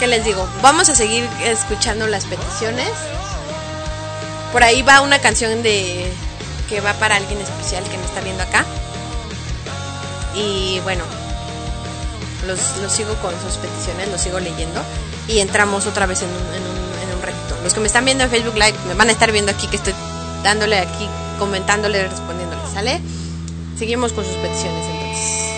[0.00, 0.48] ¿qué les digo?
[0.62, 2.90] Vamos a seguir escuchando las peticiones.
[4.52, 6.10] Por ahí va una canción de.
[6.68, 8.64] que va para alguien especial que me está viendo acá.
[10.34, 11.04] Y bueno,
[12.46, 14.80] los, los sigo con sus peticiones, los sigo leyendo.
[15.28, 17.56] Y entramos otra vez en un, en un, en un ratito.
[17.62, 19.76] Los que me están viendo en Facebook Live me van a estar viendo aquí que
[19.76, 19.94] estoy
[20.42, 21.08] dándole aquí,
[21.38, 23.00] comentándole, respondiéndole, ¿sale?
[23.78, 25.51] Seguimos con sus peticiones entonces.「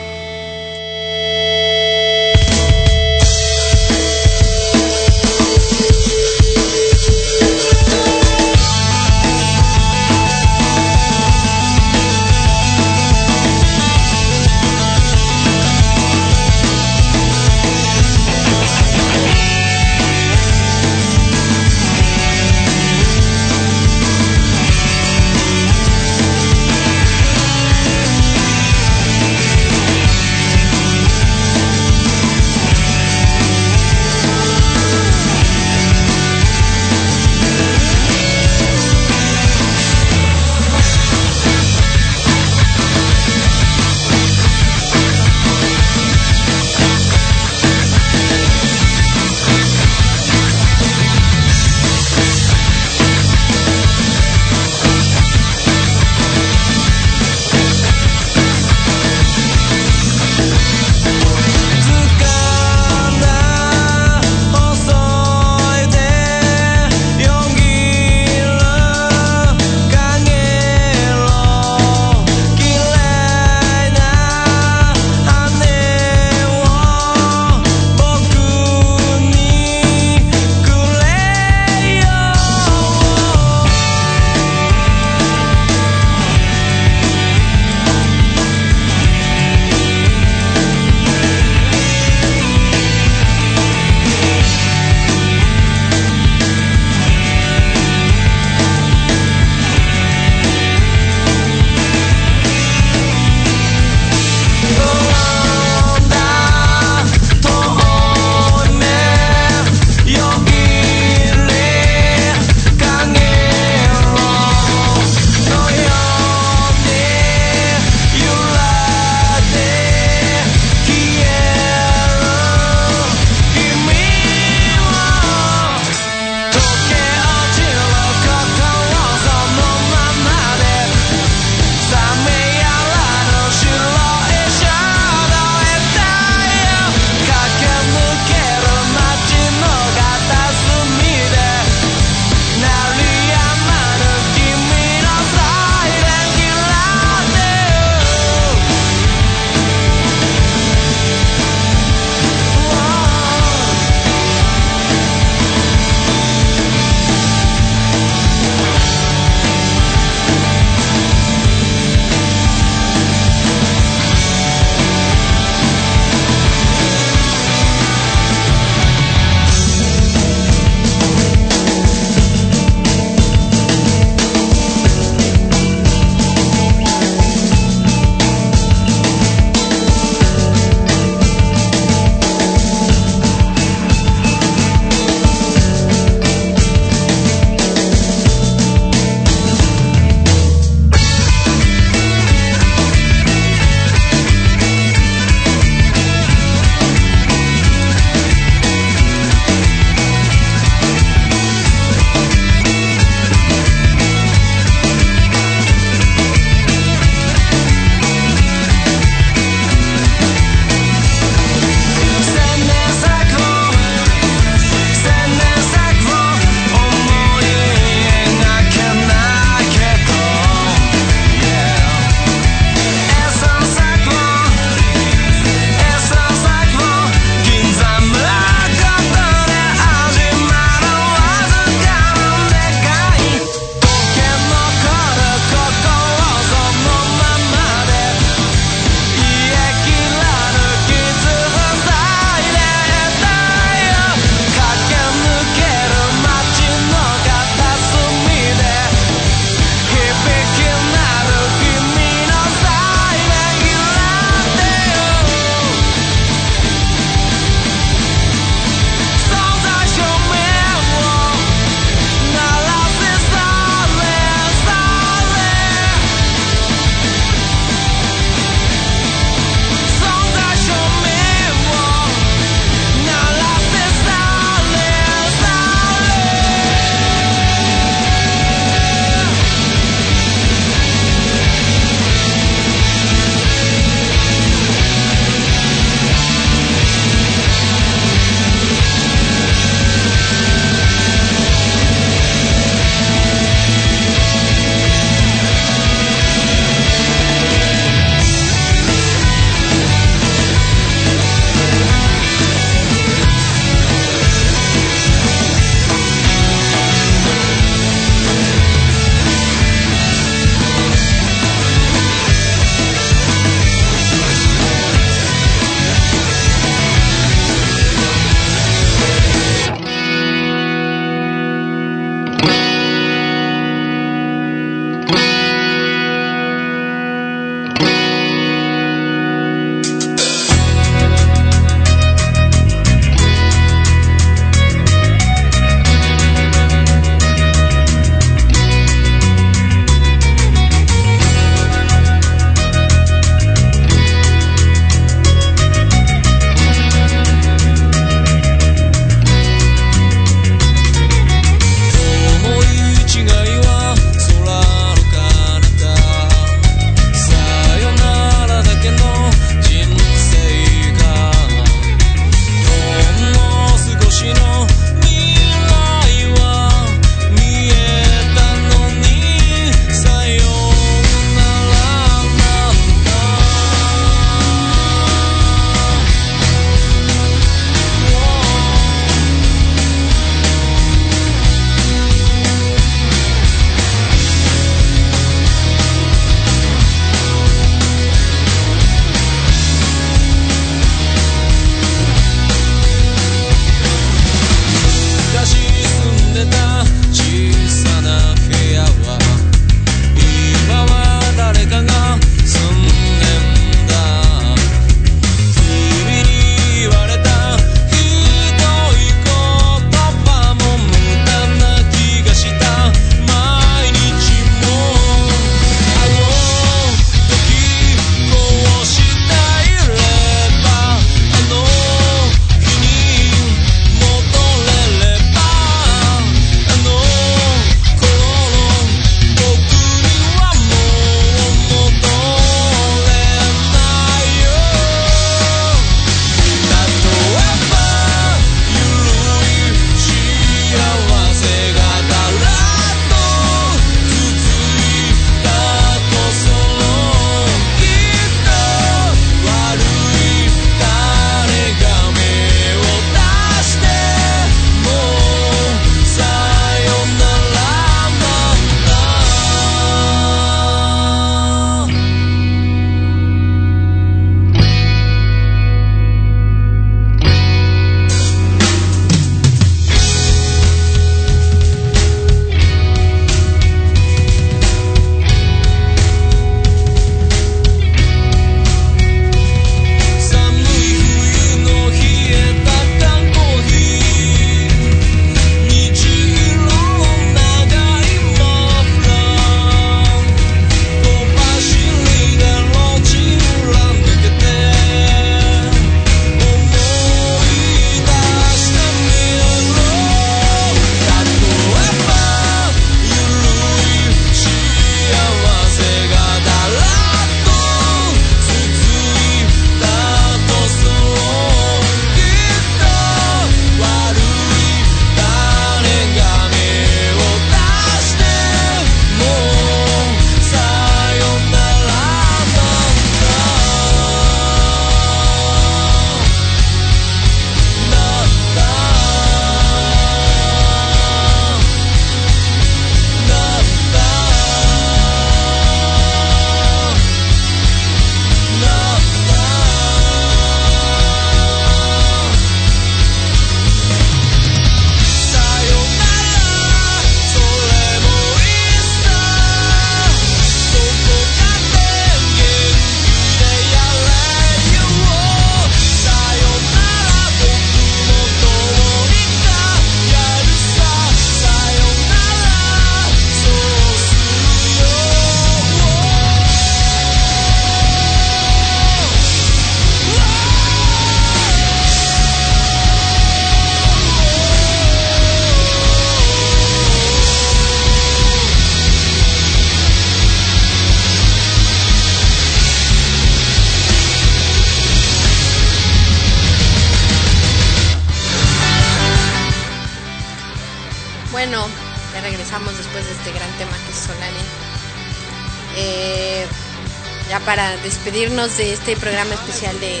[598.14, 600.00] despedirnos de este programa especial de,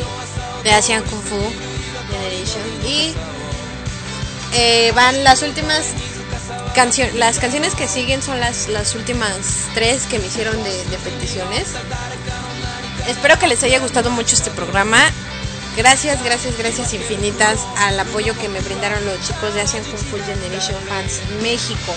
[0.62, 1.36] de Asian Kung Fu
[2.12, 2.62] Generation.
[2.86, 3.12] Y
[4.52, 5.82] eh, van las últimas
[6.76, 7.16] canciones.
[7.16, 9.36] Las canciones que siguen son las, las últimas
[9.74, 11.70] tres que me hicieron de, de peticiones.
[13.08, 15.00] Espero que les haya gustado mucho este programa.
[15.76, 20.18] Gracias, gracias, gracias infinitas al apoyo que me brindaron los chicos de Asian Kung Fu
[20.18, 21.92] Generation Fans México.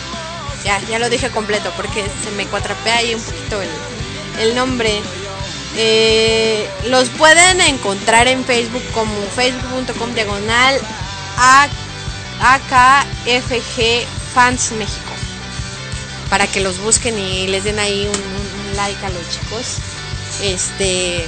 [0.64, 3.70] Ya, ya lo dije completo porque se me cuatrapea ahí un poquito el,
[4.40, 5.00] el nombre.
[5.80, 10.76] Eh, los pueden encontrar en Facebook como facebook.com diagonal
[12.40, 15.12] AKFG Fans México.
[16.32, 19.78] Para que los busquen y les den ahí un, like a los chicos.
[20.42, 21.26] Este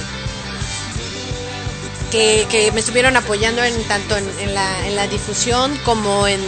[2.10, 6.40] que, me estuvieron apoyando en tanto en la difusión como en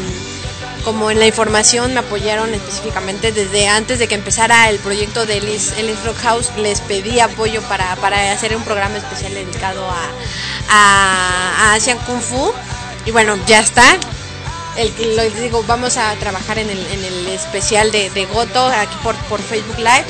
[0.85, 5.39] como en la información me apoyaron específicamente desde antes de que empezara el proyecto de
[5.39, 10.11] Ellis, Ellis Rock House les pedí apoyo para, para hacer un programa especial dedicado a,
[10.69, 12.53] a, a Asian Kung Fu
[13.07, 13.85] y bueno ya está
[14.77, 19.15] el les digo vamos a trabajar en el, en el especial de, Goto aquí por,
[19.29, 20.07] por Facebook Live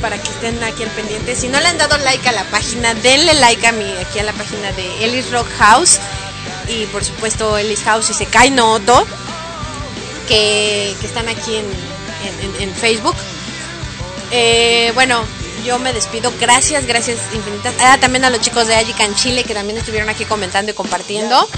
[0.00, 1.36] para que estén aquí al pendiente.
[1.36, 4.22] Si no le han dado like a la página, denle like a mi, aquí a
[4.22, 5.98] la página de Ellis Rock House.
[6.68, 9.06] Y por supuesto Ellis House y Sekai no Oto,
[10.30, 13.16] que, que están aquí en, en- en- Facebook.
[14.30, 15.24] Eh, bueno,
[15.66, 16.32] yo me despido.
[16.40, 17.74] Gracias, gracias infinitas.
[17.80, 21.48] Ah, también a los chicos de Ajican Chile que también estuvieron aquí comentando y compartiendo.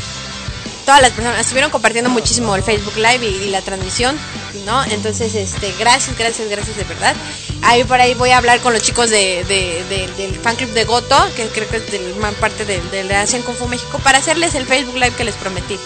[0.86, 4.18] Todas las personas estuvieron compartiendo muchísimo el Facebook Live y, y la transmisión,
[4.66, 4.82] ¿no?
[4.86, 7.14] Entonces, este, gracias, gracias, gracias de verdad.
[7.62, 10.70] Ahí por ahí voy a hablar con los chicos de, de- de- del fan club
[10.72, 14.00] de Goto, que creo que es del- parte de, de la Asian Kung Fu México,
[14.02, 15.78] para hacerles el Facebook Live que les prometí.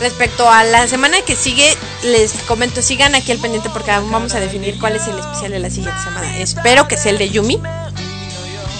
[0.00, 4.34] Respecto a la semana que sigue, les comento, sigan aquí al pendiente porque aún vamos
[4.34, 6.38] a definir cuál es el especial de la siguiente semana.
[6.38, 7.60] Espero que sea el de Yumi.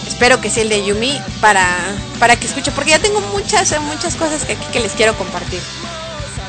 [0.06, 1.66] Espero que sea el de Yumi para,
[2.20, 5.60] para que escuche, porque ya tengo muchas, muchas cosas que aquí que les quiero compartir.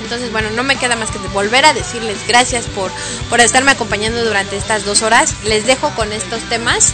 [0.01, 2.91] Entonces, bueno, no me queda más que volver a decirles gracias por,
[3.29, 5.33] por estarme acompañando durante estas dos horas.
[5.45, 6.93] Les dejo con estos temas.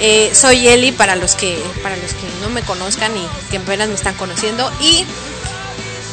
[0.00, 3.88] Eh, soy Eli para los que para los que no me conozcan y que apenas
[3.88, 5.04] me están conociendo y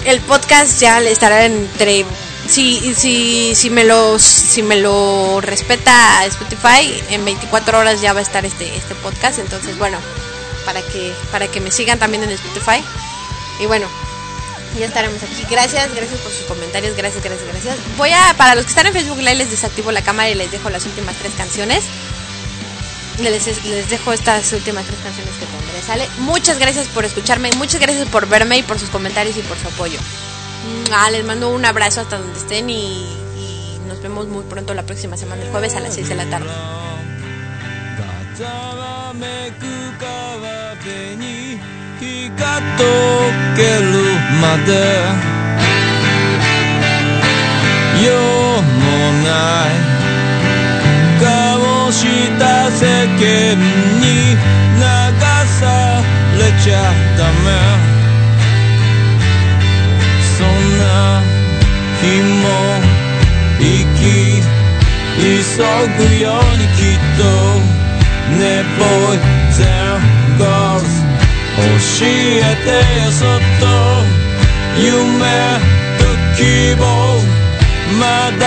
[0.07, 2.05] el podcast ya estará entre
[2.47, 8.19] si si si me lo si me lo respeta Spotify en 24 horas ya va
[8.19, 9.39] a estar este este podcast.
[9.39, 9.97] Entonces bueno
[10.65, 12.81] para que para que me sigan también en Spotify.
[13.59, 13.87] Y bueno
[14.79, 15.45] ya estaremos aquí.
[15.49, 17.75] Gracias gracias por sus comentarios gracias gracias gracias.
[17.97, 20.51] Voy a para los que están en Facebook Live les desactivo la cámara y les
[20.51, 21.83] dejo las últimas tres canciones
[23.20, 25.82] les, les dejo estas últimas tres canciones que tendré.
[25.82, 26.08] ¿Sale?
[26.18, 29.68] Muchas gracias por escucharme, muchas gracias por verme y por sus comentarios y por su
[29.68, 29.98] apoyo.
[30.92, 33.04] Ah, les mando un abrazo hasta donde estén y,
[33.36, 36.26] y nos vemos muy pronto la próxima semana, el jueves a las 6 de la
[36.26, 36.50] tarde.
[38.34, 39.66] ざわめく
[40.00, 41.60] 川辺に
[42.00, 42.80] 日が溶
[43.54, 43.92] ける
[44.40, 44.72] まで
[48.02, 49.28] 用もな
[49.95, 49.95] い顔し
[52.39, 53.57] た世間
[53.99, 54.83] に流
[55.59, 56.03] さ
[56.37, 56.75] れちゃ
[57.17, 57.47] ダメ。
[60.37, 60.45] そん
[60.79, 60.81] な
[62.01, 62.03] 日
[62.41, 62.45] も
[63.59, 63.63] 生
[63.95, 63.99] き
[65.19, 65.25] 急
[65.97, 67.21] ぐようにきっと。
[68.37, 68.41] ね
[68.77, 69.19] ボーイ
[69.53, 70.93] ズ and girls
[71.57, 72.07] 教え
[72.63, 72.67] て
[72.99, 73.27] よそっ
[73.59, 73.65] と。
[74.79, 74.91] 夢
[75.97, 76.01] と
[76.35, 76.39] 希
[76.79, 76.81] 望。
[77.99, 78.01] ま
[78.37, 78.43] だ